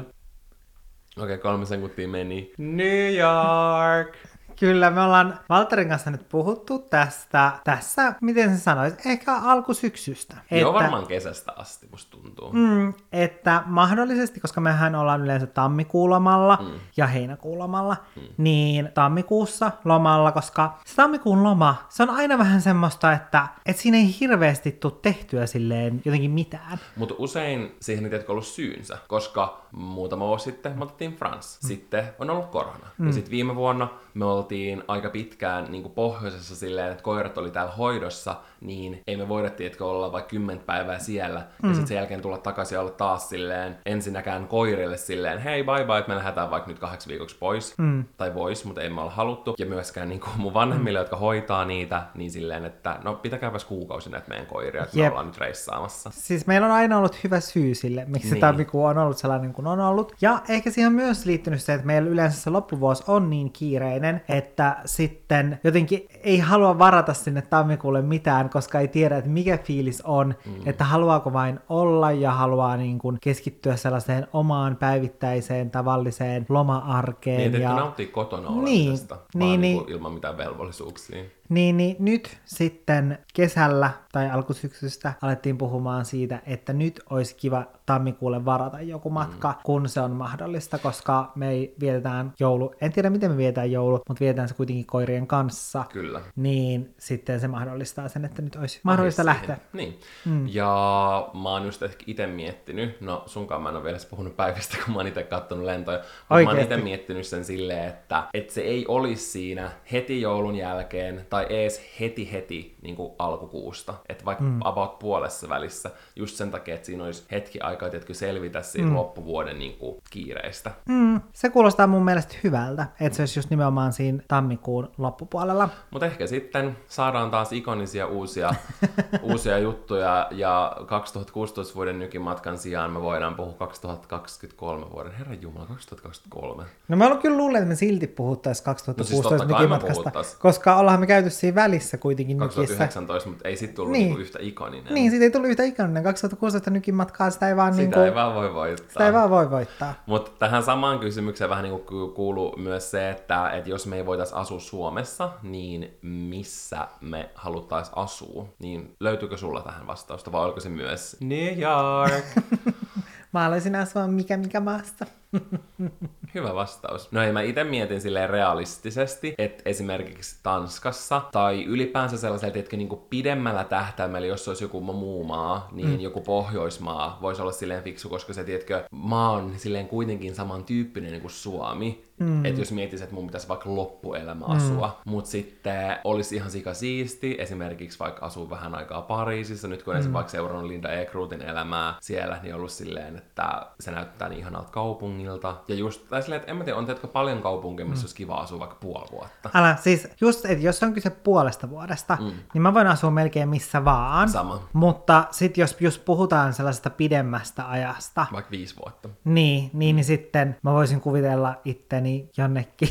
Okei, 1.18 1.24
okay, 1.24 1.38
kolme 1.38 1.66
sekuntia 1.66 2.08
meni. 2.08 2.52
New 2.58 3.14
York! 3.14 4.18
Kyllä, 4.60 4.90
me 4.90 5.02
ollaan 5.02 5.40
Valterin 5.50 5.90
kanssa 5.90 6.12
nyt 6.12 6.30
puhuttu 6.30 6.80
tästä, 6.80 7.52
tässä, 7.64 8.14
miten 8.22 8.58
se 8.58 8.64
sanoisi, 8.64 8.98
ehkä 9.06 9.36
alkusyksystä. 9.36 10.36
Joo, 10.52 10.60
että, 10.60 10.84
varmaan 10.84 11.08
kesästä 11.08 11.54
asti, 11.56 11.88
musta 11.92 12.18
tuntuu. 12.18 12.52
Mm, 12.54 12.94
että 13.12 13.64
mahdollisesti, 13.66 14.40
koska 14.40 14.62
mehän 14.62 14.96
ollaan 14.96 15.22
yleensä 15.22 15.48
tammikuulomalla 15.48 16.58
mm. 16.62 16.80
ja 16.98 17.08
heinäkuulomalla, 17.08 17.96
mm. 18.16 18.22
niin 18.38 18.90
tammikuussa 18.94 19.72
lomalla, 19.86 20.32
koska 20.32 20.80
se 20.86 20.96
tammikuun 20.96 21.44
loma, 21.44 21.76
se 21.90 22.04
on 22.04 22.10
aina 22.10 22.38
vähän 22.38 22.62
semmoista, 22.62 23.14
että, 23.14 23.48
että 23.66 23.82
siinä 23.82 23.98
ei 23.98 24.16
hirveästi 24.20 24.72
tule 24.72 24.94
tehtyä 25.02 25.46
silleen 25.46 26.02
jotenkin 26.06 26.32
mitään. 26.32 26.80
Mutta 26.96 27.16
usein 27.18 27.76
siihen 27.82 28.14
ei 28.14 28.24
ollut 28.28 28.46
syynsä, 28.46 28.98
koska 29.08 29.66
muutama 29.72 30.28
vuosi 30.28 30.44
sitten 30.44 30.78
me 30.78 30.84
otettiin 30.84 31.16
France. 31.16 31.60
Mm. 31.64 31.68
Sitten 31.68 32.04
on 32.20 32.30
ollut 32.30 32.46
korona. 32.46 32.88
Mm. 32.98 33.08
Ja 33.08 33.14
sitten 33.14 33.32
viime 33.32 33.56
vuonna 33.56 33.88
me 34.14 34.26
oltiin 34.26 34.49
aika 34.88 35.10
pitkään 35.10 35.72
niin 35.72 35.82
kuin 35.84 35.94
pohjoisessa 35.94 36.56
silleen, 36.56 36.92
että 36.92 37.04
koirat 37.04 37.38
oli 37.38 37.52
täällä 37.52 37.72
hoidossa, 37.72 38.36
niin 38.62 39.02
ei 39.08 39.18
me 39.18 39.28
voida 39.28 39.50
tietkö 39.50 39.86
olla 39.86 40.12
vaikka 40.12 40.30
kymmentä 40.30 40.66
päivää 40.66 41.00
siellä, 41.00 41.40
mm. 41.40 41.70
ja 41.70 41.76
sitten 41.76 41.88
sen 41.88 41.96
jälkeen 41.96 42.22
tulla 42.22 42.38
takaisin 42.38 42.76
ja 42.76 42.82
olla 42.82 42.92
taas 42.92 43.30
silleen, 43.30 43.78
ensinnäkään 43.86 44.48
koirille 44.48 44.98
silleen, 44.98 45.40
hei 45.40 45.64
bye 45.64 45.86
bye, 45.86 45.98
että 45.98 46.10
me 46.10 46.16
lähdetään 46.16 46.52
vaikka 46.52 46.70
nyt 46.70 46.80
kahdeksi 46.80 47.10
viikoksi 47.10 47.38
pois, 47.40 47.78
mm. 47.78 48.04
tai 48.18 48.34
vois, 48.34 48.66
mutta 48.66 48.82
ei 48.82 48.90
me 48.90 49.02
olla 49.02 49.12
haluttu, 49.12 49.56
ja 49.60 49.66
myöskään 49.66 50.10
niin 50.10 50.22
kuin 50.22 50.32
mun 50.38 50.54
vanhemmille, 50.54 51.00
mm. 51.00 51.02
jotka 51.02 51.16
hoitaa 51.16 51.66
niitä, 51.66 52.04
niin 52.16 52.32
silleen, 52.32 52.66
että 52.66 53.00
no 53.04 53.14
pitäkääpäs 53.14 53.66
kuukausi 53.66 54.10
näitä 54.10 54.30
meidän 54.30 54.46
koiria, 54.46 54.84
että 54.84 55.00
Jep. 55.00 55.06
me 55.06 55.10
ollaan 55.10 55.28
nyt 55.28 55.38
reissaamassa. 55.38 56.10
Siis 56.14 56.48
meillä 56.48 56.68
on 56.68 56.74
aina 56.74 56.98
ollut 56.98 57.24
hyvä 57.24 57.40
syy 57.40 57.76
sille, 57.76 58.06
miksi 58.08 58.32
niin. 58.32 58.42
tammikuu 58.42 58.86
on 58.86 58.98
ollut 58.98 59.18
sellainen 59.18 59.54
kuin 59.54 59.68
on 59.68 59.80
ollut, 59.80 60.14
ja 60.22 60.42
ehkä 60.50 60.72
siihen 60.72 60.88
on 60.88 60.96
myös 60.96 61.26
liittynyt 61.26 61.62
se, 61.62 61.74
että 61.74 61.88
meillä 61.88 62.10
yleensä 62.10 62.42
se 62.42 62.50
loppuvuosi 62.50 63.04
on 63.08 63.30
niin 63.30 63.52
kiireinen, 63.52 64.22
että 64.30 64.78
sitten 64.86 65.60
jotenkin 65.64 66.08
ei 66.24 66.40
halua 66.40 66.80
varata 66.80 67.14
sinne 67.14 67.42
tammikuulle 67.42 68.02
mitään, 68.02 68.49
koska 68.50 68.80
ei 68.80 68.88
tiedä, 68.88 69.18
että 69.18 69.30
mikä 69.30 69.58
fiilis 69.58 70.02
on, 70.02 70.36
mm. 70.46 70.54
että 70.66 70.84
haluaako 70.84 71.34
vain 71.34 71.60
olla 71.70 72.12
ja 72.12 72.32
haluaa 72.32 72.78
niin 72.78 73.00
kuin 73.00 73.18
keskittyä 73.22 73.76
sellaiseen 73.76 74.28
omaan 74.34 74.76
päivittäiseen 74.76 75.72
tavalliseen 75.72 76.46
loma-arkeen. 76.50 77.52
Niin, 77.52 77.62
ja... 77.62 77.76
nauttii 77.76 78.08
kotona 78.08 78.50
niin, 78.50 78.60
olemisesta, 78.60 79.16
niin, 79.16 79.50
vaan 79.50 79.62
niin, 79.62 79.78
niin, 79.78 79.90
ilman 79.90 80.14
mitään 80.14 80.38
velvollisuuksia. 80.38 81.24
Niin, 81.50 81.78
niin 81.78 81.96
nyt 82.00 82.38
sitten 82.46 83.18
kesällä 83.34 83.92
tai 84.12 84.30
alkusyksystä 84.30 85.14
alettiin 85.22 85.58
puhumaan 85.58 86.06
siitä, 86.06 86.42
että 86.46 86.74
nyt 86.74 87.02
olisi 87.10 87.36
kiva 87.36 87.66
tammikuulle 87.86 88.46
varata 88.46 88.82
joku 88.82 89.10
matka, 89.10 89.50
mm. 89.50 89.56
kun 89.64 89.90
se 89.90 90.02
on 90.02 90.12
mahdollista, 90.12 90.78
koska 90.78 91.32
me 91.36 91.50
ei 91.50 91.76
vietetään 91.80 92.34
joulu, 92.40 92.76
en 92.82 92.92
tiedä 92.92 93.10
miten 93.10 93.32
me 93.32 93.38
vietetään 93.38 93.72
joulu, 93.72 94.00
mutta 94.08 94.20
vietetään 94.20 94.48
se 94.48 94.56
kuitenkin 94.56 94.86
koirien 94.86 95.28
kanssa. 95.28 95.86
Kyllä. 95.94 96.22
Niin 96.36 96.94
sitten 96.98 97.40
se 97.40 97.48
mahdollistaa 97.48 98.08
sen, 98.08 98.26
että 98.26 98.42
nyt 98.42 98.56
olisi 98.56 98.80
mahdollista 98.84 99.26
lähteä. 99.26 99.58
Niin. 99.74 100.00
Mm. 100.26 100.48
Ja 100.48 101.30
mä 101.44 101.50
oon 101.50 101.66
just 101.66 101.84
ehkä 101.84 102.04
itse 102.08 102.28
miettinyt, 102.28 103.02
no 103.02 103.24
sunkaan 103.26 103.62
mä 103.62 103.70
en 103.70 103.76
ole 103.76 103.84
vielä 103.84 103.98
puhunut 104.10 104.38
päivistä, 104.38 104.78
kun 104.86 104.94
mä 104.94 105.00
oon 105.00 105.08
itse 105.08 105.24
kattonut 105.24 105.66
lentoja, 105.66 105.98
mutta 105.98 106.44
mä 106.44 106.50
oon 106.50 106.60
itse 106.60 106.78
miettinyt 106.78 107.28
sen 107.28 107.46
silleen, 107.46 107.88
että, 107.88 108.24
että 108.34 108.54
se 108.54 108.62
ei 108.62 108.86
olisi 108.88 109.24
siinä 109.24 109.72
heti 109.92 110.22
joulun 110.22 110.56
jälkeen 110.56 111.26
tai 111.30 111.39
ees 111.42 111.82
heti 112.00 112.32
heti 112.32 112.76
niin 112.82 112.96
kuin 112.96 113.12
alkukuusta. 113.20 113.94
Että 114.10 114.26
vaikka 114.26 114.44
mm. 114.44 114.60
about 114.64 115.00
puolessa 115.00 115.50
välissä, 115.50 115.92
just 116.16 116.36
sen 116.36 116.52
takia, 116.52 116.76
että 116.76 116.86
siinä 116.86 117.04
olisi 117.04 117.24
hetki 117.32 117.60
aikaa, 117.60 117.90
että 117.94 118.14
selvitä 118.14 118.62
siitä 118.62 118.88
mm. 118.88 118.96
loppuvuoden 118.96 119.60
niin 119.60 119.78
kuin, 119.78 119.98
kiireistä. 120.10 120.72
Mm. 120.86 121.22
Se 121.34 121.50
kuulostaa 121.50 121.88
mun 121.88 122.06
mielestä 122.06 122.36
hyvältä, 122.44 122.88
että 123.02 123.16
se 123.16 123.22
olisi 123.22 123.40
just 123.40 123.50
nimenomaan 123.50 123.94
siinä 123.94 124.24
tammikuun 124.28 124.92
loppupuolella. 124.98 125.70
Mutta 125.92 126.06
ehkä 126.06 126.28
sitten 126.28 126.78
saadaan 126.88 127.32
taas 127.32 127.54
ikonisia 127.54 128.08
uusia, 128.08 128.54
uusia 129.22 129.58
juttuja, 129.58 130.28
ja 130.32 130.78
2016 130.86 131.76
vuoden 131.76 132.00
nykimatkan 132.00 132.58
sijaan 132.58 132.92
me 132.92 133.02
voidaan 133.02 133.36
puhua 133.36 133.54
2023 133.54 134.86
vuoden. 134.92 135.12
Herra 135.12 135.34
Jumala, 135.34 135.66
2023. 135.66 136.64
No 136.88 136.98
mä 136.98 137.18
kyllä 137.22 137.38
luulen, 137.38 137.56
että 137.56 137.70
me 137.70 137.76
silti 137.76 138.08
puhuttaisiin 138.08 138.66
2016 138.66 139.36
no 139.36 139.38
siis 139.38 139.60
nykimatkasta, 139.60 140.12
koska 140.40 140.76
ollaan 140.76 141.00
me 141.00 141.08
käyty 141.08 141.29
siinä 141.30 141.56
välissä 141.56 141.98
kuitenkin 141.98 142.38
2019, 142.38 143.30
mutta 143.30 143.48
ei 143.48 143.58
sitten 143.58 143.76
tullut 143.76 143.92
niin. 143.92 144.06
niinku 144.06 144.22
yhtä 144.22 144.40
ikoninen. 144.42 144.94
Niin, 144.94 145.12
siitä 145.12 145.26
ei 145.26 145.32
tullut 145.32 145.50
yhtä 145.50 145.64
ikoninen. 145.64 146.04
2016 146.04 146.70
nykin 146.70 146.96
matkaa 146.96 147.30
sitä 147.30 147.50
ei 147.50 147.56
vaan, 147.56 147.74
sitä 147.74 147.84
niinku, 147.84 148.00
ei 148.00 148.16
vaan 148.16 148.36
voi 148.36 148.54
voittaa. 148.54 148.88
Sitä 148.90 149.06
ei 149.06 149.14
vaan 149.14 149.30
voi 149.30 149.52
voittaa. 149.52 149.94
Mutta 150.06 150.32
tähän 150.40 150.64
samaan 150.64 151.00
kysymykseen 151.00 151.50
vähän 151.50 151.64
niinku 151.64 152.12
kuuluu 152.16 152.58
myös 152.58 152.92
se, 152.92 153.10
että 153.10 153.50
et 153.50 153.68
jos 153.68 153.88
me 153.88 153.96
ei 153.96 154.06
voitaisiin 154.06 154.38
asua 154.38 154.60
Suomessa, 154.60 155.30
niin 155.44 155.98
missä 156.02 156.88
me 157.02 157.30
haluttaisiin 157.36 157.98
asua? 157.98 158.46
Niin 158.60 158.96
löytyykö 159.00 159.38
sulla 159.38 159.62
tähän 159.62 159.88
vastausta 159.88 160.32
vai 160.32 160.46
oliko 160.46 160.60
se 160.60 160.70
myös 160.70 161.18
New 161.20 161.60
York? 161.60 162.26
Mä 163.34 163.44
haluaisin 163.44 163.76
asua 163.76 164.08
mikä 164.08 164.38
mikä 164.38 164.60
maassa. 164.60 165.06
Hyvä 166.36 166.56
vastaus. 166.56 167.12
No 167.12 167.24
ei, 167.24 167.32
mä 167.32 167.42
itse 167.42 167.64
mietin 167.64 168.02
silleen 168.02 168.30
realistisesti, 168.30 169.34
että 169.38 169.64
esimerkiksi 169.66 170.40
Tanskassa 170.44 171.22
tai 171.32 171.64
ylipäänsä 171.64 172.18
sellaisella, 172.18 172.54
että 172.56 172.78
niin 172.78 172.90
pidemmällä 173.10 173.64
tähtäimellä, 173.64 174.28
jos 174.28 174.48
olisi 174.48 174.64
joku 174.64 174.82
muu 174.82 175.24
maa, 175.24 175.68
niin 175.72 175.90
mm. 175.90 176.00
joku 176.00 176.22
Pohjoismaa 176.22 177.18
voisi 177.22 177.42
olla 177.42 177.52
silleen 177.52 177.84
fiksu, 177.84 178.10
koska 178.10 178.34
se, 178.34 178.44
tiedätkö, 178.44 178.84
maa 178.92 179.32
on 179.32 179.54
silleen 179.58 179.88
kuitenkin 179.88 180.36
samantyyppinen 180.36 181.12
niin 181.12 181.22
kuin 181.22 181.32
Suomi. 181.32 182.10
Mm. 182.20 182.46
Että 182.46 182.62
jos 182.62 182.72
miettisit, 182.72 183.04
että 183.04 183.16
mun 183.16 183.26
pitäisi 183.26 183.48
vaikka 183.48 183.76
loppuelämä 183.76 184.46
mm. 184.46 184.52
asua, 184.52 185.02
mutta 185.06 185.30
sitten 185.30 185.98
olisi 186.04 186.36
ihan 186.36 186.52
sika 186.52 186.74
siisti, 186.74 187.36
esimerkiksi 187.40 188.00
vaikka 188.00 188.26
asuu 188.26 188.50
vähän 188.50 188.76
aikaa 188.76 189.02
Pariisissa, 189.02 189.68
nyt 189.68 189.84
kun 189.84 189.96
mm. 189.96 190.14
vaikka 190.14 190.32
seurannut 190.32 190.66
Linda 190.66 190.92
Ekruutin 190.92 191.42
elämää 191.42 191.96
siellä, 192.02 192.40
niin 192.44 192.56
ollut 192.56 192.72
silleen, 192.72 193.18
että 193.18 193.66
se 193.80 193.92
näyttää 193.92 194.30
niin 194.30 194.40
ihanalta 194.40 194.72
kaupungilta. 194.72 195.56
Ja 195.68 195.76
just, 195.76 196.12
tai 196.20 196.24
silleen, 196.24 196.40
että 196.40 196.52
en 196.52 196.58
mä 196.58 196.64
tiedä, 196.64 196.78
on 196.80 196.86
teetkö 196.86 197.08
paljon 197.08 197.42
kaupunkia, 197.42 197.86
missä 197.86 198.02
mm. 198.02 198.04
olisi 198.04 198.16
kiva 198.16 198.36
asua 198.36 198.60
vaikka 198.60 198.76
puoli 198.76 199.06
vuotta. 199.12 199.50
Älä, 199.54 199.76
siis 199.76 200.08
just, 200.22 200.46
että 200.46 200.66
jos 200.66 200.84
on 200.84 200.94
kyse 200.94 201.10
puolesta 201.10 201.70
vuodesta, 201.70 202.18
mm. 202.22 202.32
niin 202.54 202.62
mä 202.62 202.74
voin 202.74 202.88
asua 202.88 203.12
melkein 203.12 203.50
missä 203.50 203.86
vaan. 203.86 204.30
Sama. 204.30 204.68
Mutta 204.74 205.26
sitten 205.32 205.62
jos 205.62 205.78
just 205.80 206.06
puhutaan 206.06 206.54
sellaisesta 206.54 206.90
pidemmästä 206.90 207.70
ajasta. 207.70 208.26
Vaikka 208.32 208.52
viisi 208.52 208.76
vuotta. 208.86 209.10
Niin, 209.24 209.70
niin, 209.74 209.96
niin 209.96 210.04
sitten 210.04 210.56
mä 210.64 210.74
voisin 210.74 211.02
kuvitella 211.02 211.56
itteni 211.66 212.30
jonnekin 212.38 212.90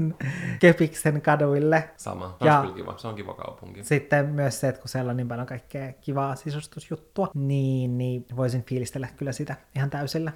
Kepiksen 0.60 1.22
kaduille. 1.22 1.90
Sama, 1.96 2.36
se 2.38 2.46
ja 2.46 2.60
on 2.60 2.74
kiva. 2.74 2.94
Se 2.96 3.08
on 3.08 3.14
kiva 3.14 3.34
kaupunki. 3.34 3.84
Sitten 3.84 4.26
myös 4.26 4.60
se, 4.60 4.68
että 4.68 4.80
kun 4.80 4.88
siellä 4.88 5.10
on 5.10 5.16
niin 5.16 5.28
paljon 5.28 5.46
kaikkea 5.46 5.92
kivaa 5.92 6.36
sisustusjuttua, 6.36 7.28
niin, 7.34 7.98
niin 7.98 8.26
voisin 8.36 8.64
fiilistellä 8.64 9.08
kyllä 9.16 9.32
sitä 9.32 9.56
ihan 9.76 9.90
täysillä. 9.90 10.32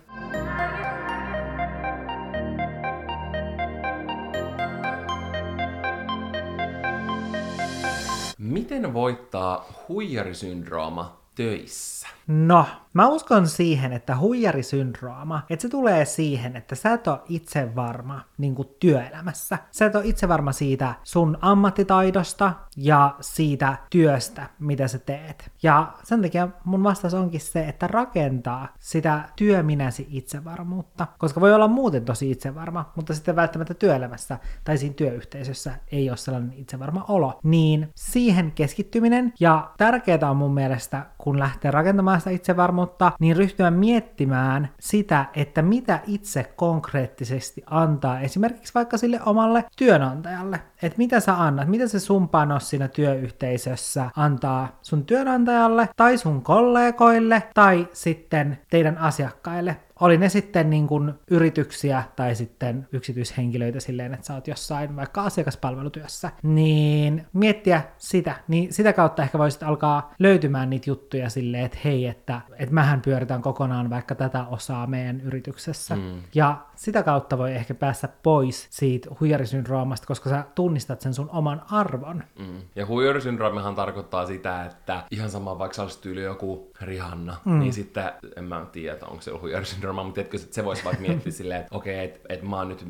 Miten 8.39 8.93
voittaa 8.95 9.66
huijarisyndrooma 9.89 11.20
töissä? 11.39 12.09
No, 12.26 12.66
mä 12.93 13.09
uskon 13.09 13.49
siihen, 13.49 13.93
että 13.93 14.16
huijarisyndrooma, 14.18 15.43
että 15.51 15.62
se 15.62 15.68
tulee 15.68 16.05
siihen, 16.05 16.57
että 16.57 16.74
sä 16.74 16.93
et 16.93 17.07
ole 17.07 17.20
itse 17.28 17.74
varma 17.76 18.20
niin 18.39 18.55
kuin 18.55 18.68
työelämässä. 18.80 19.59
Sä 19.70 19.86
et 19.86 19.95
ole 19.95 20.07
itse 20.07 20.28
varma 20.28 20.53
siitä 20.53 20.95
sun 21.03 21.39
ammattitaidosta 21.41 22.53
ja 22.76 23.14
siitä 23.20 23.76
työstä, 23.91 24.47
mitä 24.59 24.89
sä 24.89 24.99
teet. 24.99 25.51
Ja 25.62 25.93
sen 26.03 26.22
takia 26.22 26.49
mun 26.64 26.82
vastaus 26.84 27.14
onkin 27.14 27.41
se, 27.41 27.68
että 27.68 27.86
rakentaa 27.86 28.68
sitä 28.78 29.28
työminäsi 29.36 30.07
itsevarmuutta. 30.11 31.07
Koska 31.18 31.41
voi 31.41 31.55
olla 31.55 31.68
muuten 31.68 32.05
tosi 32.05 32.30
itsevarma, 32.30 32.93
mutta 32.97 33.14
sitten 33.14 33.36
välttämättä 33.36 33.74
työelämässä 33.74 34.39
tai 34.64 34.78
siinä 34.78 34.95
työyhteisössä 34.95 35.74
ei 35.93 36.11
ole 36.11 36.16
sellainen 36.16 36.53
itsevarma 36.53 37.05
olo. 37.09 37.41
Niin 37.43 37.89
siihen 37.95 38.53
keskittyminen 38.53 39.32
ja 39.41 39.70
tärkeää 39.76 40.30
on 40.30 40.36
mun 40.36 40.55
mielestä, 40.55 41.07
kun 41.18 41.28
lähtee 41.37 41.70
rakentamaan 41.70 42.20
sitä 42.20 42.31
itsevarmuutta, 42.31 43.12
niin 43.20 43.37
ryhtyä 43.37 43.70
miettimään 43.70 44.68
sitä, 44.81 45.24
että 45.35 45.62
mitä 45.62 46.01
itse 46.07 46.53
konkreettisesti 46.57 47.62
antaa 47.66 48.20
esimerkiksi 48.20 48.74
vaikka 48.74 48.99
sille 48.99 49.20
omalle 49.26 49.64
työnantajalle. 49.76 50.61
Että 50.83 50.99
mitä 50.99 51.20
sä 51.20 51.43
annat, 51.43 51.68
mitä 51.68 51.89
se 51.89 52.01
sun 52.01 52.29
panos 52.29 52.70
siinä 52.70 52.89
työyhteisössä 52.89 54.11
antaa 54.16 54.79
sun 54.83 55.05
työnantajalle 55.05 55.89
tai 55.97 56.18
sun 56.18 56.43
kollegoille 56.43 57.43
tai 57.55 57.89
sitten 57.93 58.59
teidän 58.70 58.99
asiakkaille 58.99 59.76
oli 60.01 60.18
ne 60.18 60.28
sitten 60.28 60.70
niin 60.70 60.86
kuin 60.86 61.14
yrityksiä 61.30 62.03
tai 62.16 62.34
sitten 62.34 62.88
yksityishenkilöitä 62.92 63.80
silleen, 63.80 64.14
että 64.14 64.26
sä 64.26 64.34
oot 64.34 64.49
jossain 64.49 64.96
vaikka 64.96 65.22
asiakaspalvelutyössä, 65.22 66.30
niin 66.42 67.26
miettiä 67.32 67.82
sitä, 67.99 68.34
niin 68.49 68.72
sitä 68.72 68.92
kautta 68.92 69.22
ehkä 69.22 69.38
voisit 69.38 69.62
alkaa 69.62 70.14
löytymään 70.18 70.70
niitä 70.70 70.90
juttuja 70.90 71.30
silleen, 71.30 71.64
että 71.64 71.78
hei, 71.84 72.07
että, 72.07 72.40
että 72.59 72.74
mähän 72.74 73.01
pyöritän 73.01 73.42
kokonaan 73.42 73.90
vaikka 73.90 74.14
tätä 74.14 74.46
osaa 74.46 74.86
meidän 74.86 75.20
yrityksessä. 75.20 75.96
Mm. 75.96 76.22
Ja 76.34 76.67
sitä 76.79 77.03
kautta 77.03 77.39
voi 77.39 77.55
ehkä 77.55 77.74
päästä 77.74 78.09
pois 78.22 78.66
siitä 78.70 79.11
huijarisyndroomasta, 79.20 80.07
koska 80.07 80.31
sä 80.31 80.45
tunnistat 80.55 81.01
sen 81.01 81.14
sun 81.14 81.31
oman 81.33 81.62
arvon. 81.70 82.24
Mm. 82.39 82.62
Ja 82.76 82.87
huijarisyndroomihan 82.87 83.74
tarkoittaa 83.74 84.26
sitä, 84.26 84.64
että 84.64 85.05
ihan 85.11 85.31
sama 85.31 85.59
vaikka 85.59 85.74
sä 85.74 85.83
olisit 85.83 86.01
tyyli 86.01 86.22
joku 86.22 86.70
Rihanna, 86.81 87.37
mm. 87.45 87.59
niin 87.59 87.72
sitten 87.72 88.12
en 88.37 88.45
mä 88.45 88.66
tiedä, 88.72 88.99
onko 89.11 89.22
se 89.22 89.31
huijarisyndrooma, 89.31 90.03
mutta 90.03 90.20
etkö 90.20 90.39
se 90.39 90.64
voisi 90.64 90.85
vaikka 90.85 91.03
miettiä 91.03 91.33
silleen, 91.39 91.61
että 91.61 91.76
okei, 91.76 91.95
okay, 91.95 92.05
että 92.05 92.20
et 92.29 92.43
mä 92.43 92.57
oon 92.57 92.68
nyt 92.68 92.85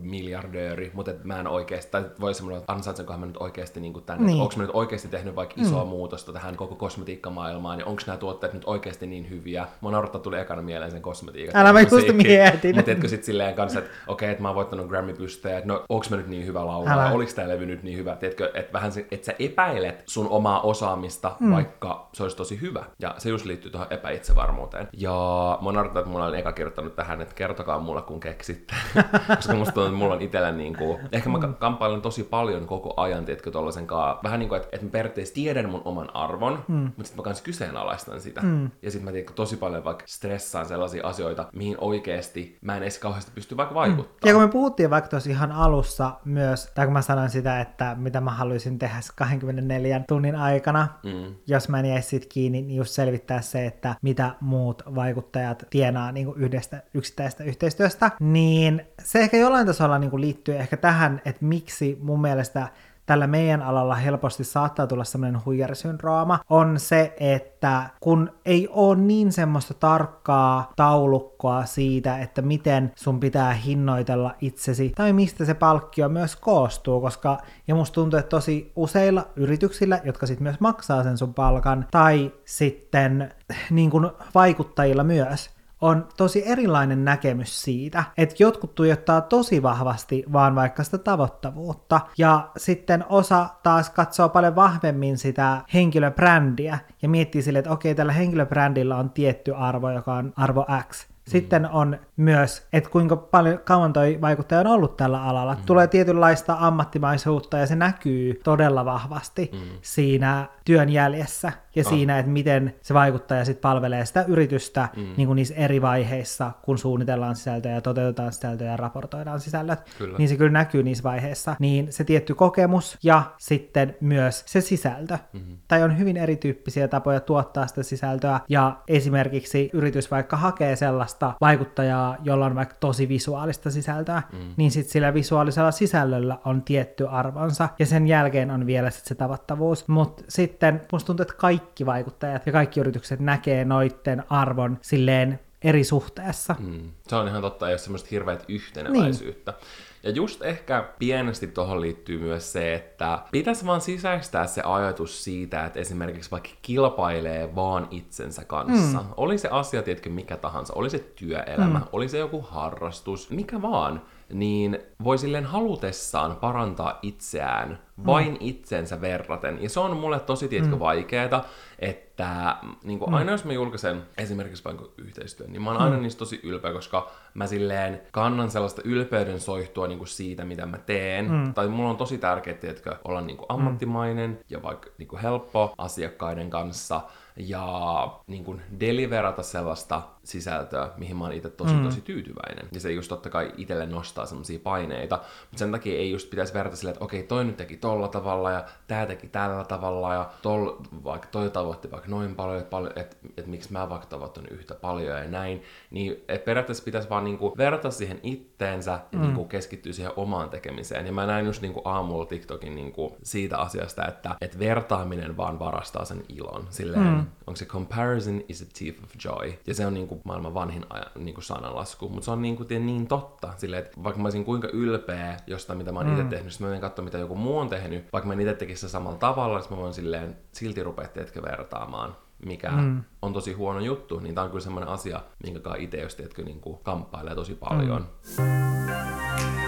miljardööri, 0.00 0.90
mutta 0.94 1.10
et 1.10 1.24
mä 1.24 1.40
en 1.40 1.48
oikeasti, 1.48 1.90
tai 1.90 2.04
voisi 2.20 2.40
sanoa, 2.40 2.58
että 2.58 2.72
ansaitsenkohan 2.72 3.20
mä 3.20 3.26
nyt 3.26 3.36
oikeasti 3.40 3.80
niin 3.80 4.02
tänne, 4.06 4.26
niin. 4.26 4.40
onko 4.40 4.54
mä 4.56 4.62
nyt 4.62 4.74
oikeasti 4.74 5.08
tehnyt 5.08 5.36
vaikka 5.36 5.54
isoa 5.58 5.84
mm. 5.84 5.90
muutosta 5.90 6.32
tähän 6.32 6.56
koko 6.56 6.74
kosmetiikkamaailmaan, 6.74 7.78
ja 7.78 7.86
onko 7.86 8.02
nämä 8.06 8.16
tuotteet 8.16 8.52
nyt 8.52 8.64
oikeasti 8.66 9.06
niin 9.06 9.30
hyviä. 9.30 9.66
Mä 9.82 9.90
naurattaa 9.90 10.20
tuli 10.20 10.38
ekana 10.38 10.62
mieleen 10.62 10.90
sen 10.90 11.02
kosmetiikan. 11.02 11.60
Älä 11.60 11.72
mä 11.72 11.80
just 11.80 12.12
mietin. 12.12 12.76
Mutta 12.76 12.90
etkö 12.90 13.08
sitten 13.26 13.32
silleen 13.32 13.54
kanssa, 13.54 13.78
että 13.78 13.90
okei, 14.06 14.26
okay, 14.26 14.32
että 14.32 14.42
mä 14.42 14.48
oon 14.48 14.54
voittanut 14.56 14.88
Grammy-pystejä, 14.88 15.58
että 15.58 15.68
no 15.68 15.84
onko 15.88 16.06
mä 16.10 16.16
nyt 16.16 16.26
niin 16.26 16.46
hyvä 16.46 16.66
laulaa, 16.66 17.12
oliko 17.12 17.32
tämä 17.34 17.48
levy 17.48 17.66
nyt 17.66 17.82
niin 17.82 17.98
hyvä, 17.98 18.16
tiedätkö, 18.16 18.50
että 18.54 18.72
vähän 18.72 18.92
se, 18.92 19.06
että 19.10 19.26
sä 19.26 19.34
epäilet 19.38 20.02
sun 20.06 20.28
omaa 20.28 20.60
osaamista, 20.60 21.36
mm. 21.40 21.52
vaikka 21.52 22.08
se 22.12 22.22
olisi 22.22 22.36
tosi 22.36 22.60
hyvä. 22.60 22.84
Ja 22.98 23.14
se 23.18 23.28
just 23.28 23.44
liittyy 23.44 23.70
tuohon 23.70 23.88
epäitsevarmuuteen. 23.90 24.88
Ja 24.92 25.58
mä 25.62 25.72
naurattaa, 25.72 26.00
että 26.00 26.12
mulla 26.12 26.26
oli 26.26 26.38
eka 26.38 26.52
kirjoittanut 26.52 26.96
tähän, 26.96 27.20
että 27.20 27.34
kertokaa 27.34 27.78
mulle 27.78 28.02
kun 28.02 28.20
keksitte. 28.20 28.74
Koska 29.36 29.54
musta 29.54 29.74
tuntuu, 29.74 29.84
että 29.84 29.98
mulla 29.98 30.14
on 30.14 30.22
itsellä 30.22 30.52
niin 30.52 30.76
kuin, 30.76 30.98
ehkä 31.12 31.28
mä 31.28 31.38
mm. 31.38 31.54
kamppailen 31.54 32.02
tosi 32.02 32.24
paljon 32.24 32.66
koko 32.66 32.94
ajan, 32.96 33.24
tiedätkö, 33.24 33.50
tollasen 33.50 33.86
kaa, 33.86 34.20
vähän 34.24 34.40
niin 34.40 34.48
kuin, 34.48 34.56
että, 34.56 34.68
että 34.72 34.86
mä 34.86 34.90
periaatteessa 34.90 35.34
tiedän 35.34 35.70
mun 35.70 35.82
oman 35.84 36.16
arvon, 36.16 36.64
mm. 36.68 36.74
mutta 36.74 37.04
sitten 37.04 37.16
mä 37.16 37.22
kanssa 37.22 37.44
kyseenalaistan 37.44 38.20
sitä. 38.20 38.40
Mm. 38.40 38.70
Ja 38.82 38.90
sitten 38.90 39.04
mä 39.04 39.12
tiedän, 39.12 39.34
tosi 39.34 39.56
paljon 39.56 39.84
vaikka 39.84 40.04
stressaan 40.06 40.66
sellaisia 40.66 41.06
asioita, 41.06 41.48
mihin 41.52 41.76
oikeasti 41.80 42.58
mä 42.60 42.76
en 42.76 42.82
edes 42.82 42.98
kauheasti 43.16 43.32
pysty 43.34 43.56
vaikka 43.56 43.74
vaikuttamaan. 43.74 44.20
Mm. 44.22 44.28
Ja 44.28 44.32
kun 44.32 44.42
me 44.42 44.48
puhuttiin 44.48 44.90
vaikka 44.90 45.10
tuossa 45.10 45.30
ihan 45.30 45.52
alussa 45.52 46.12
myös, 46.24 46.70
tai 46.74 46.86
kun 46.86 46.92
mä 46.92 47.02
sanoin 47.02 47.30
sitä, 47.30 47.60
että 47.60 47.96
mitä 47.98 48.20
mä 48.20 48.30
haluaisin 48.30 48.78
tehdä 48.78 48.96
24 49.16 50.00
tunnin 50.08 50.36
aikana, 50.36 50.88
mm. 51.04 51.34
jos 51.46 51.68
mä 51.68 51.78
en 51.78 51.86
jäisi 51.86 52.08
sit 52.08 52.26
kiinni, 52.26 52.62
niin 52.62 52.76
just 52.76 52.90
selvittää 52.90 53.40
se, 53.40 53.66
että 53.66 53.94
mitä 54.02 54.34
muut 54.40 54.82
vaikuttajat 54.94 55.66
tienaa 55.70 56.12
niin 56.12 56.26
kuin 56.26 56.38
yhdestä 56.38 56.82
yksittäisestä 56.94 57.44
yhteistyöstä, 57.44 58.10
niin 58.20 58.82
se 59.02 59.18
ehkä 59.18 59.36
jollain 59.36 59.66
tasolla 59.66 59.98
niin 59.98 60.10
kuin 60.10 60.20
liittyy 60.20 60.56
ehkä 60.56 60.76
tähän, 60.76 61.22
että 61.24 61.44
miksi 61.44 61.98
mun 62.02 62.20
mielestä 62.20 62.68
tällä 63.06 63.26
meidän 63.26 63.62
alalla 63.62 63.94
helposti 63.94 64.44
saattaa 64.44 64.86
tulla 64.86 65.04
semmoinen 65.04 65.44
huijarisyndrooma, 65.44 66.38
on 66.50 66.80
se, 66.80 67.14
että 67.20 67.90
kun 68.00 68.32
ei 68.44 68.68
ole 68.70 68.96
niin 68.96 69.32
semmoista 69.32 69.74
tarkkaa 69.74 70.72
taulukkoa 70.76 71.64
siitä, 71.64 72.18
että 72.18 72.42
miten 72.42 72.92
sun 72.96 73.20
pitää 73.20 73.52
hinnoitella 73.52 74.34
itsesi, 74.40 74.92
tai 74.96 75.12
mistä 75.12 75.44
se 75.44 75.54
palkkio 75.54 76.08
myös 76.08 76.36
koostuu, 76.36 77.00
koska, 77.00 77.38
ja 77.68 77.74
musta 77.74 77.94
tuntuu, 77.94 78.18
että 78.18 78.30
tosi 78.30 78.72
useilla 78.76 79.26
yrityksillä, 79.36 80.00
jotka 80.04 80.26
sitten 80.26 80.42
myös 80.42 80.60
maksaa 80.60 81.02
sen 81.02 81.18
sun 81.18 81.34
palkan, 81.34 81.86
tai 81.90 82.32
sitten 82.44 83.34
niin 83.70 83.90
kuin 83.90 84.10
vaikuttajilla 84.34 85.04
myös, 85.04 85.55
on 85.80 86.08
tosi 86.16 86.42
erilainen 86.46 87.04
näkemys 87.04 87.62
siitä, 87.62 88.04
että 88.18 88.34
jotkut 88.38 88.74
tuijottaa 88.74 89.20
tosi 89.20 89.62
vahvasti 89.62 90.24
vaan 90.32 90.54
vaikka 90.54 90.84
sitä 90.84 90.98
tavoittavuutta, 90.98 92.00
ja 92.18 92.48
sitten 92.56 93.04
osa 93.08 93.48
taas 93.62 93.90
katsoo 93.90 94.28
paljon 94.28 94.56
vahvemmin 94.56 95.18
sitä 95.18 95.62
henkilöbrändiä 95.74 96.78
ja 97.02 97.08
miettii 97.08 97.42
sille, 97.42 97.58
että 97.58 97.70
okei, 97.70 97.94
tällä 97.94 98.12
henkilöbrändillä 98.12 98.96
on 98.96 99.10
tietty 99.10 99.54
arvo, 99.54 99.90
joka 99.90 100.14
on 100.14 100.32
arvo 100.36 100.66
X, 100.88 101.06
sitten 101.28 101.70
on 101.70 101.98
myös, 102.16 102.66
että 102.72 102.90
kuinka 102.90 103.16
paljon 103.16 103.58
kauan 103.58 103.92
toi 103.92 104.18
vaikuttaja 104.20 104.60
on 104.60 104.66
ollut 104.66 104.96
tällä 104.96 105.22
alalla. 105.22 105.54
Mm. 105.54 105.60
Tulee 105.66 105.86
tietynlaista 105.86 106.56
ammattimaisuutta 106.60 107.58
ja 107.58 107.66
se 107.66 107.76
näkyy 107.76 108.40
todella 108.44 108.84
vahvasti 108.84 109.50
mm. 109.52 109.58
siinä 109.82 110.48
työn 110.66 110.88
jäljessä 110.88 111.52
ja 111.76 111.82
oh. 111.86 111.88
siinä, 111.88 112.18
että 112.18 112.32
miten 112.32 112.74
se 112.82 112.94
vaikuttaja 112.94 113.44
sitten 113.44 113.60
palvelee 113.60 114.06
sitä 114.06 114.24
yritystä 114.28 114.88
mm. 114.96 115.06
niin 115.16 115.26
kuin 115.26 115.36
niissä 115.36 115.54
eri 115.54 115.82
vaiheissa, 115.82 116.52
kun 116.62 116.78
suunnitellaan 116.78 117.36
sisältöä 117.36 117.72
ja 117.72 117.80
toteutetaan 117.80 118.32
sisältöä 118.32 118.66
ja 118.70 118.76
raportoidaan 118.76 119.40
sisällöt, 119.40 119.78
kyllä. 119.98 120.18
niin 120.18 120.28
se 120.28 120.36
kyllä 120.36 120.50
näkyy 120.50 120.82
niissä 120.82 121.04
vaiheissa. 121.04 121.56
Niin 121.58 121.92
se 121.92 122.04
tietty 122.04 122.34
kokemus 122.34 122.98
ja 123.02 123.22
sitten 123.38 123.96
myös 124.00 124.42
se 124.46 124.60
sisältö. 124.60 125.18
Mm-hmm. 125.32 125.58
Tai 125.68 125.82
on 125.82 125.98
hyvin 125.98 126.16
erityyppisiä 126.16 126.88
tapoja 126.88 127.20
tuottaa 127.20 127.66
sitä 127.66 127.82
sisältöä 127.82 128.40
ja 128.48 128.76
esimerkiksi 128.88 129.70
yritys 129.72 130.10
vaikka 130.10 130.36
hakee 130.36 130.76
sellaista 130.76 131.32
vaikuttajaa, 131.40 132.16
jolla 132.22 132.46
on 132.46 132.54
vaikka 132.54 132.76
tosi 132.80 133.08
visuaalista 133.08 133.70
sisältöä, 133.70 134.22
mm. 134.32 134.38
niin 134.56 134.70
sitten 134.70 134.92
sillä 134.92 135.14
visuaalisella 135.14 135.70
sisällöllä 135.70 136.38
on 136.44 136.62
tietty 136.62 137.08
arvonsa 137.08 137.68
ja 137.78 137.86
sen 137.86 138.06
jälkeen 138.06 138.50
on 138.50 138.66
vielä 138.66 138.90
sit 138.90 139.04
se 139.04 139.14
tavattavuus. 139.14 139.88
Mutta 139.88 140.22
sitten 140.28 140.55
musta 140.92 141.06
tuntuu, 141.06 141.22
että 141.22 141.34
kaikki 141.34 141.86
vaikuttajat 141.86 142.46
ja 142.46 142.52
kaikki 142.52 142.80
yritykset 142.80 143.20
näkee 143.20 143.64
noitten 143.64 144.22
arvon 144.30 144.78
silleen 144.82 145.40
eri 145.62 145.84
suhteessa. 145.84 146.56
Mm. 146.58 146.90
Se 147.08 147.16
on 147.16 147.28
ihan 147.28 147.42
totta, 147.42 147.68
ei 147.68 147.72
ole 147.72 147.78
semmoista 147.78 148.08
hirveät 148.10 148.44
yhteneväisyyttä. 148.48 149.50
Niin. 149.50 149.60
Ja 150.02 150.10
just 150.10 150.42
ehkä 150.42 150.88
pienesti 150.98 151.46
tuohon 151.46 151.80
liittyy 151.80 152.18
myös 152.18 152.52
se, 152.52 152.74
että 152.74 153.18
pitäisi 153.30 153.66
vaan 153.66 153.80
sisäistää 153.80 154.46
se 154.46 154.62
ajatus 154.64 155.24
siitä, 155.24 155.64
että 155.64 155.80
esimerkiksi 155.80 156.30
vaikka 156.30 156.50
kilpailee 156.62 157.54
vaan 157.54 157.88
itsensä 157.90 158.44
kanssa. 158.44 159.00
Mm. 159.00 159.06
Oli 159.16 159.38
se 159.38 159.48
asia, 159.48 159.82
tiedätkö, 159.82 160.10
mikä 160.10 160.36
tahansa, 160.36 160.74
oli 160.74 160.90
se 160.90 160.98
työelämä, 160.98 161.78
mm. 161.78 161.84
oli 161.92 162.08
se 162.08 162.18
joku 162.18 162.40
harrastus, 162.40 163.30
mikä 163.30 163.62
vaan 163.62 164.02
niin 164.32 164.78
voi 165.04 165.18
silleen 165.18 165.44
halutessaan 165.44 166.36
parantaa 166.36 166.98
itseään 167.02 167.78
vain 168.06 168.30
mm. 168.30 168.36
itsensä 168.40 169.00
verraten. 169.00 169.62
Ja 169.62 169.68
se 169.68 169.80
on 169.80 169.96
mulle 169.96 170.20
tosi, 170.20 170.48
tiedätkö, 170.48 170.74
mm. 170.74 170.80
vaikeeta, 170.80 171.44
että 171.78 172.56
niin 172.84 172.98
kuin 172.98 173.10
mm. 173.10 173.14
aina 173.14 173.32
jos 173.32 173.44
mä 173.44 173.52
julkaisen 173.52 174.02
esimerkiksi 174.18 174.64
vaikka 174.64 174.84
yhteistyön, 174.98 175.52
niin 175.52 175.62
mä 175.62 175.70
oon 175.70 175.78
mm. 175.78 175.84
aina 175.84 175.96
niistä 175.96 176.18
tosi 176.18 176.40
ylpeä, 176.42 176.72
koska 176.72 177.10
mä 177.34 177.46
silleen 177.46 178.00
kannan 178.10 178.50
sellaista 178.50 178.82
ylpeyden 178.84 179.40
soihtua 179.40 179.86
niin 179.86 179.98
kuin 179.98 180.08
siitä, 180.08 180.44
mitä 180.44 180.66
mä 180.66 180.78
teen. 180.78 181.30
Mm. 181.30 181.54
Tai 181.54 181.68
mulla 181.68 181.90
on 181.90 181.96
tosi 181.96 182.18
tärkeää, 182.18 182.56
tiedätkö, 182.56 182.96
olla 183.04 183.20
niin 183.20 183.36
kuin 183.36 183.46
ammattimainen 183.48 184.30
mm. 184.30 184.36
ja 184.50 184.62
vaikka 184.62 184.90
niin 184.98 185.08
kuin 185.08 185.22
helppo 185.22 185.74
asiakkaiden 185.78 186.50
kanssa 186.50 187.00
ja 187.36 188.08
niin 188.26 188.44
kuin 188.44 188.62
deliverata 188.80 189.42
sellaista 189.42 190.02
sisältöä, 190.26 190.90
mihin 190.96 191.16
mä 191.16 191.24
oon 191.24 191.32
itse 191.32 191.50
tosi 191.50 191.74
mm. 191.74 191.84
tosi 191.84 192.00
tyytyväinen. 192.00 192.68
Ja 192.72 192.80
se 192.80 192.92
just 192.92 193.08
totta 193.08 193.30
kai 193.30 193.52
itselle 193.56 193.86
nostaa 193.86 194.26
semmoisia 194.26 194.58
paineita, 194.58 195.16
mutta 195.16 195.58
sen 195.58 195.72
takia 195.72 195.98
ei 195.98 196.10
just 196.10 196.30
pitäisi 196.30 196.54
verrata 196.54 196.76
silleen, 196.76 196.92
että 196.92 197.04
okei, 197.04 197.22
toi 197.22 197.44
nyt 197.44 197.56
teki 197.56 197.76
tolla 197.76 198.08
tavalla 198.08 198.50
ja 198.50 198.64
tää 198.86 199.06
teki 199.06 199.26
tällä 199.26 199.64
tavalla 199.64 200.14
ja 200.14 200.30
tol, 200.42 200.72
vaikka 201.04 201.28
toi 201.28 201.50
tavoitti 201.50 201.90
vaikka 201.90 202.08
noin 202.08 202.34
paljon, 202.34 202.60
että, 202.60 202.76
että, 202.96 203.16
että 203.36 203.50
miksi 203.50 203.72
mä 203.72 203.88
vaikka 203.88 204.06
tavoittanut 204.06 204.50
yhtä 204.50 204.74
paljon 204.74 205.18
ja 205.18 205.28
näin. 205.28 205.62
Niin 205.90 206.12
että 206.28 206.44
periaatteessa 206.44 206.84
pitäisi 206.84 207.08
vaan 207.08 207.24
niinku 207.24 207.54
vertaa 207.56 207.90
siihen 207.90 208.20
itteensä 208.22 208.90
ja 209.12 209.18
mm. 209.18 209.22
niinku 209.22 209.44
keskittyy 209.44 209.92
siihen 209.92 210.12
omaan 210.16 210.50
tekemiseen. 210.50 211.06
Ja 211.06 211.12
mä 211.12 211.26
näin 211.26 211.46
just 211.46 211.62
niinku 211.62 211.82
aamulla 211.84 212.26
TikTokin 212.26 212.74
niinku 212.74 213.16
siitä 213.22 213.58
asiasta, 213.58 214.06
että 214.06 214.36
et 214.40 214.58
vertaaminen 214.58 215.36
vaan 215.36 215.58
varastaa 215.58 216.04
sen 216.04 216.24
ilon. 216.28 216.66
Silleen, 216.70 217.02
mm. 217.02 217.26
onko 217.46 217.56
se 217.56 217.64
comparison 217.64 218.42
is 218.48 218.62
a 218.62 218.66
thief 218.78 219.04
of 219.04 219.10
joy. 219.24 219.52
Ja 219.66 219.74
se 219.74 219.86
on 219.86 219.94
niinku 219.94 220.15
maailman 220.24 220.54
vanhin 220.54 220.86
aja, 220.90 221.06
niinku 221.18 221.40
sananlasku. 221.40 222.08
Mutta 222.08 222.24
se 222.24 222.30
on 222.30 222.42
niinku 222.42 222.64
niin 222.68 223.06
totta. 223.06 223.52
Silleen, 223.56 223.84
että 223.84 224.02
vaikka 224.04 224.22
mä 224.22 224.26
olisin 224.26 224.44
kuinka 224.44 224.68
ylpeä 224.72 225.36
jostain, 225.46 225.78
mitä 225.78 225.92
mä 225.92 225.98
oon 225.98 226.06
mm. 226.06 226.12
itse 226.12 226.36
tehnyt, 226.36 226.60
mä 226.60 226.66
menen 226.66 226.80
katsomaan, 226.80 227.06
mitä 227.06 227.18
joku 227.18 227.34
muu 227.34 227.58
on 227.58 227.68
tehnyt, 227.68 228.04
vaikka 228.12 228.28
mä 228.28 228.34
itse 228.34 228.54
tekisin 228.54 228.80
sitä 228.80 228.92
samalla 228.92 229.18
tavalla, 229.18 229.58
niin 229.58 229.70
mä 229.70 229.76
voin 229.76 229.94
silleen 229.94 230.36
silti 230.52 230.82
rupea, 230.82 231.08
teetkö, 231.08 231.42
vertaamaan 231.42 232.16
mikä 232.44 232.70
mm. 232.70 233.02
on 233.22 233.32
tosi 233.32 233.52
huono 233.52 233.80
juttu, 233.80 234.20
niin 234.20 234.34
tämä 234.34 234.44
on 234.44 234.50
kyllä 234.50 234.62
semmoinen 234.62 234.88
asia, 234.88 235.20
minkä 235.42 235.60
itse, 235.78 235.96
jos 235.96 236.14
teetkö, 236.14 236.42
niin 236.42 236.60
kuin 236.60 236.78
kamppailee 236.82 237.34
tosi 237.34 237.54
paljon. 237.54 238.08
Mm. 238.38 239.65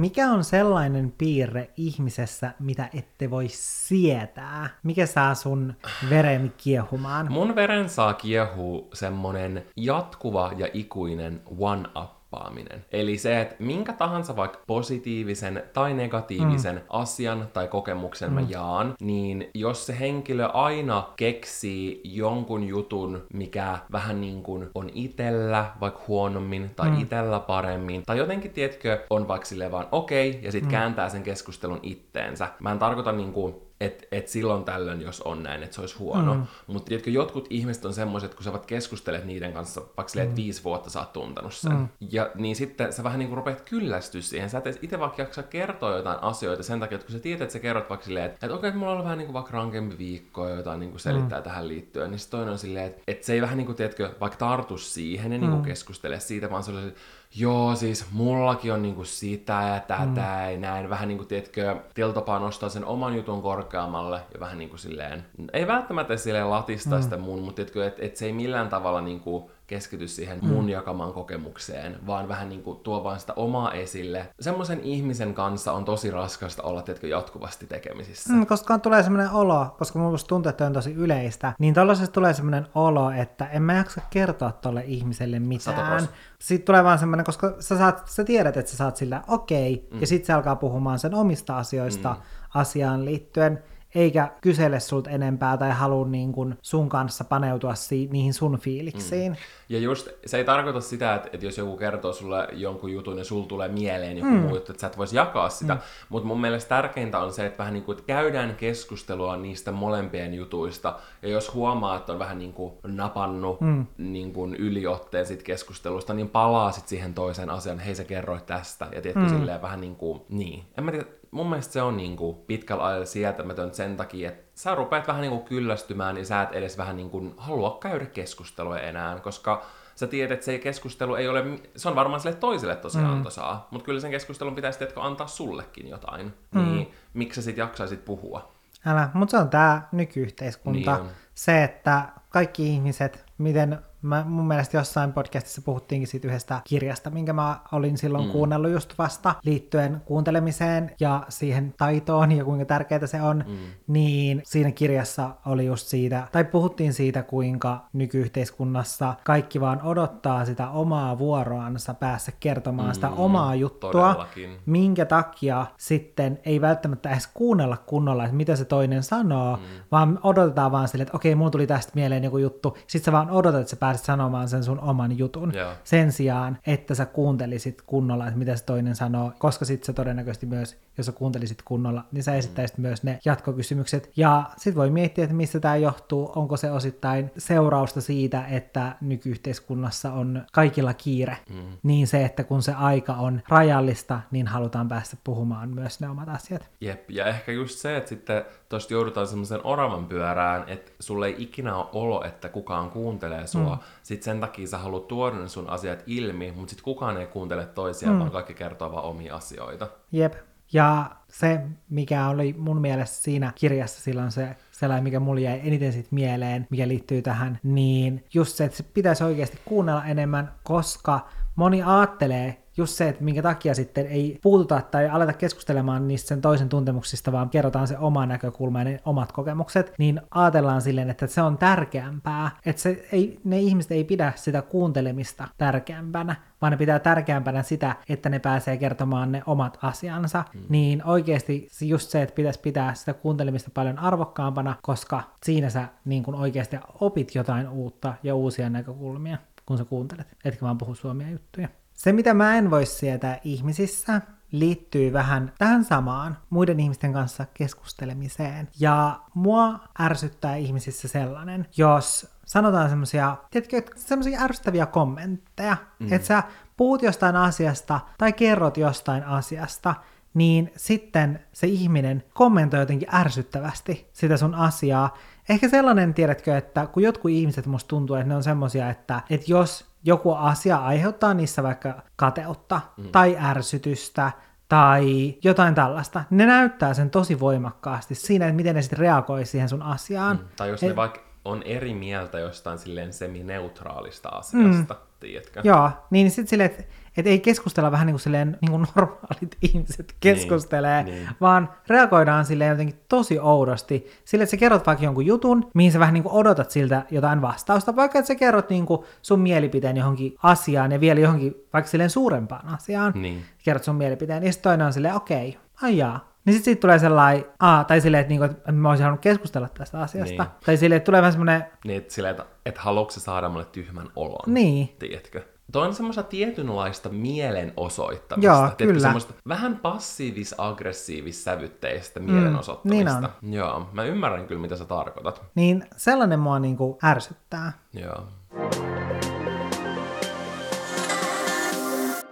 Mikä 0.00 0.30
on 0.30 0.44
sellainen 0.44 1.12
piirre 1.18 1.70
ihmisessä, 1.76 2.52
mitä 2.58 2.88
ette 2.94 3.30
voi 3.30 3.48
sietää? 3.48 4.68
Mikä 4.82 5.06
saa 5.06 5.34
sun 5.34 5.74
veren 6.10 6.52
kiehumaan? 6.56 7.32
Mun 7.32 7.54
veren 7.54 7.88
saa 7.88 8.14
kiehua 8.14 8.88
semmonen 8.94 9.66
jatkuva 9.76 10.52
ja 10.56 10.68
ikuinen 10.72 11.42
one-up 11.58 12.19
nappaaminen. 12.30 12.84
Eli 12.92 13.18
se, 13.18 13.40
että 13.40 13.56
minkä 13.58 13.92
tahansa 13.92 14.36
vaikka 14.36 14.58
positiivisen 14.66 15.62
tai 15.72 15.94
negatiivisen 15.94 16.74
mm. 16.74 16.82
asian 16.88 17.48
tai 17.52 17.68
kokemuksen 17.68 18.28
mm. 18.28 18.34
mä 18.34 18.40
jaan, 18.48 18.94
niin 19.00 19.50
jos 19.54 19.86
se 19.86 20.00
henkilö 20.00 20.46
aina 20.46 21.08
keksii 21.16 22.00
jonkun 22.04 22.64
jutun, 22.64 23.26
mikä 23.32 23.78
vähän 23.92 24.20
niin 24.20 24.42
kuin 24.42 24.70
on 24.74 24.90
itellä 24.94 25.72
vaikka 25.80 26.02
huonommin 26.08 26.70
tai 26.76 26.90
mm. 26.90 27.00
itellä 27.00 27.40
paremmin, 27.40 28.02
tai 28.06 28.18
jotenkin, 28.18 28.50
tiedätkö, 28.50 29.04
on 29.10 29.28
vaikka 29.28 29.46
silleen 29.46 29.72
vaan 29.72 29.86
okei, 29.92 30.30
okay, 30.30 30.42
ja 30.42 30.52
sitten 30.52 30.68
mm. 30.68 30.70
kääntää 30.70 31.08
sen 31.08 31.22
keskustelun 31.22 31.80
itteensä. 31.82 32.48
Mä 32.60 32.72
en 32.72 32.78
tarkoita 32.78 33.12
niin 33.12 33.32
kuin 33.32 33.69
että 33.80 34.06
et 34.12 34.28
silloin 34.28 34.64
tällöin, 34.64 35.00
jos 35.00 35.20
on 35.20 35.42
näin, 35.42 35.62
että 35.62 35.74
se 35.74 35.80
olisi 35.80 35.96
huono. 35.98 36.34
Mm. 36.34 36.46
Mutta 36.66 36.88
tiedätkö, 36.88 37.10
jotkut 37.10 37.46
ihmiset 37.50 37.84
on 37.84 37.94
semmoiset, 37.94 38.34
kun 38.34 38.44
sä 38.44 38.52
voit 38.52 38.66
keskustelet 38.66 39.24
niiden 39.24 39.52
kanssa, 39.52 39.80
vaikka 39.80 40.08
silleen, 40.08 40.28
että 40.28 40.40
mm. 40.40 40.44
viisi 40.44 40.64
vuotta 40.64 40.90
sä 40.90 40.98
oot 40.98 41.12
tuntenut 41.12 41.54
sen. 41.54 41.72
Mm. 41.72 41.88
Ja 42.10 42.30
niin 42.34 42.56
sitten 42.56 42.92
sä 42.92 43.04
vähän 43.04 43.18
niin 43.18 43.28
kuin 43.28 43.36
rupeat 43.36 43.60
kyllästyä 43.60 44.20
siihen. 44.20 44.50
Sä 44.50 44.62
et 44.64 44.78
itse 44.82 44.98
vaikka 44.98 45.22
jaksa 45.22 45.42
kertoa 45.42 45.96
jotain 45.96 46.22
asioita 46.22 46.62
sen 46.62 46.80
takia, 46.80 46.96
että 46.96 47.06
kun 47.06 47.16
sä 47.16 47.22
tiedät, 47.22 47.42
että 47.42 47.52
sä 47.52 47.58
kerrot 47.58 47.90
vaikka 47.90 48.06
silleen, 48.06 48.26
että, 48.26 48.46
että 48.46 48.56
okei, 48.56 48.68
että 48.68 48.78
mulla 48.78 48.92
on 48.92 48.92
ollut 48.92 49.04
vähän 49.04 49.18
niin 49.18 49.26
kuin 49.26 49.34
vaikka 49.34 49.52
rankempi 49.52 49.98
viikko 49.98 50.48
ja 50.48 50.54
jotain 50.54 50.80
niin 50.80 50.90
kuin 50.90 51.00
selittää 51.00 51.38
mm. 51.38 51.44
tähän 51.44 51.68
liittyen, 51.68 52.10
niin 52.10 52.18
sitten 52.18 52.38
toinen 52.38 52.52
on 52.52 52.58
silleen, 52.58 52.86
että, 52.86 53.02
että 53.06 53.26
se 53.26 53.32
ei 53.32 53.42
vähän 53.42 53.56
niin 53.56 53.66
kuin, 53.66 53.76
tiedätkö, 53.76 54.14
vaikka 54.20 54.38
tartu 54.38 54.78
siihen 54.78 55.32
ja 55.32 55.38
niin 55.38 55.50
kuin 55.50 55.60
mm. 55.60 55.66
keskustele 55.66 56.20
siitä, 56.20 56.50
vaan 56.50 56.62
se 56.62 56.70
on 56.70 56.92
joo, 57.34 57.76
siis 57.76 58.06
mullakin 58.12 58.72
on 58.72 58.82
niinku 58.82 59.04
sitä 59.04 59.52
ja 59.52 59.80
tätä 59.80 60.04
mm. 60.06 60.52
ja 60.52 60.58
näin. 60.58 60.90
Vähän 60.90 61.08
niinku, 61.08 61.24
tiedätkö, 61.24 61.76
tiltopaa 61.94 62.38
nostaa 62.38 62.68
sen 62.68 62.84
oman 62.84 63.16
jutun 63.16 63.42
korkeammalle 63.42 64.20
ja 64.34 64.40
vähän 64.40 64.58
niinku 64.58 64.76
silleen, 64.76 65.26
ei 65.52 65.66
välttämättä 65.66 66.16
silleen 66.16 66.50
latista 66.50 66.96
mm. 66.96 67.02
sitä 67.02 67.16
mun, 67.16 67.38
mutta 67.38 67.56
tiedätkö, 67.56 67.86
että 67.86 68.04
et 68.04 68.16
se 68.16 68.26
ei 68.26 68.32
millään 68.32 68.68
tavalla 68.68 69.00
niinku 69.00 69.50
keskity 69.70 70.08
siihen 70.08 70.38
mm. 70.42 70.48
mun 70.48 70.68
jakamaan 70.68 71.12
kokemukseen, 71.12 71.96
vaan 72.06 72.28
vähän 72.28 72.48
niin 72.48 72.62
kuin 72.62 72.78
tuo 72.78 73.04
vaan 73.04 73.20
sitä 73.20 73.32
omaa 73.36 73.72
esille. 73.72 74.28
Semmoisen 74.40 74.80
ihmisen 74.80 75.34
kanssa 75.34 75.72
on 75.72 75.84
tosi 75.84 76.10
raskasta 76.10 76.62
olla, 76.62 76.82
tiedätkö, 76.82 77.08
jatkuvasti 77.08 77.66
tekemisissä. 77.66 78.32
Mm, 78.32 78.46
koska 78.46 78.78
tulee 78.78 79.02
semmoinen 79.02 79.30
olo, 79.30 79.66
koska 79.78 79.98
mun 79.98 80.18
tuntuu, 80.28 80.50
että 80.50 80.66
on 80.66 80.72
tosi 80.72 80.92
yleistä, 80.92 81.52
niin 81.58 81.74
tällaisesta 81.74 82.12
tulee 82.12 82.34
semmoinen 82.34 82.66
olo, 82.74 83.10
että 83.10 83.46
en 83.46 83.62
mä 83.62 83.74
jaksa 83.74 84.00
kertoa 84.10 84.52
tolle 84.52 84.84
ihmiselle 84.86 85.38
mitään. 85.38 86.08
Sitten 86.38 86.66
tulee 86.66 86.84
vaan 86.84 86.98
semmoinen, 86.98 87.26
koska 87.26 87.54
sä, 87.60 87.78
saat, 87.78 88.08
sä 88.08 88.24
tiedät, 88.24 88.56
että 88.56 88.70
sä 88.70 88.76
saat 88.76 88.96
sillä 88.96 89.22
okei, 89.28 89.74
okay, 89.74 89.90
mm. 89.90 90.00
ja 90.00 90.06
sitten 90.06 90.26
se 90.26 90.32
alkaa 90.32 90.56
puhumaan 90.56 90.98
sen 90.98 91.14
omista 91.14 91.58
asioista 91.58 92.08
mm. 92.12 92.20
asiaan 92.54 93.04
liittyen, 93.04 93.62
eikä 93.94 94.30
kysele 94.40 94.80
sulta 94.80 95.10
enempää 95.10 95.56
tai 95.56 95.70
halua 95.70 96.06
niin 96.06 96.32
kuin 96.32 96.58
sun 96.62 96.88
kanssa 96.88 97.24
paneutua 97.24 97.74
si- 97.74 98.08
niihin 98.12 98.34
sun 98.34 98.58
fiiliksiin. 98.58 99.32
Mm. 99.32 99.36
Ja 99.68 99.78
just, 99.78 100.08
se 100.26 100.36
ei 100.36 100.44
tarkoita 100.44 100.80
sitä, 100.80 101.14
että, 101.14 101.28
että 101.32 101.46
jos 101.46 101.58
joku 101.58 101.76
kertoo 101.76 102.12
sulle 102.12 102.48
jonkun 102.52 102.92
jutun 102.92 103.18
ja 103.18 103.24
sulla 103.24 103.46
tulee 103.46 103.68
mieleen 103.68 104.18
joku 104.18 104.30
mm. 104.30 104.36
muu 104.36 104.54
juttu, 104.54 104.72
että 104.72 104.80
sä 104.80 104.86
et 104.86 104.98
voisi 104.98 105.16
jakaa 105.16 105.48
sitä, 105.48 105.74
mm. 105.74 105.80
mutta 106.08 106.26
mun 106.26 106.40
mielestä 106.40 106.68
tärkeintä 106.68 107.18
on 107.18 107.32
se, 107.32 107.46
että 107.46 107.58
vähän 107.58 107.74
niin 107.74 107.84
kuin, 107.84 107.98
että 107.98 108.06
käydään 108.06 108.54
keskustelua 108.54 109.36
niistä 109.36 109.72
molempien 109.72 110.34
jutuista, 110.34 110.98
ja 111.22 111.28
jos 111.28 111.54
huomaa, 111.54 111.96
että 111.96 112.12
on 112.12 112.18
vähän 112.18 112.38
niin 112.38 112.52
kuin 112.52 112.72
napannut 112.86 113.60
mm. 113.60 113.86
niin 113.98 114.32
kuin 114.32 114.54
yliotteen 114.54 115.26
sit 115.26 115.42
keskustelusta, 115.42 116.14
niin 116.14 116.28
palaa 116.28 116.72
sit 116.72 116.88
siihen 116.88 117.14
toiseen 117.14 117.50
asiaan, 117.50 117.78
hei 117.78 117.94
sä 117.94 118.04
kerroit 118.04 118.46
tästä, 118.46 118.88
ja 118.94 119.02
tiedätkö, 119.02 119.28
mm. 119.28 119.38
silleen 119.38 119.62
vähän 119.62 119.80
niin 119.80 119.96
kuin, 119.96 120.20
niin. 120.28 120.62
En 120.78 120.84
mä 120.84 120.90
tiedä, 120.90 121.06
mun 121.30 121.48
mielestä 121.48 121.72
se 121.72 121.82
on 121.82 121.96
niin 121.96 122.16
kuin 122.16 122.36
pitkällä 122.36 122.86
ajalla 122.86 123.06
sietämätön 123.06 123.74
sen 123.74 123.96
takia, 123.96 124.28
että 124.28 124.42
sä 124.54 124.74
rupeat 124.74 125.08
vähän 125.08 125.20
niin 125.20 125.30
kuin 125.30 125.44
kyllästymään 125.44 126.16
ja 126.16 126.24
sä 126.24 126.42
et 126.42 126.52
edes 126.52 126.78
vähän 126.78 126.96
niin 126.96 127.10
kuin 127.10 127.34
halua 127.36 127.78
käydä 127.82 128.06
keskustelua 128.06 128.78
enää, 128.78 129.20
koska 129.20 129.62
sä 129.94 130.06
tiedät, 130.06 130.32
että 130.32 130.44
se 130.44 130.58
keskustelu 130.58 131.14
ei 131.14 131.28
ole, 131.28 131.44
se 131.76 131.88
on 131.88 131.94
varmaan 131.94 132.20
sille 132.20 132.36
toiselle 132.36 132.76
tosi 132.76 132.98
mm. 132.98 133.10
antoisaa, 133.10 133.68
mutta 133.70 133.84
kyllä 133.84 134.00
sen 134.00 134.10
keskustelun 134.10 134.54
pitäisi 134.54 134.78
teetkö 134.78 135.02
antaa 135.02 135.26
sullekin 135.26 135.88
jotain, 135.88 136.34
mm. 136.54 136.64
niin 136.64 136.92
miksi 137.14 137.40
sä 137.40 137.44
sit 137.44 137.56
jaksaisit 137.56 138.04
puhua? 138.04 138.52
Älä, 138.86 139.10
mutta 139.14 139.30
se 139.30 139.36
on 139.36 139.48
tää 139.48 139.88
nykyyhteiskunta. 139.92 140.96
Niin 140.96 141.10
se, 141.34 141.64
että 141.64 142.08
kaikki 142.28 142.66
ihmiset, 142.66 143.24
miten 143.38 143.78
Mä, 144.02 144.24
mun 144.28 144.48
mielestä 144.48 144.76
jossain 144.76 145.12
podcastissa 145.12 145.62
puhuttiinkin 145.62 146.08
siitä 146.08 146.28
yhdestä 146.28 146.60
kirjasta, 146.64 147.10
minkä 147.10 147.32
mä 147.32 147.60
olin 147.72 147.98
silloin 147.98 148.24
mm. 148.24 148.30
kuunnellut 148.30 148.70
just 148.70 148.98
vasta 148.98 149.34
liittyen 149.44 150.02
kuuntelemiseen 150.04 150.90
ja 151.00 151.22
siihen 151.28 151.74
taitoon 151.78 152.32
ja 152.32 152.44
kuinka 152.44 152.64
tärkeää 152.64 153.06
se 153.06 153.22
on, 153.22 153.44
mm. 153.48 153.56
niin 153.86 154.42
siinä 154.44 154.70
kirjassa 154.70 155.30
oli 155.46 155.66
just 155.66 155.86
siitä, 155.86 156.28
tai 156.32 156.44
puhuttiin 156.44 156.92
siitä, 156.92 157.22
kuinka 157.22 157.86
nykyyhteiskunnassa 157.92 159.14
kaikki 159.24 159.60
vaan 159.60 159.82
odottaa 159.82 160.44
sitä 160.44 160.70
omaa 160.70 161.18
vuoroansa 161.18 161.94
päässä 161.94 162.32
kertomaan 162.40 162.88
mm. 162.88 162.94
sitä 162.94 163.08
omaa 163.08 163.54
juttua, 163.54 163.92
Todellakin. 163.92 164.58
minkä 164.66 165.04
takia 165.04 165.66
sitten 165.76 166.38
ei 166.44 166.60
välttämättä 166.60 167.10
edes 167.10 167.26
kuunnella 167.34 167.76
kunnolla, 167.76 168.24
että 168.24 168.36
mitä 168.36 168.56
se 168.56 168.64
toinen 168.64 169.02
sanoo, 169.02 169.56
mm. 169.56 169.62
vaan 169.92 170.18
odotetaan 170.22 170.72
vaan 170.72 170.88
sille, 170.88 171.02
että 171.02 171.16
okei, 171.16 171.34
mulla 171.34 171.50
tuli 171.50 171.66
tästä 171.66 171.92
mieleen 171.94 172.24
joku 172.24 172.38
juttu, 172.38 172.76
sit 172.86 173.04
sä 173.04 173.12
vaan 173.12 173.30
odotat, 173.30 173.60
että 173.60 173.70
se 173.70 173.76
pääset 173.90 174.06
sanomaan 174.06 174.48
sen 174.48 174.64
sun 174.64 174.80
oman 174.80 175.18
jutun. 175.18 175.52
Yeah. 175.54 175.76
Sen 175.84 176.12
sijaan, 176.12 176.58
että 176.66 176.94
sä 176.94 177.06
kuuntelisit 177.06 177.82
kunnolla, 177.82 178.26
että 178.26 178.38
mitä 178.38 178.56
se 178.56 178.64
toinen 178.64 178.96
sanoo, 178.96 179.32
koska 179.38 179.64
sitten 179.64 179.86
sä 179.86 179.92
todennäköisesti 179.92 180.46
myös, 180.46 180.78
jos 180.98 181.06
sä 181.06 181.12
kuuntelisit 181.12 181.62
kunnolla, 181.62 182.04
niin 182.12 182.22
sä 182.22 182.34
esittäisit 182.34 182.78
mm. 182.78 182.82
myös 182.82 183.02
ne 183.02 183.18
jatkokysymykset. 183.24 184.10
Ja 184.16 184.50
sitten 184.56 184.74
voi 184.74 184.90
miettiä, 184.90 185.24
että 185.24 185.36
mistä 185.36 185.60
tämä 185.60 185.76
johtuu, 185.76 186.32
onko 186.36 186.56
se 186.56 186.70
osittain 186.70 187.30
seurausta 187.38 188.00
siitä, 188.00 188.46
että 188.46 188.96
nykyyhteiskunnassa 189.00 190.12
on 190.12 190.44
kaikilla 190.52 190.94
kiire. 190.94 191.36
Mm. 191.50 191.56
Niin 191.82 192.06
se, 192.06 192.24
että 192.24 192.44
kun 192.44 192.62
se 192.62 192.72
aika 192.72 193.14
on 193.14 193.42
rajallista, 193.48 194.20
niin 194.30 194.46
halutaan 194.46 194.88
päästä 194.88 195.16
puhumaan 195.24 195.68
myös 195.68 196.00
ne 196.00 196.08
omat 196.08 196.28
asiat. 196.28 196.68
Jep, 196.80 197.10
ja 197.10 197.26
ehkä 197.26 197.52
just 197.52 197.78
se, 197.78 197.96
että 197.96 198.08
sitten 198.08 198.44
tosta 198.68 198.94
joudutaan 198.94 199.26
semmoisen 199.26 199.60
oravan 199.64 200.06
pyörään, 200.06 200.64
että 200.68 200.92
sulle 201.00 201.26
ei 201.26 201.34
ikinä 201.38 201.76
ole 201.76 201.86
olo, 201.92 202.24
että 202.24 202.48
kukaan 202.48 202.90
kuuntelee 202.90 203.46
sua. 203.46 203.74
Mm. 203.74 203.82
Sitten 204.02 204.24
sen 204.24 204.40
takia 204.40 204.66
sä 204.66 204.78
haluat 204.78 205.08
tuoda 205.08 205.36
ne 205.36 205.48
sun 205.48 205.70
asiat 205.70 206.02
ilmi, 206.06 206.52
mutta 206.56 206.70
sitten 206.70 206.84
kukaan 206.84 207.16
ei 207.16 207.26
kuuntele 207.26 207.66
toisiaan, 207.66 208.14
mm. 208.14 208.20
vaan 208.20 208.30
kaikki 208.30 208.54
kertoo 208.54 208.92
vaan 208.92 209.04
omia 209.04 209.36
asioita. 209.36 209.88
Jep. 210.12 210.34
Ja 210.72 211.10
se, 211.28 211.60
mikä 211.90 212.28
oli 212.28 212.54
mun 212.58 212.80
mielestä 212.80 213.16
siinä 213.16 213.52
kirjassa 213.54 214.00
silloin 214.00 214.32
se 214.32 214.56
sellainen, 214.72 215.04
mikä 215.04 215.20
mulle 215.20 215.40
jäi 215.40 215.60
eniten 215.64 215.92
sit 215.92 216.12
mieleen, 216.12 216.66
mikä 216.70 216.88
liittyy 216.88 217.22
tähän, 217.22 217.58
niin 217.62 218.24
just 218.34 218.56
se, 218.56 218.64
että 218.64 218.76
se 218.76 218.82
pitäisi 218.82 219.24
oikeasti 219.24 219.58
kuunnella 219.64 220.04
enemmän, 220.04 220.52
koska 220.62 221.28
moni 221.56 221.82
ajattelee, 221.82 222.59
just 222.76 222.94
se, 222.94 223.08
että 223.08 223.24
minkä 223.24 223.42
takia 223.42 223.74
sitten 223.74 224.06
ei 224.06 224.38
puututa 224.42 224.82
tai 224.90 225.08
aleta 225.08 225.32
keskustelemaan 225.32 226.08
niistä 226.08 226.28
sen 226.28 226.40
toisen 226.40 226.68
tuntemuksista, 226.68 227.32
vaan 227.32 227.50
kerrotaan 227.50 227.86
se 227.86 227.98
oma 227.98 228.26
näkökulma 228.26 228.78
ja 228.78 228.84
ne 228.84 229.00
omat 229.04 229.32
kokemukset, 229.32 229.92
niin 229.98 230.20
ajatellaan 230.30 230.82
silleen, 230.82 231.10
että 231.10 231.26
se 231.26 231.42
on 231.42 231.58
tärkeämpää, 231.58 232.50
että 232.66 232.82
se 232.82 233.08
ei, 233.12 233.40
ne 233.44 233.58
ihmiset 233.58 233.92
ei 233.92 234.04
pidä 234.04 234.32
sitä 234.36 234.62
kuuntelemista 234.62 235.48
tärkeämpänä, 235.58 236.36
vaan 236.62 236.70
ne 236.70 236.76
pitää 236.76 236.98
tärkeämpänä 236.98 237.62
sitä, 237.62 237.96
että 238.08 238.28
ne 238.28 238.38
pääsee 238.38 238.76
kertomaan 238.76 239.32
ne 239.32 239.42
omat 239.46 239.78
asiansa, 239.82 240.44
hmm. 240.52 240.62
niin 240.68 241.04
oikeasti 241.04 241.68
just 241.80 242.10
se, 242.10 242.22
että 242.22 242.34
pitäisi 242.34 242.60
pitää 242.60 242.94
sitä 242.94 243.14
kuuntelemista 243.14 243.70
paljon 243.74 243.98
arvokkaampana, 243.98 244.76
koska 244.82 245.22
siinä 245.42 245.70
sä 245.70 245.88
niin 246.04 246.22
kun 246.22 246.34
oikeasti 246.34 246.76
opit 247.00 247.34
jotain 247.34 247.68
uutta 247.68 248.14
ja 248.22 248.34
uusia 248.34 248.70
näkökulmia, 248.70 249.38
kun 249.66 249.78
sä 249.78 249.84
kuuntelet, 249.84 250.36
etkä 250.44 250.66
vaan 250.66 250.78
puhu 250.78 250.94
suomia 250.94 251.30
juttuja. 251.30 251.68
Se, 252.00 252.12
mitä 252.12 252.34
mä 252.34 252.56
en 252.56 252.70
voi 252.70 252.86
sietää 252.86 253.38
ihmisissä, 253.44 254.20
liittyy 254.52 255.12
vähän 255.12 255.52
tähän 255.58 255.84
samaan 255.84 256.38
muiden 256.50 256.80
ihmisten 256.80 257.12
kanssa 257.12 257.46
keskustelemiseen. 257.54 258.68
Ja 258.78 259.20
mua 259.34 259.80
ärsyttää 260.00 260.56
ihmisissä 260.56 261.08
sellainen, 261.08 261.66
jos 261.76 262.30
sanotaan 262.46 262.88
semmoisia, 262.88 263.36
tiedätkö, 263.50 263.82
semmoisia 263.96 264.40
ärsyttäviä 264.40 264.86
kommentteja, 264.86 265.76
mm. 265.98 266.12
että 266.12 266.26
sä 266.26 266.42
puhut 266.76 267.02
jostain 267.02 267.36
asiasta 267.36 268.00
tai 268.18 268.32
kerrot 268.32 268.76
jostain 268.76 269.24
asiasta, 269.24 269.94
niin 270.34 270.72
sitten 270.76 271.40
se 271.52 271.66
ihminen 271.66 272.24
kommentoi 272.34 272.80
jotenkin 272.80 273.14
ärsyttävästi 273.14 274.08
sitä 274.12 274.36
sun 274.36 274.54
asiaa. 274.54 275.16
Ehkä 275.48 275.68
sellainen, 275.68 276.14
tiedätkö, 276.14 276.56
että 276.56 276.86
kun 276.86 277.02
jotkut 277.02 277.30
ihmiset 277.30 277.66
musta 277.66 277.88
tuntuu, 277.88 278.16
että 278.16 278.28
ne 278.28 278.36
on 278.36 278.42
semmosia, 278.42 278.90
että, 278.90 279.20
että 279.30 279.52
jos 279.52 279.89
joku 280.04 280.32
asia 280.32 280.76
aiheuttaa 280.76 281.34
niissä 281.34 281.62
vaikka 281.62 282.02
kateutta 282.16 282.80
mm. 282.96 283.08
tai 283.08 283.36
ärsytystä 283.40 284.32
tai 284.68 285.34
jotain 285.44 285.74
tällaista, 285.74 286.24
ne 286.30 286.46
näyttää 286.46 286.94
sen 286.94 287.10
tosi 287.10 287.40
voimakkaasti 287.40 288.14
siinä, 288.14 288.46
että 288.46 288.56
miten 288.56 288.74
ne 288.74 288.82
sitten 288.82 288.98
reagoi 288.98 289.44
siihen 289.44 289.68
sun 289.68 289.82
asiaan. 289.82 290.36
Mm. 290.36 290.44
Tai 290.56 290.68
jos 290.68 290.82
Et... 290.82 290.88
ne 290.88 290.96
vaikka 290.96 291.20
on 291.44 291.62
eri 291.62 291.94
mieltä 291.94 292.38
jostain 292.38 292.78
silleen 292.78 293.12
semineutraalista 293.12 294.28
asiasta, 294.28 294.94
mm. 294.94 295.00
tiedätkö? 295.20 295.60
Joo, 295.64 295.90
niin 296.10 296.30
sitten 296.30 296.46
silleen, 296.46 296.70
että 296.70 296.84
et 297.16 297.26
ei 297.26 297.40
keskustella 297.40 297.90
vähän 297.90 298.06
niin 298.06 298.14
kuin, 298.14 298.20
silleen, 298.20 298.58
niin 298.60 298.70
kuin 298.70 298.86
normaalit 298.96 299.56
ihmiset 299.62 300.14
keskustelee, 300.20 301.02
niin, 301.02 301.14
niin. 301.14 301.28
vaan 301.40 301.70
reagoidaan 301.88 302.44
silleen 302.44 302.70
jotenkin 302.70 303.00
tosi 303.08 303.38
oudosti. 303.38 304.06
Sille, 304.24 304.42
että 304.42 304.50
sä 304.50 304.56
kerrot 304.56 304.86
vaikka 304.86 305.04
jonkun 305.04 305.26
jutun, 305.26 305.70
mihin 305.74 305.92
sä 305.92 305.98
vähän 305.98 306.14
niin 306.14 306.22
kuin 306.22 306.32
odotat 306.32 306.70
siltä 306.70 307.02
jotain 307.10 307.42
vastausta, 307.42 307.96
vaikka 307.96 308.18
että 308.18 308.26
sä 308.26 308.34
kerrot 308.34 308.70
niin 308.70 308.86
kuin 308.86 309.00
sun 309.22 309.40
mielipiteen 309.40 309.96
johonkin 309.96 310.34
asiaan 310.42 310.92
ja 310.92 311.00
vielä 311.00 311.20
johonkin 311.20 311.54
vaikka 311.72 311.90
silleen 311.90 312.10
suurempaan 312.10 312.68
asiaan. 312.68 313.12
Niin. 313.16 313.42
Kerrot 313.64 313.84
sun 313.84 313.96
mielipiteen, 313.96 314.44
ja 314.44 314.52
sitten 314.52 314.70
toinen 314.70 314.86
on 314.86 314.92
silleen, 314.92 315.14
okei, 315.14 315.48
okay, 315.48 315.60
ai 315.82 316.02
niin 316.44 316.54
sitten 316.54 316.64
siitä 316.64 316.80
tulee 316.80 316.98
sellainen, 316.98 317.44
aa, 317.60 317.84
tai 317.84 318.00
silleen, 318.00 318.20
että, 318.20 318.28
niinku, 318.28 318.44
että 318.44 318.72
mä 318.72 318.88
olisin 318.88 319.04
halunnut 319.04 319.22
keskustella 319.22 319.68
tästä 319.68 320.00
asiasta. 320.00 320.42
Niin. 320.42 320.52
Tai 320.66 320.76
silleen, 320.76 320.96
että 320.96 321.04
tulee 321.04 321.20
vähän 321.20 321.32
semmoinen... 321.32 321.64
Niin, 321.84 321.98
että 321.98 322.14
silleen, 322.14 322.30
että, 322.30 322.46
että 322.66 322.80
haluatko 322.80 323.20
saada 323.20 323.48
mulle 323.48 323.64
tyhmän 323.64 324.08
olon. 324.16 324.54
Niin. 324.54 324.96
Tiedätkö? 324.98 325.42
Tuo 325.72 325.82
on 325.82 325.94
semmoista 325.94 326.22
tietynlaista 326.22 327.08
mielenosoittamista. 327.08 328.46
Joo, 328.46 328.56
Tiedätkö, 328.56 328.84
kyllä. 328.84 329.00
Semmoista 329.00 329.34
vähän 329.48 329.80
passiivis-aggressiivis 329.82 331.44
sävytteistä 331.44 332.20
mielenosoittamista. 332.20 333.20
Mm, 333.20 333.26
niin 333.42 333.62
on. 333.62 333.76
Joo, 333.76 333.88
mä 333.92 334.04
ymmärrän 334.04 334.46
kyllä, 334.46 334.60
mitä 334.60 334.76
sä 334.76 334.84
tarkoitat. 334.84 335.42
Niin, 335.54 335.84
sellainen 335.96 336.40
mua 336.40 336.58
niinku 336.58 336.98
ärsyttää. 337.04 337.72
Joo. 337.92 338.24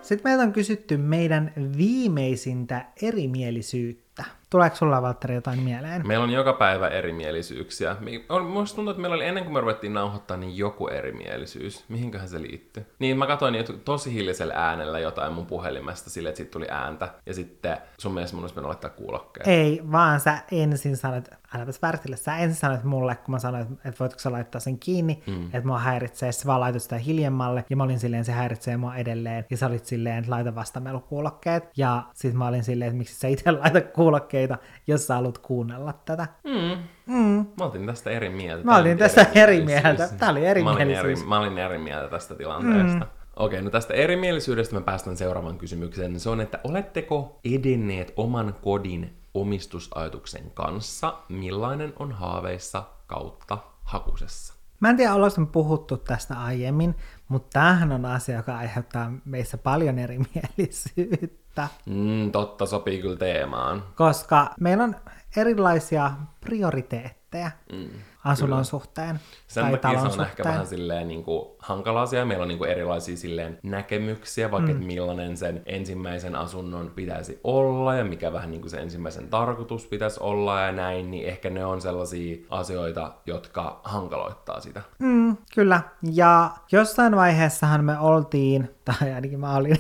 Sitten 0.03 0.31
meiltä 0.31 0.43
on 0.43 0.53
kysytty 0.53 0.97
meidän 0.97 1.53
viimeisintä 1.77 2.87
erimielisyyttä 3.03 4.08
Tuleeko 4.51 4.77
sulla, 4.77 5.03
Valtteri, 5.03 5.35
jotain 5.35 5.61
mieleen? 5.61 6.07
Meillä 6.07 6.25
on 6.25 6.31
joka 6.31 6.53
päivä 6.53 6.89
erimielisyyksiä. 6.89 7.97
Minusta 8.01 8.77
tuntuu, 8.77 8.91
että 8.91 9.01
meillä 9.01 9.15
oli 9.15 9.25
ennen 9.25 9.45
kuin 9.45 9.55
me 9.55 9.61
ruvettiin 9.61 9.95
nauhoittaa, 9.95 10.37
niin 10.37 10.57
joku 10.57 10.89
erimielisyys. 10.89 11.85
Mihinköhän 11.89 12.29
se 12.29 12.43
liittyy? 12.43 12.87
Niin 12.99 13.19
mä 13.19 13.27
katsoin 13.27 13.55
tosi 13.85 14.15
hiljaisella 14.15 14.55
äänellä 14.57 14.99
jotain 14.99 15.33
mun 15.33 15.47
puhelimesta 15.47 16.11
sille, 16.11 16.29
että 16.29 16.37
siitä 16.37 16.51
tuli 16.51 16.67
ääntä. 16.71 17.09
Ja 17.27 17.35
sitten 17.35 17.77
sun 17.99 18.15
mielestä 18.15 18.37
mun 18.37 18.45
olisi 18.45 18.55
mennyt 18.55 18.69
laittaa 18.69 18.91
kuulokkeet. 18.91 19.47
Ei, 19.47 19.83
vaan 19.93 20.21
sä 20.21 20.39
ensin 20.53 20.97
sanoit, 20.97 21.29
äläpäs 21.55 21.83
värtille, 21.83 22.17
sä 22.17 22.37
ensin 22.37 22.61
sanoit 22.61 22.85
mulle, 22.85 23.17
kun 23.17 23.33
mä 23.33 23.39
sanoin, 23.39 23.67
että 23.85 23.99
voitko 24.01 24.19
sä 24.19 24.33
laittaa 24.33 24.61
sen 24.61 24.79
kiinni, 24.79 25.23
mm. 25.27 25.45
että 25.45 25.67
mua 25.67 25.79
häiritsee, 25.79 26.33
sä 26.33 26.47
vaan 26.47 26.61
laitat 26.61 26.83
sitä 26.83 26.99
hiljemmalle. 26.99 27.65
Ja 27.71 27.77
mä 27.77 27.83
olin 27.83 27.99
silleen, 27.99 28.25
se 28.25 28.33
häiritsee 28.33 28.77
mua 28.77 28.97
edelleen. 28.97 29.47
Ja 29.51 29.57
sä 29.57 29.67
olit 29.67 29.87
silleen, 29.87 30.19
että 30.19 30.31
laita 30.31 30.55
vasta 30.55 30.81
kuulokkeet. 31.09 31.71
Ja 31.77 32.03
sit 32.15 32.35
mä 32.35 32.47
olin 32.47 32.65
silleen, 32.65 32.89
että 32.89 32.99
miksi 32.99 33.15
sä 33.15 33.29
itse 33.29 33.51
laita 33.51 33.81
kuulokkeita, 33.81 34.59
jos 34.87 35.07
sä 35.07 35.15
haluat 35.15 35.39
kuunnella 35.39 35.93
tätä. 35.93 36.27
Mm. 36.45 36.79
Mm. 37.15 37.47
Mä 37.59 37.65
olin 37.65 37.87
tästä 37.87 38.11
eri 38.11 38.29
mieltä. 38.29 38.65
Mä 38.65 38.77
olin 38.77 38.99
tästä 38.99 39.27
eri 39.35 39.65
mieltä. 39.65 40.09
Tää 40.19 40.31
oli 40.31 40.47
eri 40.47 40.63
mä 40.63 40.71
olin 40.71 40.91
eri, 40.91 41.17
mä 41.27 41.39
olin 41.39 41.59
eri 41.59 41.79
mieltä 41.79 42.09
tästä 42.09 42.35
tilanteesta. 42.35 43.05
Mm. 43.05 43.19
Okei, 43.37 43.63
no 43.63 43.71
tästä 43.71 43.95
erimielisyydestä 43.95 44.75
mä 44.75 44.81
päästän 44.81 45.17
seuraavan 45.17 45.59
kysymykseen. 45.59 46.21
Se 46.21 46.31
on, 46.31 46.41
että 46.41 46.59
oletteko 46.65 47.41
edenneet 47.45 48.13
oman 48.17 48.55
kodin 48.63 49.18
omistusajatuksen 49.41 50.51
kanssa? 50.51 51.15
Millainen 51.29 51.93
on 51.99 52.13
haaveissa 52.13 52.83
kautta 53.07 53.59
hakusessa? 53.85 54.55
Mä 54.81 54.91
en 54.91 54.97
tiedä, 54.97 55.15
ollaanko 55.15 55.47
puhuttu 55.53 55.97
tästä 55.97 56.41
aiemmin, 56.41 56.95
mutta 57.29 57.49
tämähän 57.53 57.93
on 57.93 58.05
asia, 58.05 58.37
joka 58.37 58.57
aiheuttaa 58.57 59.13
meissä 59.25 59.59
paljon 59.59 59.99
erimielisyyttä. 59.99 61.39
Mm, 61.87 62.33
totta, 62.33 62.67
sopii 62.67 63.03
kyllä 63.03 63.17
teemaan. 63.17 63.85
Koska 63.95 64.51
meillä 64.61 64.85
on 64.85 64.97
erilaisia 65.37 66.13
prioriteetteja. 66.41 67.51
Mm 67.73 67.89
asunnon 68.25 68.57
Kyllä. 68.57 68.65
suhteen 68.65 69.21
Sen 69.47 69.65
tai 69.65 69.79
takia 69.79 69.99
se 69.99 70.05
on 70.05 70.11
suhteen. 70.11 70.29
ehkä 70.29 70.45
vähän 70.45 70.67
silleen 70.67 71.09
niin 71.09 71.25
kuin 71.25 71.49
hankala 71.59 72.03
asia. 72.03 72.25
Meillä 72.25 72.43
on 72.43 72.49
niin 72.49 72.59
kuin 72.59 72.71
erilaisia 72.71 73.17
silleen 73.17 73.59
näkemyksiä, 73.63 74.51
vaikka 74.51 74.73
mm. 74.73 74.85
millainen 74.85 75.37
sen 75.37 75.63
ensimmäisen 75.67 76.37
asunnon 76.37 76.93
pitäisi 76.95 77.41
olla 77.45 77.95
ja 77.95 78.05
mikä 78.05 78.33
vähän 78.33 78.51
niin 78.51 78.61
kuin 78.61 78.71
se 78.71 78.77
ensimmäisen 78.77 79.29
tarkoitus 79.29 79.87
pitäisi 79.87 80.21
olla 80.23 80.61
ja 80.61 80.73
näin, 80.73 81.11
niin 81.11 81.29
ehkä 81.29 81.51
ne 81.51 81.65
on 81.65 81.81
sellaisia 81.81 82.37
asioita, 82.51 83.13
jotka 83.27 83.81
hankaloittaa 83.85 84.61
sitä. 84.61 84.83
Mm, 84.99 85.37
kyllä. 85.55 85.81
Ja 86.13 86.51
jossain 86.73 87.17
vaiheessahan 87.17 87.85
me 87.85 87.99
oltiin, 87.99 88.71
tai 88.85 89.13
ainakin 89.13 89.41
mä 89.41 89.57
olin, 89.57 89.77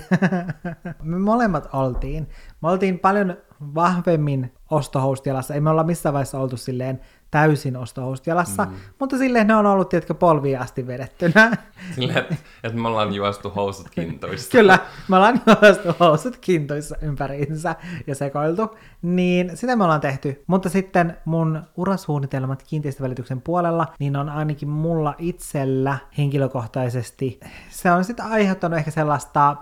me 1.03 1.19
molemmat 1.19 1.69
oltiin, 1.73 2.29
me 2.63 2.71
oltiin 2.71 2.99
paljon 2.99 3.37
vahvemmin 3.75 4.53
ostohoustilassa. 4.71 5.55
Ei 5.55 5.61
me 5.61 5.71
olla 5.71 5.85
missään 5.85 6.13
vaiheessa 6.13 6.39
oltu 6.39 6.57
silleen 6.57 7.01
täysin 7.31 7.77
ostohousut-jalassa, 7.77 8.65
mm. 8.65 8.75
mutta 8.99 9.19
silleen 9.19 9.47
ne 9.47 9.57
on 9.57 9.67
ollut, 9.67 9.89
tietkö 9.89 10.15
polviin 10.15 10.61
asti 10.61 10.87
vedettynä. 10.87 11.57
Silleen, 11.95 12.19
että, 12.19 12.37
että 12.65 12.79
me 12.79 12.89
ollaan 12.89 13.15
juostu 13.15 13.51
housut 13.51 13.91
kintoissa. 13.91 14.51
Kyllä, 14.51 14.79
me 15.09 15.17
ollaan 15.17 15.41
juostu 15.47 15.89
housut 16.01 16.37
kintoissa 16.37 16.97
ympäriinsä 17.03 17.77
ja 18.07 18.15
sekoiltu. 18.15 18.77
Niin 19.03 19.57
sitä 19.57 19.77
me 19.77 19.85
ollaan 19.85 20.01
tehty. 20.01 20.45
Mutta 20.47 20.69
sitten 20.69 21.17
mun 21.25 21.63
urasuunnitelmat 21.77 22.63
kiinteistövälityksen 22.63 23.41
puolella, 23.41 23.87
niin 23.99 24.17
on 24.17 24.29
ainakin 24.29 24.69
mulla 24.69 25.15
itsellä 25.19 25.99
henkilökohtaisesti, 26.19 27.41
se 27.71 27.91
on 27.91 28.05
sitten 28.05 28.27
aiheuttanut 28.27 28.79
ehkä 28.79 28.91
sellaista 28.91 29.57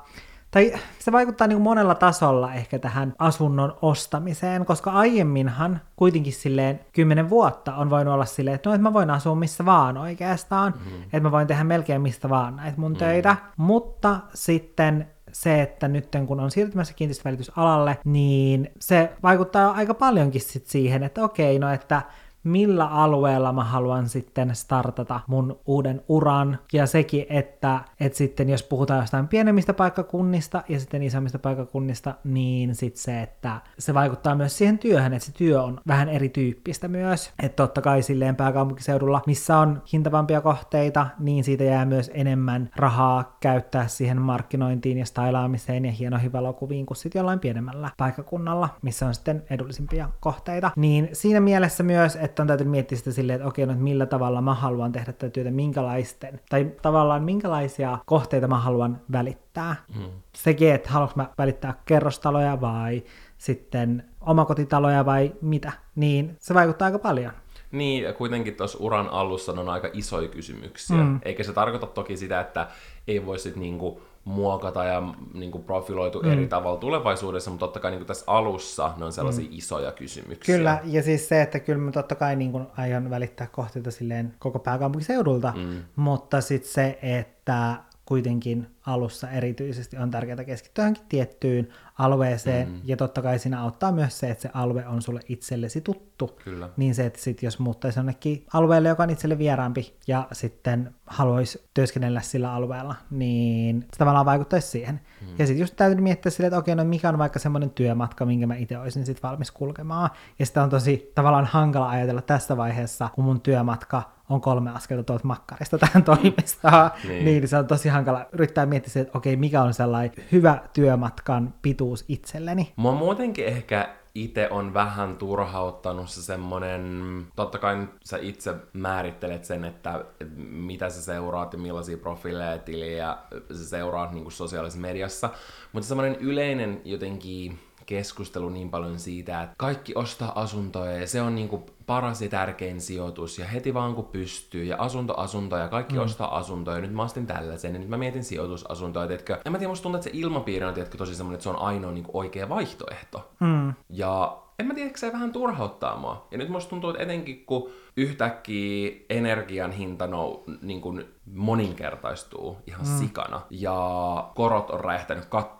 tai 0.56 0.72
se 0.98 1.12
vaikuttaa 1.12 1.46
niin 1.46 1.60
monella 1.60 1.94
tasolla 1.94 2.54
ehkä 2.54 2.78
tähän 2.78 3.14
asunnon 3.18 3.78
ostamiseen, 3.82 4.66
koska 4.66 4.90
aiemminhan 4.90 5.80
kuitenkin 5.96 6.32
silleen 6.32 6.80
kymmenen 6.92 7.30
vuotta 7.30 7.74
on 7.74 7.90
voinut 7.90 8.14
olla 8.14 8.24
silleen, 8.24 8.54
että 8.54 8.70
no, 8.70 8.74
että 8.74 8.82
mä 8.82 8.92
voin 8.92 9.10
asua 9.10 9.34
missä 9.34 9.64
vaan 9.64 9.96
oikeastaan, 9.98 10.74
mm-hmm. 10.76 11.02
että 11.02 11.20
mä 11.20 11.30
voin 11.30 11.46
tehdä 11.46 11.64
melkein 11.64 12.02
mistä 12.02 12.28
vaan 12.28 12.56
näitä 12.56 12.80
mun 12.80 12.92
mm-hmm. 12.92 13.06
töitä, 13.06 13.36
mutta 13.56 14.20
sitten 14.34 15.06
se, 15.32 15.62
että 15.62 15.88
nyt 15.88 16.08
kun 16.26 16.40
on 16.40 16.50
siirtymässä 16.50 16.94
kiinteistövälitysalalle, 16.94 17.98
niin 18.04 18.70
se 18.80 19.12
vaikuttaa 19.22 19.70
aika 19.70 19.94
paljonkin 19.94 20.40
sit 20.40 20.66
siihen, 20.66 21.02
että 21.02 21.24
okei, 21.24 21.58
no 21.58 21.72
että 21.72 22.02
millä 22.46 22.86
alueella 22.86 23.52
mä 23.52 23.64
haluan 23.64 24.08
sitten 24.08 24.54
startata 24.54 25.20
mun 25.26 25.60
uuden 25.66 26.02
uran. 26.08 26.58
Ja 26.72 26.86
sekin, 26.86 27.26
että, 27.28 27.80
että 28.00 28.18
sitten 28.18 28.48
jos 28.48 28.62
puhutaan 28.62 29.00
jostain 29.00 29.28
pienemmistä 29.28 29.74
paikkakunnista 29.74 30.62
ja 30.68 30.80
sitten 30.80 31.02
isommista 31.02 31.38
paikkakunnista, 31.38 32.14
niin 32.24 32.74
sitten 32.74 33.02
se, 33.02 33.22
että 33.22 33.60
se 33.78 33.94
vaikuttaa 33.94 34.34
myös 34.34 34.58
siihen 34.58 34.78
työhön, 34.78 35.12
että 35.12 35.26
se 35.26 35.32
työ 35.32 35.62
on 35.62 35.80
vähän 35.86 36.08
erityyppistä 36.08 36.88
myös. 36.88 37.32
Että 37.42 37.56
totta 37.56 37.80
kai 37.80 38.02
silleen 38.02 38.36
pääkaupunkiseudulla, 38.36 39.22
missä 39.26 39.58
on 39.58 39.82
hintavampia 39.92 40.40
kohteita, 40.40 41.06
niin 41.18 41.44
siitä 41.44 41.64
jää 41.64 41.84
myös 41.84 42.10
enemmän 42.14 42.70
rahaa 42.76 43.36
käyttää 43.40 43.88
siihen 43.88 44.22
markkinointiin 44.22 44.98
ja 44.98 45.06
stylaamiseen 45.06 45.84
ja 45.84 45.92
hienoihin 45.92 46.32
valokuviin 46.32 46.86
kuin 46.86 46.96
sitten 46.96 47.20
jollain 47.20 47.40
pienemmällä 47.40 47.90
paikkakunnalla, 47.96 48.68
missä 48.82 49.06
on 49.06 49.14
sitten 49.14 49.44
edullisimpia 49.50 50.08
kohteita. 50.20 50.70
Niin 50.76 51.08
siinä 51.12 51.40
mielessä 51.40 51.82
myös, 51.82 52.16
että 52.16 52.35
on 52.42 52.46
täytynyt 52.46 52.70
miettiä 52.70 52.98
sitä 52.98 53.12
silleen, 53.12 53.36
että 53.36 53.48
okei, 53.48 53.66
no, 53.66 53.72
että 53.72 53.84
millä 53.84 54.06
tavalla 54.06 54.40
mä 54.40 54.54
haluan 54.54 54.92
tehdä 54.92 55.12
tätä 55.12 55.30
työtä, 55.30 55.50
minkälaisten, 55.50 56.40
tai 56.48 56.72
tavallaan 56.82 57.22
minkälaisia 57.22 57.98
kohteita 58.06 58.48
mä 58.48 58.58
haluan 58.58 59.00
välittää. 59.12 59.76
Mm. 59.98 60.04
Sekin, 60.36 60.72
että 60.74 60.90
haluanko 60.90 61.14
mä 61.16 61.28
välittää 61.38 61.74
kerrostaloja 61.86 62.60
vai 62.60 63.02
sitten 63.38 64.04
omakotitaloja 64.20 65.06
vai 65.06 65.32
mitä, 65.40 65.72
niin 65.94 66.36
se 66.40 66.54
vaikuttaa 66.54 66.86
aika 66.86 66.98
paljon. 66.98 67.32
Niin, 67.72 68.02
ja 68.02 68.12
kuitenkin 68.12 68.54
tuossa 68.54 68.78
uran 68.80 69.08
alussa 69.08 69.52
on 69.52 69.68
aika 69.68 69.88
isoja 69.92 70.28
kysymyksiä. 70.28 70.96
Mm. 70.96 71.20
Eikä 71.22 71.42
se 71.42 71.52
tarkoita 71.52 71.86
toki 71.86 72.16
sitä, 72.16 72.40
että 72.40 72.68
ei 73.08 73.26
voi 73.26 73.38
sitten 73.38 73.62
niinku 73.62 74.02
muokata 74.26 74.84
ja 74.84 75.02
niin 75.34 75.50
kuin 75.50 75.64
profiloitu 75.64 76.22
mm. 76.22 76.32
eri 76.32 76.46
tavalla 76.46 76.78
tulevaisuudessa, 76.78 77.50
mutta 77.50 77.66
totta 77.66 77.80
kai 77.80 77.90
niin 77.90 77.98
kuin 77.98 78.06
tässä 78.06 78.24
alussa 78.26 78.92
ne 78.96 79.04
on 79.04 79.12
sellaisia 79.12 79.44
mm. 79.44 79.50
isoja 79.52 79.92
kysymyksiä. 79.92 80.56
Kyllä, 80.56 80.80
ja 80.84 81.02
siis 81.02 81.28
se, 81.28 81.42
että 81.42 81.60
kyllä 81.60 81.78
mä 81.78 81.92
totta 81.92 82.14
kai 82.14 82.36
niin 82.36 82.52
kuin 82.52 82.66
aion 82.76 83.10
välittää 83.10 83.46
kohteita 83.46 83.90
silleen 83.90 84.34
koko 84.38 84.58
pääkaupunkiseudulta, 84.58 85.52
mm. 85.56 85.82
mutta 85.96 86.40
sitten 86.40 86.72
se, 86.72 86.98
että 87.02 87.76
kuitenkin 88.06 88.66
alussa 88.86 89.30
erityisesti 89.30 89.96
on 89.96 90.10
tärkeää 90.10 90.44
keskittyä 90.44 90.84
johonkin 90.84 91.04
tiettyyn 91.08 91.68
alueeseen, 91.98 92.68
mm. 92.68 92.80
ja 92.84 92.96
totta 92.96 93.22
kai 93.22 93.38
siinä 93.38 93.60
auttaa 93.60 93.92
myös 93.92 94.18
se, 94.18 94.30
että 94.30 94.42
se 94.42 94.50
alue 94.54 94.86
on 94.86 95.02
sulle 95.02 95.20
itsellesi 95.28 95.80
tuttu. 95.80 96.38
Kyllä. 96.44 96.68
Niin 96.76 96.94
se, 96.94 97.06
että 97.06 97.20
sit 97.20 97.42
jos 97.42 97.58
muuttaisi 97.58 97.98
jonnekin 97.98 98.46
alueelle, 98.52 98.88
joka 98.88 99.02
on 99.02 99.10
itselle 99.10 99.38
vieraampi, 99.38 99.96
ja 100.06 100.28
sitten 100.32 100.94
haluaisi 101.06 101.64
työskennellä 101.74 102.20
sillä 102.20 102.52
alueella, 102.52 102.94
niin 103.10 103.80
se 103.82 103.98
tavallaan 103.98 104.26
vaikuttaisi 104.26 104.68
siihen. 104.68 105.00
Mm. 105.20 105.28
Ja 105.38 105.46
sitten 105.46 105.60
just 105.60 105.76
täytyy 105.76 106.00
miettiä 106.00 106.30
silleen, 106.30 106.48
että 106.48 106.58
okei, 106.58 106.74
no 106.74 106.84
mikä 106.84 107.08
on 107.08 107.18
vaikka 107.18 107.38
semmoinen 107.38 107.70
työmatka, 107.70 108.26
minkä 108.26 108.46
mä 108.46 108.54
itse 108.54 108.78
olisin 108.78 109.06
sitten 109.06 109.30
valmis 109.30 109.50
kulkemaan. 109.50 110.10
Ja 110.38 110.46
sitä 110.46 110.62
on 110.62 110.70
tosi 110.70 111.12
tavallaan 111.14 111.46
hankala 111.46 111.88
ajatella 111.88 112.22
tässä 112.22 112.56
vaiheessa, 112.56 113.08
kun 113.14 113.24
mun 113.24 113.40
työmatka 113.40 114.15
on 114.28 114.40
kolme 114.40 114.70
askelta 114.70 115.02
tuolta 115.02 115.26
makkarista 115.26 115.78
tähän 115.78 116.04
toimistoon, 116.14 116.90
niin. 117.08 117.24
niin 117.24 117.48
se 117.48 117.56
on 117.56 117.66
tosi 117.66 117.88
hankala 117.88 118.26
yrittää 118.32 118.66
miettiä, 118.66 119.02
että 119.02 119.18
okei, 119.18 119.36
mikä 119.36 119.62
on 119.62 119.74
sellainen 119.74 120.24
hyvä 120.32 120.58
työmatkan 120.72 121.54
pituus 121.62 122.04
itselleni. 122.08 122.72
Mua 122.76 122.92
muutenkin 122.92 123.46
ehkä 123.46 123.88
itse 124.14 124.48
on 124.50 124.74
vähän 124.74 125.16
turhauttanut 125.16 126.10
se 126.10 126.22
semmonen, 126.22 127.22
totta 127.36 127.58
kai 127.58 127.76
nyt 127.76 127.90
sä 128.04 128.18
itse 128.20 128.54
määrittelet 128.72 129.44
sen, 129.44 129.64
että 129.64 130.04
mitä 130.38 130.90
sä 130.90 131.02
seuraat 131.02 131.52
ja 131.52 131.58
millaisia 131.58 131.96
profiileja 131.96 132.58
tiliä 132.58 133.16
sä 133.52 133.68
seuraat 133.68 134.12
niin 134.12 134.32
sosiaalisessa 134.32 134.80
mediassa, 134.80 135.30
mutta 135.72 135.88
semmonen 135.88 136.14
yleinen 136.14 136.80
jotenkin 136.84 137.58
keskustelu 137.86 138.48
niin 138.48 138.70
paljon 138.70 138.98
siitä, 138.98 139.42
että 139.42 139.54
kaikki 139.58 139.92
ostaa 139.94 140.40
asuntoja 140.40 140.92
ja 140.92 141.06
se 141.06 141.22
on 141.22 141.34
niinku 141.34 141.62
paras 141.86 142.22
ja 142.22 142.28
tärkein 142.28 142.80
sijoitus 142.80 143.38
ja 143.38 143.46
heti 143.46 143.74
vaan 143.74 143.94
kun 143.94 144.04
pystyy 144.04 144.64
ja 144.64 144.76
asunto 144.78 145.20
asuntoja 145.20 145.62
ja 145.62 145.68
kaikki 145.68 145.94
mm. 145.94 146.00
ostaa 146.00 146.36
asuntoja. 146.36 146.80
Nyt 146.80 146.92
mä 146.92 147.02
ostin 147.02 147.26
tällaisen 147.26 147.72
ja 147.72 147.78
nyt 147.78 147.88
mä 147.88 147.98
mietin 147.98 148.24
sijoitusasuntoja, 148.24 149.06
tiedätkö. 149.06 149.38
En 149.44 149.52
mä 149.52 149.58
tiedä, 149.58 149.70
musta 149.70 149.82
tuntuu, 149.82 149.98
että 149.98 150.10
se 150.10 150.18
ilmapiiri 150.18 150.64
on 150.64 150.74
tiedätkö, 150.74 150.98
tosi 150.98 151.14
semmoinen, 151.14 151.34
että 151.34 151.42
se 151.42 151.50
on 151.50 151.58
ainoa 151.58 151.92
niinku 151.92 152.18
oikea 152.18 152.48
vaihtoehto. 152.48 153.30
Mm. 153.40 153.74
Ja 153.88 154.38
en 154.58 154.66
mä 154.66 154.74
tiedä, 154.74 154.90
se 154.96 155.12
vähän 155.12 155.32
turhauttaa 155.32 155.96
mua. 155.96 156.26
Ja 156.30 156.38
nyt 156.38 156.48
musta 156.48 156.70
tuntuu, 156.70 156.90
että 156.90 157.02
etenkin 157.02 157.46
kun 157.46 157.70
yhtäkkiä 157.96 158.96
energian 159.10 159.72
hinta 159.72 160.06
nou, 160.06 160.44
niin 160.62 160.80
kuin 160.80 161.04
moninkertaistuu 161.34 162.56
ihan 162.66 162.86
mm. 162.86 162.98
sikana 162.98 163.40
ja 163.50 164.30
korot 164.34 164.70
on 164.70 164.80
räjähtänyt 164.80 165.24
kattoon, 165.24 165.55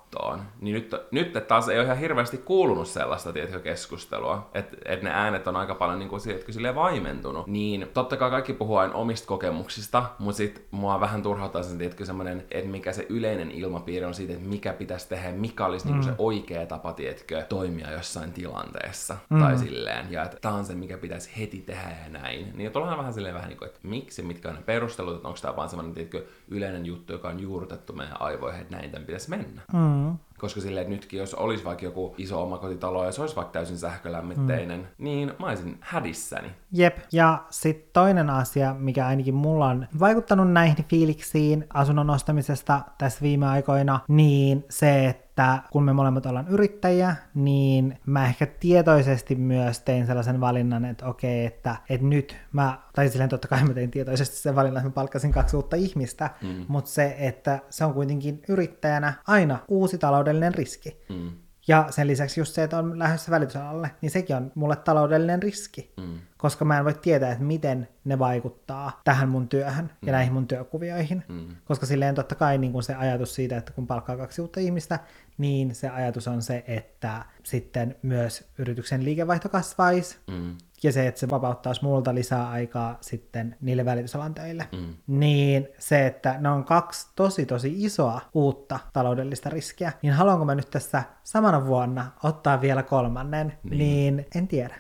niin 0.61 0.75
nyt, 0.75 0.95
nyt 1.11 1.49
taas 1.49 1.69
ei 1.69 1.79
ole 1.79 1.85
ihan 1.85 1.99
hirveästi 1.99 2.39
kuulunut 2.39 2.89
sellaista 2.89 3.33
tiettyä 3.33 3.61
keskustelua, 3.61 4.51
että 4.55 4.77
et 4.85 5.03
ne 5.03 5.11
äänet 5.11 5.47
on 5.47 5.57
aika 5.57 5.75
paljon 5.75 5.99
niin 5.99 6.09
kuin, 6.09 6.21
silleen 6.51 6.75
vaimentunut. 6.75 7.47
Niin 7.47 7.89
totta 7.95 8.17
kai 8.17 8.31
kaikki 8.31 8.53
puhuu 8.53 8.77
aina 8.77 8.95
omista 8.95 9.27
kokemuksista, 9.27 10.05
mutta 10.19 10.37
sit 10.37 10.67
mua 10.71 11.01
vähän 11.01 11.23
turhauttaa 11.23 11.63
sen, 11.63 11.79
tiedätkö, 11.79 12.05
semmoinen, 12.05 12.45
että 12.51 12.71
mikä 12.71 12.93
se 12.93 13.07
yleinen 13.09 13.51
ilmapiiri 13.51 14.07
on 14.07 14.15
siitä, 14.15 14.33
että 14.33 14.49
mikä 14.49 14.73
pitäisi 14.73 15.09
tehdä, 15.09 15.33
mikä 15.33 15.67
olisi 15.67 15.87
mm. 15.87 15.93
niin 15.93 16.03
kuin 16.03 16.13
se 16.13 16.17
oikea 16.19 16.67
tapa, 16.67 16.93
tiedätkö, 16.93 17.43
toimia 17.49 17.93
jossain 17.93 18.33
tilanteessa 18.33 19.17
mm. 19.31 19.41
tai 19.41 19.59
silleen, 19.59 20.13
ja 20.13 20.23
että 20.23 20.37
tämä 20.41 20.55
on 20.55 20.65
se, 20.65 20.75
mikä 20.75 20.99
pitäisi 20.99 21.31
heti 21.39 21.59
tehdä 21.59 21.97
ja 22.05 22.21
näin. 22.21 22.53
Niin 22.55 22.73
tullaan 22.73 22.99
vähän 22.99 23.13
silleen 23.13 23.35
vähän 23.35 23.49
niin 23.49 23.59
kuin, 23.59 23.67
että 23.67 23.81
miksi, 23.83 24.23
mitkä 24.23 24.49
on 24.49 24.55
ne 24.55 24.63
perustelut, 24.63 25.17
että 25.17 25.29
onko 25.29 25.41
tämä 25.43 25.57
vaan 25.57 25.69
semmoinen, 25.69 25.95
tiedätkö, 25.95 26.25
yleinen 26.49 26.87
juttu, 26.87 27.13
joka 27.13 27.29
on 27.29 27.41
juurrutettu 27.41 27.93
meidän 27.93 28.21
aivoihin, 28.21 28.61
että 28.61 28.77
näin 28.77 28.91
tämän 28.91 29.07
pitäisi 29.07 29.31
mennä. 29.31 29.63
Mm. 29.73 29.96
Koska 30.39 30.61
silleen, 30.61 30.91
nytkin, 30.91 31.19
jos 31.19 31.35
olisi 31.35 31.65
vaikka 31.65 31.85
joku 31.85 32.15
iso 32.19 32.43
omakotitalo 32.43 33.05
ja 33.05 33.13
se 33.13 33.21
olisi 33.21 33.37
vaikka 33.37 33.53
täysin 33.53 33.79
sähkölämmitteinen, 33.79 34.81
mm. 34.81 34.87
niin 35.05 35.33
mä 35.39 35.47
olisin 35.47 35.79
hädissäni. 35.81 36.49
Jep, 36.73 36.99
ja 37.13 37.45
sitten 37.51 37.91
toinen 37.93 38.31
asia, 38.31 38.75
mikä 38.75 39.07
ainakin 39.07 39.35
mulla 39.35 39.67
on 39.67 39.87
vaikuttanut 39.99 40.53
näihin 40.53 40.85
fiiliksiin 40.85 41.67
asunnon 41.75 42.11
ostamisesta 42.11 42.81
tässä 42.99 43.23
viime 43.23 43.47
aikoina, 43.47 44.01
niin 44.09 44.65
se, 44.71 45.07
että 45.07 45.26
että 45.37 45.63
kun 45.71 45.85
me 45.85 45.93
molemmat 45.93 46.27
ollaan 46.27 46.49
yrittäjiä, 46.49 47.17
niin 47.35 47.99
mä 48.07 48.27
ehkä 48.27 48.47
tietoisesti 48.47 49.35
myös 49.35 49.79
tein 49.79 50.07
sellaisen 50.07 50.41
valinnan, 50.41 50.85
että 50.85 51.07
okei, 51.07 51.47
että, 51.47 51.77
että 51.89 52.07
nyt 52.07 52.37
mä, 52.53 52.79
tai 52.95 53.09
silleen 53.09 53.31
totta 53.31 53.49
kai 53.49 53.65
mä 53.65 53.75
tein 53.75 53.91
tietoisesti 53.91 54.37
sen 54.37 54.57
valinnan, 54.57 54.81
että 54.81 54.89
mä 54.89 54.95
palkkasin 54.95 55.33
kaksi 55.33 55.57
uutta 55.57 55.77
ihmistä, 55.77 56.31
mm. 56.43 56.65
mutta 56.69 56.91
se, 56.91 57.17
että 57.19 57.59
se 57.71 57.85
on 57.85 57.95
kuitenkin 57.95 58.43
yrittäjänä 58.49 59.13
aina 59.27 59.59
uusi 59.69 59.99
taloudellinen 59.99 60.55
riski. 60.55 61.05
Mm. 61.09 61.31
Ja 61.69 61.87
sen 61.91 62.07
lisäksi 62.07 62.41
just 62.41 62.55
se, 62.55 62.63
että 62.63 62.79
on 62.79 62.99
lähdössä 62.99 63.31
välitysalalle, 63.31 63.91
niin 64.01 64.11
sekin 64.11 64.37
on 64.37 64.53
mulle 64.55 64.77
taloudellinen 64.77 65.43
riski. 65.43 65.93
Mm. 65.97 66.19
Koska 66.37 66.65
mä 66.65 66.79
en 66.79 66.85
voi 66.85 66.95
tietää, 66.95 67.33
että 67.33 67.45
miten 67.45 67.89
ne 68.05 68.19
vaikuttaa 68.19 69.01
tähän 69.05 69.29
mun 69.29 69.49
työhön 69.49 69.85
mm. 69.85 70.07
ja 70.07 70.13
näihin 70.13 70.33
mun 70.33 70.47
työkuvioihin. 70.47 71.25
Mm. 71.29 71.49
Koska 71.65 71.87
silleen 71.87 72.15
totta 72.15 72.35
kai 72.35 72.59
niin 72.59 72.73
kun 72.73 72.83
se 72.83 72.95
ajatus 72.95 73.35
siitä, 73.35 73.57
että 73.57 73.73
kun 73.73 73.87
palkkaa 73.87 74.17
kaksi 74.17 74.43
uutta 74.43 74.61
ihmistä, 74.61 74.99
niin 75.39 75.75
se 75.75 75.89
ajatus 75.89 76.29
on 76.29 76.43
se, 76.43 76.65
että 76.67 77.25
sitten 77.43 77.97
myös 78.03 78.49
yrityksen 78.59 79.05
liikevaihto 79.05 79.49
kasvaisi. 79.49 80.19
Mm 80.27 80.57
ja 80.83 80.93
se, 80.93 81.07
että 81.07 81.21
se 81.21 81.31
vapauttaisi 81.31 81.85
multa 81.85 82.15
lisää 82.15 82.51
aikaa 82.51 82.99
sitten 83.01 83.57
niille 83.61 83.85
välitysalan 83.85 84.35
töille. 84.35 84.69
Mm. 84.73 84.95
Niin 85.07 85.69
se, 85.79 86.07
että 86.07 86.37
ne 86.41 86.49
on 86.49 86.65
kaksi 86.65 87.07
tosi 87.17 87.47
tosi 87.47 87.85
isoa 87.85 88.21
uutta 88.35 88.79
taloudellista 88.93 89.51
riskiä, 89.51 89.93
niin 90.03 90.13
haluanko 90.13 90.45
mä 90.45 90.55
nyt 90.55 90.71
tässä 90.71 91.03
samana 91.25 91.67
vuonna 91.67 92.11
ottaa 92.23 92.61
vielä 92.61 92.83
kolmannen, 92.83 93.53
niin, 93.63 93.79
niin 93.79 94.27
en 94.35 94.49
tiedä. 94.49 94.77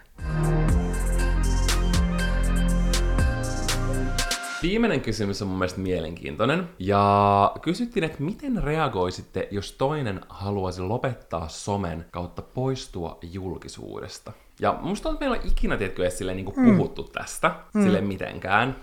Viimeinen 4.62 5.00
kysymys 5.00 5.42
on 5.42 5.48
mun 5.48 5.58
mielestä 5.58 5.80
mielenkiintoinen. 5.80 6.68
Ja 6.78 7.52
kysyttiin, 7.62 8.04
että 8.04 8.22
miten 8.22 8.62
reagoisitte, 8.62 9.48
jos 9.50 9.72
toinen 9.72 10.20
haluaisi 10.28 10.82
lopettaa 10.82 11.48
somen 11.48 12.06
kautta 12.10 12.42
poistua 12.42 13.18
julkisuudesta? 13.22 14.32
Ja 14.60 14.78
musta 14.80 15.02
tuntuu, 15.02 15.16
että 15.16 15.24
meillä 15.24 15.42
on 15.42 15.52
ikinä, 15.52 15.76
tiedätkö, 15.76 16.02
edes 16.02 16.18
silleen, 16.18 16.36
niin 16.36 16.44
kuin 16.46 16.60
mm. 16.60 16.76
puhuttu 16.76 17.04
tästä, 17.04 17.54
mm. 17.74 17.82
sille 17.82 18.00
mitenkään. 18.00 18.76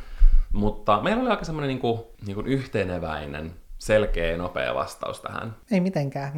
Mutta 0.53 1.01
meillä 1.01 1.21
oli 1.21 1.29
aika 1.29 1.45
semmoinen 1.45 1.67
niin 1.67 1.79
kuin, 1.79 1.99
niin 2.25 2.35
kuin 2.35 2.47
yhteneväinen 2.47 3.53
selkeä 3.77 4.31
ja 4.31 4.37
nopea 4.37 4.75
vastaus 4.75 5.21
tähän. 5.21 5.55
Ei 5.71 5.79
mitenkään. 5.79 6.33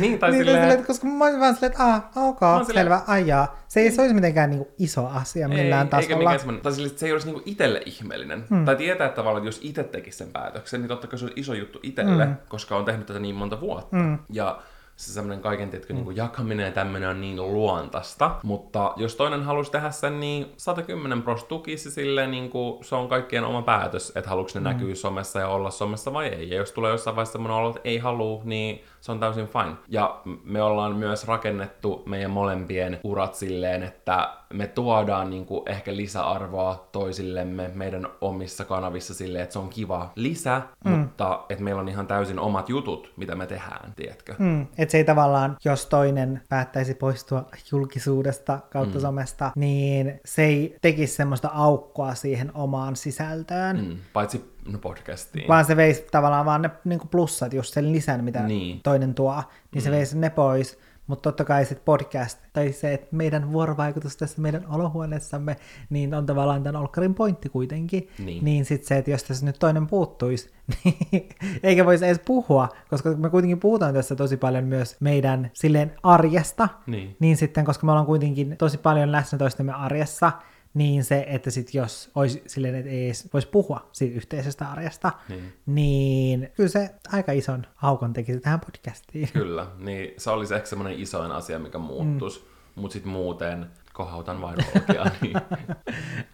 niin, 0.00 0.18
tai 0.18 0.30
niin, 0.30 0.38
silleen... 0.38 0.62
silleen... 0.62 0.86
Koska 0.86 1.06
mä 1.06 1.24
olisin 1.24 1.40
vaan 1.40 1.54
silleen, 1.54 1.72
että 1.72 1.84
ah, 1.84 2.02
ok, 2.16 2.38
silleen... 2.38 2.66
selvä, 2.66 3.02
ajaa. 3.06 3.58
Se 3.68 3.80
ei 3.80 3.90
se 3.90 4.00
olisi 4.00 4.14
mitenkään 4.14 4.50
niinku 4.50 4.74
iso 4.78 5.06
asia 5.06 5.48
millään 5.48 5.86
ei, 5.86 5.90
tasolla. 5.90 6.02
Eikä 6.02 6.16
mikään 6.16 6.38
semmoinen, 6.38 6.62
tai 6.62 6.72
silleen, 6.72 6.90
että 6.90 7.00
se 7.00 7.06
ei 7.06 7.12
olisi 7.12 7.26
niinku 7.26 7.42
itselle 7.46 7.82
ihmeellinen. 7.86 8.44
Hmm. 8.50 8.64
Tai 8.64 8.76
tietää 8.76 9.06
että 9.06 9.16
tavallaan, 9.16 9.46
että 9.46 9.48
jos 9.48 9.60
itse 9.62 9.84
tekisi 9.84 10.18
sen 10.18 10.28
päätöksen, 10.32 10.80
niin 10.80 10.88
totta 10.88 11.06
kai 11.06 11.18
se 11.18 11.24
on 11.24 11.30
iso 11.36 11.54
juttu 11.54 11.80
itselle, 11.82 12.24
hmm. 12.24 12.36
koska 12.48 12.76
on 12.76 12.84
tehnyt 12.84 13.06
tätä 13.06 13.18
niin 13.18 13.34
monta 13.34 13.60
vuotta. 13.60 13.96
Hmm. 13.96 14.18
Ja 14.30 14.62
se 14.98 15.12
semmoinen 15.12 15.42
kaiken 15.42 15.70
tietkö, 15.70 15.94
mm. 15.94 16.04
niin 16.04 16.16
jakaminen 16.16 16.66
ja 16.66 16.72
tämmöinen 16.72 17.08
on 17.08 17.20
niin 17.20 17.36
luontasta. 17.36 18.36
Mutta 18.42 18.92
jos 18.96 19.16
toinen 19.16 19.42
halusi 19.42 19.70
tehdä 19.70 19.90
sen, 19.90 20.20
niin 20.20 20.46
110 20.56 21.22
pros 21.22 21.44
tukisi 21.44 21.90
silleen, 21.90 22.30
niin 22.30 22.50
kuin 22.50 22.84
se 22.84 22.94
on 22.94 23.08
kaikkien 23.08 23.44
oma 23.44 23.62
päätös, 23.62 24.12
että 24.16 24.30
haluatko 24.30 24.52
ne 24.54 24.60
mm. 24.60 24.64
näkyä 24.64 24.94
somessa 24.94 25.40
ja 25.40 25.48
olla 25.48 25.70
somessa 25.70 26.12
vai 26.12 26.26
ei. 26.26 26.50
Ja 26.50 26.56
jos 26.56 26.72
tulee 26.72 26.92
jossain 26.92 27.16
vaiheessa 27.16 27.32
semmoinen 27.32 27.56
olo, 27.56 27.68
että 27.68 27.80
ei 27.84 27.98
halua, 27.98 28.40
niin 28.44 28.84
se 29.00 29.12
on 29.12 29.20
täysin 29.20 29.48
fine. 29.48 29.76
Ja 29.88 30.20
me 30.44 30.62
ollaan 30.62 30.96
myös 30.96 31.26
rakennettu 31.26 32.02
meidän 32.06 32.30
molempien 32.30 33.00
urat 33.04 33.34
silleen, 33.34 33.82
että 33.82 34.30
me 34.52 34.66
tuodaan 34.66 35.30
niin 35.30 35.46
kuin 35.46 35.62
ehkä 35.66 35.96
lisäarvoa 35.96 36.88
toisillemme 36.92 37.70
meidän 37.74 38.06
omissa 38.20 38.64
kanavissa 38.64 39.14
silleen, 39.14 39.42
että 39.42 39.52
se 39.52 39.58
on 39.58 39.68
kiva 39.68 40.12
lisä, 40.14 40.62
mm. 40.84 40.90
mutta 40.90 41.44
että 41.48 41.64
meillä 41.64 41.80
on 41.80 41.88
ihan 41.88 42.06
täysin 42.06 42.38
omat 42.38 42.68
jutut, 42.68 43.12
mitä 43.16 43.34
me 43.34 43.46
tehdään, 43.46 43.92
tiedätkö? 43.96 44.34
Mm. 44.38 44.66
Että 44.88 44.92
se 44.92 44.98
ei 44.98 45.04
tavallaan, 45.04 45.56
jos 45.64 45.86
toinen 45.86 46.40
päättäisi 46.48 46.94
poistua 46.94 47.48
julkisuudesta 47.72 48.58
kautta 48.70 48.98
mm. 48.98 49.02
somesta, 49.02 49.52
niin 49.56 50.20
se 50.24 50.44
ei 50.44 50.76
tekisi 50.80 51.14
semmoista 51.14 51.48
aukkoa 51.48 52.14
siihen 52.14 52.50
omaan 52.54 52.96
sisältöön. 52.96 53.84
Mm. 53.84 53.96
Paitsi 54.12 54.54
no 54.72 54.78
podcastiin. 54.78 55.48
Vaan 55.48 55.64
se 55.64 55.76
veisi 55.76 56.06
tavallaan 56.10 56.46
vaan 56.46 56.62
ne 56.62 56.70
niin 56.84 57.00
plussat, 57.10 57.52
just 57.52 57.74
sen 57.74 57.92
lisän, 57.92 58.24
mitä 58.24 58.42
niin. 58.42 58.80
toinen 58.82 59.14
tuo, 59.14 59.34
niin 59.72 59.82
mm. 59.82 59.84
se 59.84 59.90
veisi 59.90 60.18
ne 60.18 60.30
pois. 60.30 60.78
Mutta 61.08 61.22
totta 61.22 61.44
kai 61.44 61.64
sitten 61.64 61.84
podcast, 61.84 62.38
tai 62.52 62.72
se, 62.72 62.94
että 62.94 63.06
meidän 63.10 63.52
vuorovaikutus 63.52 64.16
tässä 64.16 64.42
meidän 64.42 64.64
olohuoneessamme, 64.68 65.56
niin 65.90 66.14
on 66.14 66.26
tavallaan 66.26 66.62
tämän 66.62 66.80
Olkkarin 66.80 67.14
pointti 67.14 67.48
kuitenkin. 67.48 68.08
Niin, 68.18 68.44
niin 68.44 68.64
sitten 68.64 68.88
se, 68.88 68.96
että 68.96 69.10
jos 69.10 69.24
tässä 69.24 69.46
nyt 69.46 69.58
toinen 69.58 69.86
puuttuisi, 69.86 70.50
niin 70.84 71.28
eikä 71.62 71.86
voisi 71.86 72.06
edes 72.06 72.20
puhua, 72.24 72.68
koska 72.90 73.10
me 73.10 73.30
kuitenkin 73.30 73.60
puhutaan 73.60 73.94
tässä 73.94 74.16
tosi 74.16 74.36
paljon 74.36 74.64
myös 74.64 74.96
meidän 75.00 75.50
silleen 75.54 75.94
arjesta, 76.02 76.68
niin, 76.86 77.16
niin 77.20 77.36
sitten, 77.36 77.64
koska 77.64 77.86
me 77.86 77.92
ollaan 77.92 78.06
kuitenkin 78.06 78.56
tosi 78.58 78.78
paljon 78.78 79.12
läsnä 79.12 79.38
toistemme 79.38 79.72
arjessa, 79.72 80.32
niin 80.78 81.04
se, 81.04 81.24
että 81.28 81.50
sit 81.50 81.74
jos 81.74 82.10
olisi 82.14 82.42
silleen, 82.46 82.74
että 82.74 82.90
ei 82.90 83.06
edes 83.06 83.28
voisi 83.32 83.48
puhua 83.48 83.88
siitä 83.92 84.16
yhteisestä 84.16 84.70
arjesta, 84.70 85.12
niin. 85.28 85.52
niin 85.66 86.48
kyllä 86.56 86.68
se 86.68 86.90
aika 87.12 87.32
ison 87.32 87.66
aukon 87.82 88.12
tekisi 88.12 88.40
tähän 88.40 88.60
podcastiin. 88.60 89.28
Kyllä, 89.42 89.66
niin 89.78 90.14
se 90.16 90.30
olisi 90.30 90.54
ehkä 90.54 90.66
semmoinen 90.66 91.00
isoin 91.00 91.32
asia, 91.32 91.58
mikä 91.58 91.78
muuttuisi, 91.78 92.40
mm. 92.40 92.82
mutta 92.82 92.92
sitten 92.92 93.12
muuten 93.12 93.66
Kohautan 93.98 94.40
vain. 94.40 94.58
Niin. 95.22 95.36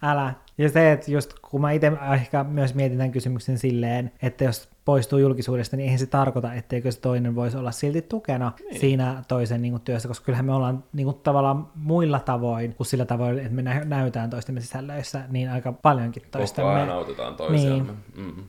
Älä. 0.01 0.33
Ja 0.57 0.69
se, 0.69 0.91
että 0.91 1.11
just 1.11 1.33
kun 1.41 1.61
mä 1.61 1.71
itse 1.71 1.91
ehkä 2.13 2.43
myös 2.43 2.75
mietin 2.75 2.97
tämän 2.97 3.11
kysymyksen 3.11 3.57
silleen, 3.57 4.11
että 4.21 4.43
jos 4.43 4.69
poistuu 4.85 5.19
julkisuudesta, 5.19 5.77
niin 5.77 5.83
eihän 5.83 5.99
se 5.99 6.05
tarkoita, 6.05 6.53
etteikö 6.53 6.91
se 6.91 6.99
toinen 6.99 7.35
voisi 7.35 7.57
olla 7.57 7.71
silti 7.71 8.01
tukena 8.01 8.51
niin. 8.59 8.79
siinä 8.79 9.23
toisen 9.27 9.61
niin 9.61 9.71
kuin, 9.71 9.81
työssä, 9.81 10.07
koska 10.07 10.25
kyllähän 10.25 10.45
me 10.45 10.53
ollaan 10.53 10.83
niin 10.93 11.05
kuin, 11.05 11.17
tavallaan 11.23 11.67
muilla 11.75 12.19
tavoin 12.19 12.75
kuin 12.75 12.87
sillä 12.87 13.05
tavoin, 13.05 13.39
että 13.39 13.51
me 13.51 13.61
nä- 13.61 13.85
näytään 13.85 14.29
toistemme 14.29 14.61
sisällöissä, 14.61 15.23
niin 15.29 15.49
aika 15.49 15.73
paljonkin 15.73 16.23
toistamme. 16.31 16.69
Koko 16.69 16.77
ajan 16.77 16.89
autetaan 16.89 17.35
toisiamme. 17.35 17.93
Niin. 18.15 18.25
Mm. 18.25 18.43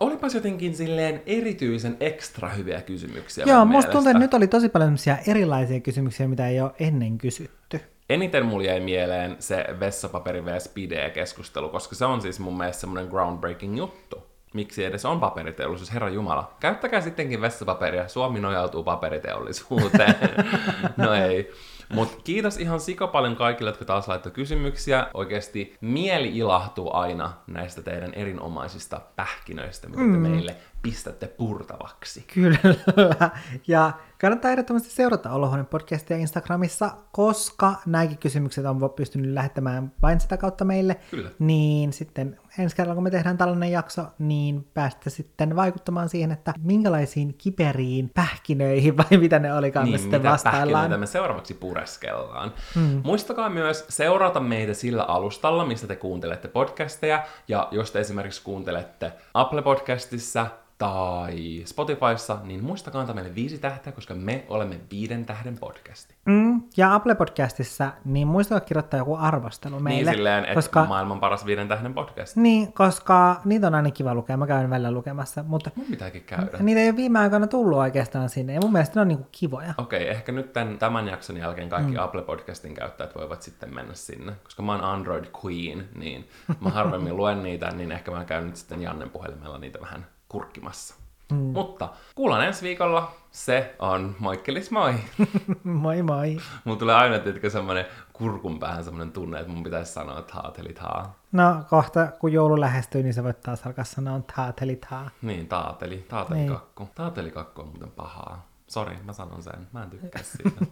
Olipas 0.00 0.34
jotenkin 0.34 0.76
silleen 0.76 1.22
erityisen 1.26 1.96
ekstra 2.00 2.48
hyviä 2.48 2.82
kysymyksiä 2.82 3.44
Joo, 3.48 3.64
musta 3.64 3.92
tuntuu, 3.92 4.10
että 4.10 4.18
nyt 4.18 4.34
oli 4.34 4.46
tosi 4.46 4.68
paljon 4.68 4.96
erilaisia 5.26 5.80
kysymyksiä, 5.80 6.28
mitä 6.28 6.48
ei 6.48 6.60
ole 6.60 6.70
ennen 6.78 7.18
kysytty. 7.18 7.80
Eniten 8.08 8.46
mulla 8.46 8.64
jäi 8.64 8.80
mieleen 8.80 9.36
se 9.38 9.66
vessapaperi 9.80 10.44
vs. 10.44 10.72
keskustelu, 11.14 11.68
koska 11.68 11.94
se 11.94 12.04
on 12.04 12.22
siis 12.22 12.40
mun 12.40 12.58
mielestä 12.58 12.80
semmoinen 12.80 13.10
groundbreaking 13.10 13.78
juttu. 13.78 14.33
Miksi 14.54 14.84
edes 14.84 15.04
on 15.04 15.20
paperiteollisuus, 15.20 15.92
herra 15.92 16.08
Jumala. 16.08 16.54
Käyttäkää 16.60 17.00
sittenkin 17.00 17.40
vessapaperia, 17.40 18.08
Suomi 18.08 18.40
nojautuu 18.40 18.84
paperiteollisuuteen. 18.84 20.14
no 20.96 21.14
ei. 21.14 21.50
Mutta 21.94 22.16
kiitos 22.24 22.58
ihan 22.58 22.80
sika 22.80 23.06
paljon 23.06 23.36
kaikille, 23.36 23.70
jotka 23.70 23.84
taas 23.84 24.08
laittoi 24.08 24.32
kysymyksiä. 24.32 25.06
Oikeasti 25.14 25.76
mieli 25.80 26.36
ilahtuu 26.36 26.94
aina 26.94 27.32
näistä 27.46 27.82
teidän 27.82 28.14
erinomaisista 28.14 29.00
pähkinöistä, 29.16 29.88
mitä 29.88 30.00
te 30.00 30.06
mm. 30.06 30.18
meille 30.18 30.56
pistätte 30.82 31.26
purtavaksi. 31.26 32.24
Kyllä. 32.34 32.58
Ja 33.66 33.92
kannattaa 34.20 34.50
ehdottomasti 34.50 34.90
seurata 34.90 35.30
Olohuoneen 35.30 35.66
podcastia 35.66 36.16
Instagramissa, 36.16 36.90
koska 37.12 37.74
nämäkin 37.86 38.18
kysymykset 38.18 38.66
on 38.66 38.90
pystynyt 38.96 39.32
lähettämään 39.32 39.92
vain 40.02 40.20
sitä 40.20 40.36
kautta 40.36 40.64
meille. 40.64 40.96
Kyllä. 41.10 41.30
Niin 41.38 41.92
sitten 41.92 42.38
ensi 42.58 42.76
kerralla, 42.76 42.94
kun 42.94 43.02
me 43.04 43.10
tehdään 43.10 43.38
tällainen 43.38 43.72
jakso, 43.72 44.06
niin 44.18 44.66
päästä 44.74 45.10
sitten 45.10 45.56
vaikuttamaan 45.56 46.08
siihen, 46.08 46.32
että 46.32 46.54
minkälaisiin 46.62 47.34
kiperiin 47.38 48.10
pähkinöihin 48.14 48.96
vai 48.96 49.18
mitä 49.18 49.38
ne 49.38 49.54
olikaan 49.54 49.84
niin, 49.84 49.94
me 49.94 49.98
sitten 49.98 50.20
mitä 50.20 50.30
vastaillaan. 50.30 51.00
me 51.00 51.06
seuraavaksi 51.06 51.54
pureskellaan. 51.54 52.52
Mm. 52.76 53.00
Muistakaa 53.04 53.48
myös 53.48 53.84
seurata 53.88 54.40
meitä 54.40 54.74
sillä 54.74 55.02
alustalla, 55.02 55.66
mistä 55.66 55.86
te 55.86 55.96
kuuntelette 55.96 56.48
podcasteja, 56.48 57.24
ja 57.48 57.68
jos 57.70 57.90
te 57.90 58.00
esimerkiksi 58.00 58.42
kuuntelette 58.42 59.12
Apple 59.34 59.62
Podcastissa, 59.62 60.46
tai 60.78 61.62
Spotifyssa, 61.64 62.38
niin 62.44 62.64
muistakaa 62.64 63.00
antaa 63.00 63.14
meille 63.14 63.34
viisi 63.34 63.58
tähteä, 63.58 63.92
koska 63.92 64.14
me 64.14 64.44
olemme 64.48 64.80
viiden 64.90 65.26
tähden 65.26 65.58
podcasti. 65.58 66.14
Mm, 66.24 66.62
ja 66.76 66.94
Apple 66.94 67.14
Podcastissa, 67.14 67.92
niin 68.04 68.28
muistakaa 68.28 68.60
kirjoittaa 68.60 68.98
joku 68.98 69.14
arvostelu 69.14 69.80
meille. 69.80 70.10
Niin 70.10 70.16
silleen, 70.16 70.44
että 70.44 70.54
koska... 70.54 70.84
maailman 70.84 71.20
paras 71.20 71.46
viiden 71.46 71.68
tähden 71.68 71.94
podcast. 71.94 72.36
Niin, 72.36 72.72
koska 72.72 73.40
niitä 73.44 73.66
on 73.66 73.74
aina 73.74 73.90
kiva 73.90 74.14
lukea, 74.14 74.36
mä 74.36 74.46
käyn 74.46 74.70
välillä 74.70 74.90
lukemassa. 74.90 75.42
Mutta 75.42 75.70
mun 75.74 75.86
pitääkin 75.86 76.22
käydä. 76.22 76.58
Niitä 76.60 76.80
ei 76.80 76.88
ole 76.88 76.96
viime 76.96 77.18
aikoina 77.18 77.46
tullut 77.46 77.78
oikeastaan 77.78 78.28
sinne, 78.28 78.54
ja 78.54 78.60
mun 78.60 78.72
mielestä 78.72 78.94
ne 78.94 79.00
on 79.00 79.08
niinku 79.08 79.28
kivoja. 79.32 79.74
Okei, 79.78 80.02
okay, 80.02 80.10
ehkä 80.16 80.32
nyt 80.32 80.52
tämän, 80.52 80.78
tämän 80.78 81.08
jakson 81.08 81.36
jälkeen 81.36 81.68
kaikki 81.68 81.92
mm. 81.92 81.98
Apple 81.98 82.22
Podcastin 82.22 82.74
käyttäjät 82.74 83.14
voivat 83.14 83.42
sitten 83.42 83.74
mennä 83.74 83.94
sinne. 83.94 84.32
Koska 84.44 84.62
mä 84.62 84.72
oon 84.72 84.84
Android 84.84 85.24
Queen, 85.44 85.88
niin 85.94 86.28
mä 86.60 86.70
harvemmin 86.70 87.16
luen 87.16 87.42
niitä, 87.42 87.70
niin 87.70 87.92
ehkä 87.92 88.10
mä 88.10 88.24
käyn 88.24 88.46
nyt 88.46 88.56
sitten 88.56 88.82
Jannen 88.82 89.10
puhelimella 89.10 89.58
niitä 89.58 89.80
vähän 89.80 90.06
kurkkimassa. 90.34 90.94
Mm. 91.32 91.36
Mutta 91.36 91.88
kuullaan 92.14 92.44
ensi 92.44 92.62
viikolla. 92.62 93.12
Se 93.30 93.74
on 93.78 94.16
Moikkelis 94.18 94.70
moi! 94.70 94.94
moi 95.64 96.02
moi! 96.02 96.36
Mulla 96.64 96.78
tulee 96.78 96.94
aina 96.94 97.18
tietenkin 97.18 97.50
semmoinen 97.50 97.84
kurkun 98.12 98.58
päähän 98.58 98.84
semmoinen 98.84 99.12
tunne, 99.12 99.40
että 99.40 99.52
mun 99.52 99.62
pitäisi 99.62 99.92
sanoa 99.92 100.22
taatelit 100.22 100.78
haa. 100.78 101.14
No 101.32 101.62
kohta 101.70 102.06
kun 102.06 102.32
joulu 102.32 102.60
lähestyy, 102.60 103.02
niin 103.02 103.14
se 103.14 103.24
voit 103.24 103.40
taas 103.40 103.66
alkaa 103.66 103.84
sanoa 103.84 104.20
taatelit 104.36 104.84
haa. 104.84 105.10
Niin, 105.22 105.48
taateli. 105.48 106.06
Taatelikakku. 106.08 106.82
Niin. 106.82 106.94
Taatelikakku 106.94 107.60
on 107.62 107.68
muuten 107.68 107.90
pahaa. 107.90 108.46
Sori, 108.66 108.96
mä 109.04 109.12
sanon 109.12 109.42
sen. 109.42 109.66
Mä 109.72 109.82
en 109.82 109.90
tykkää 109.90 110.22
siitä. 110.36 110.66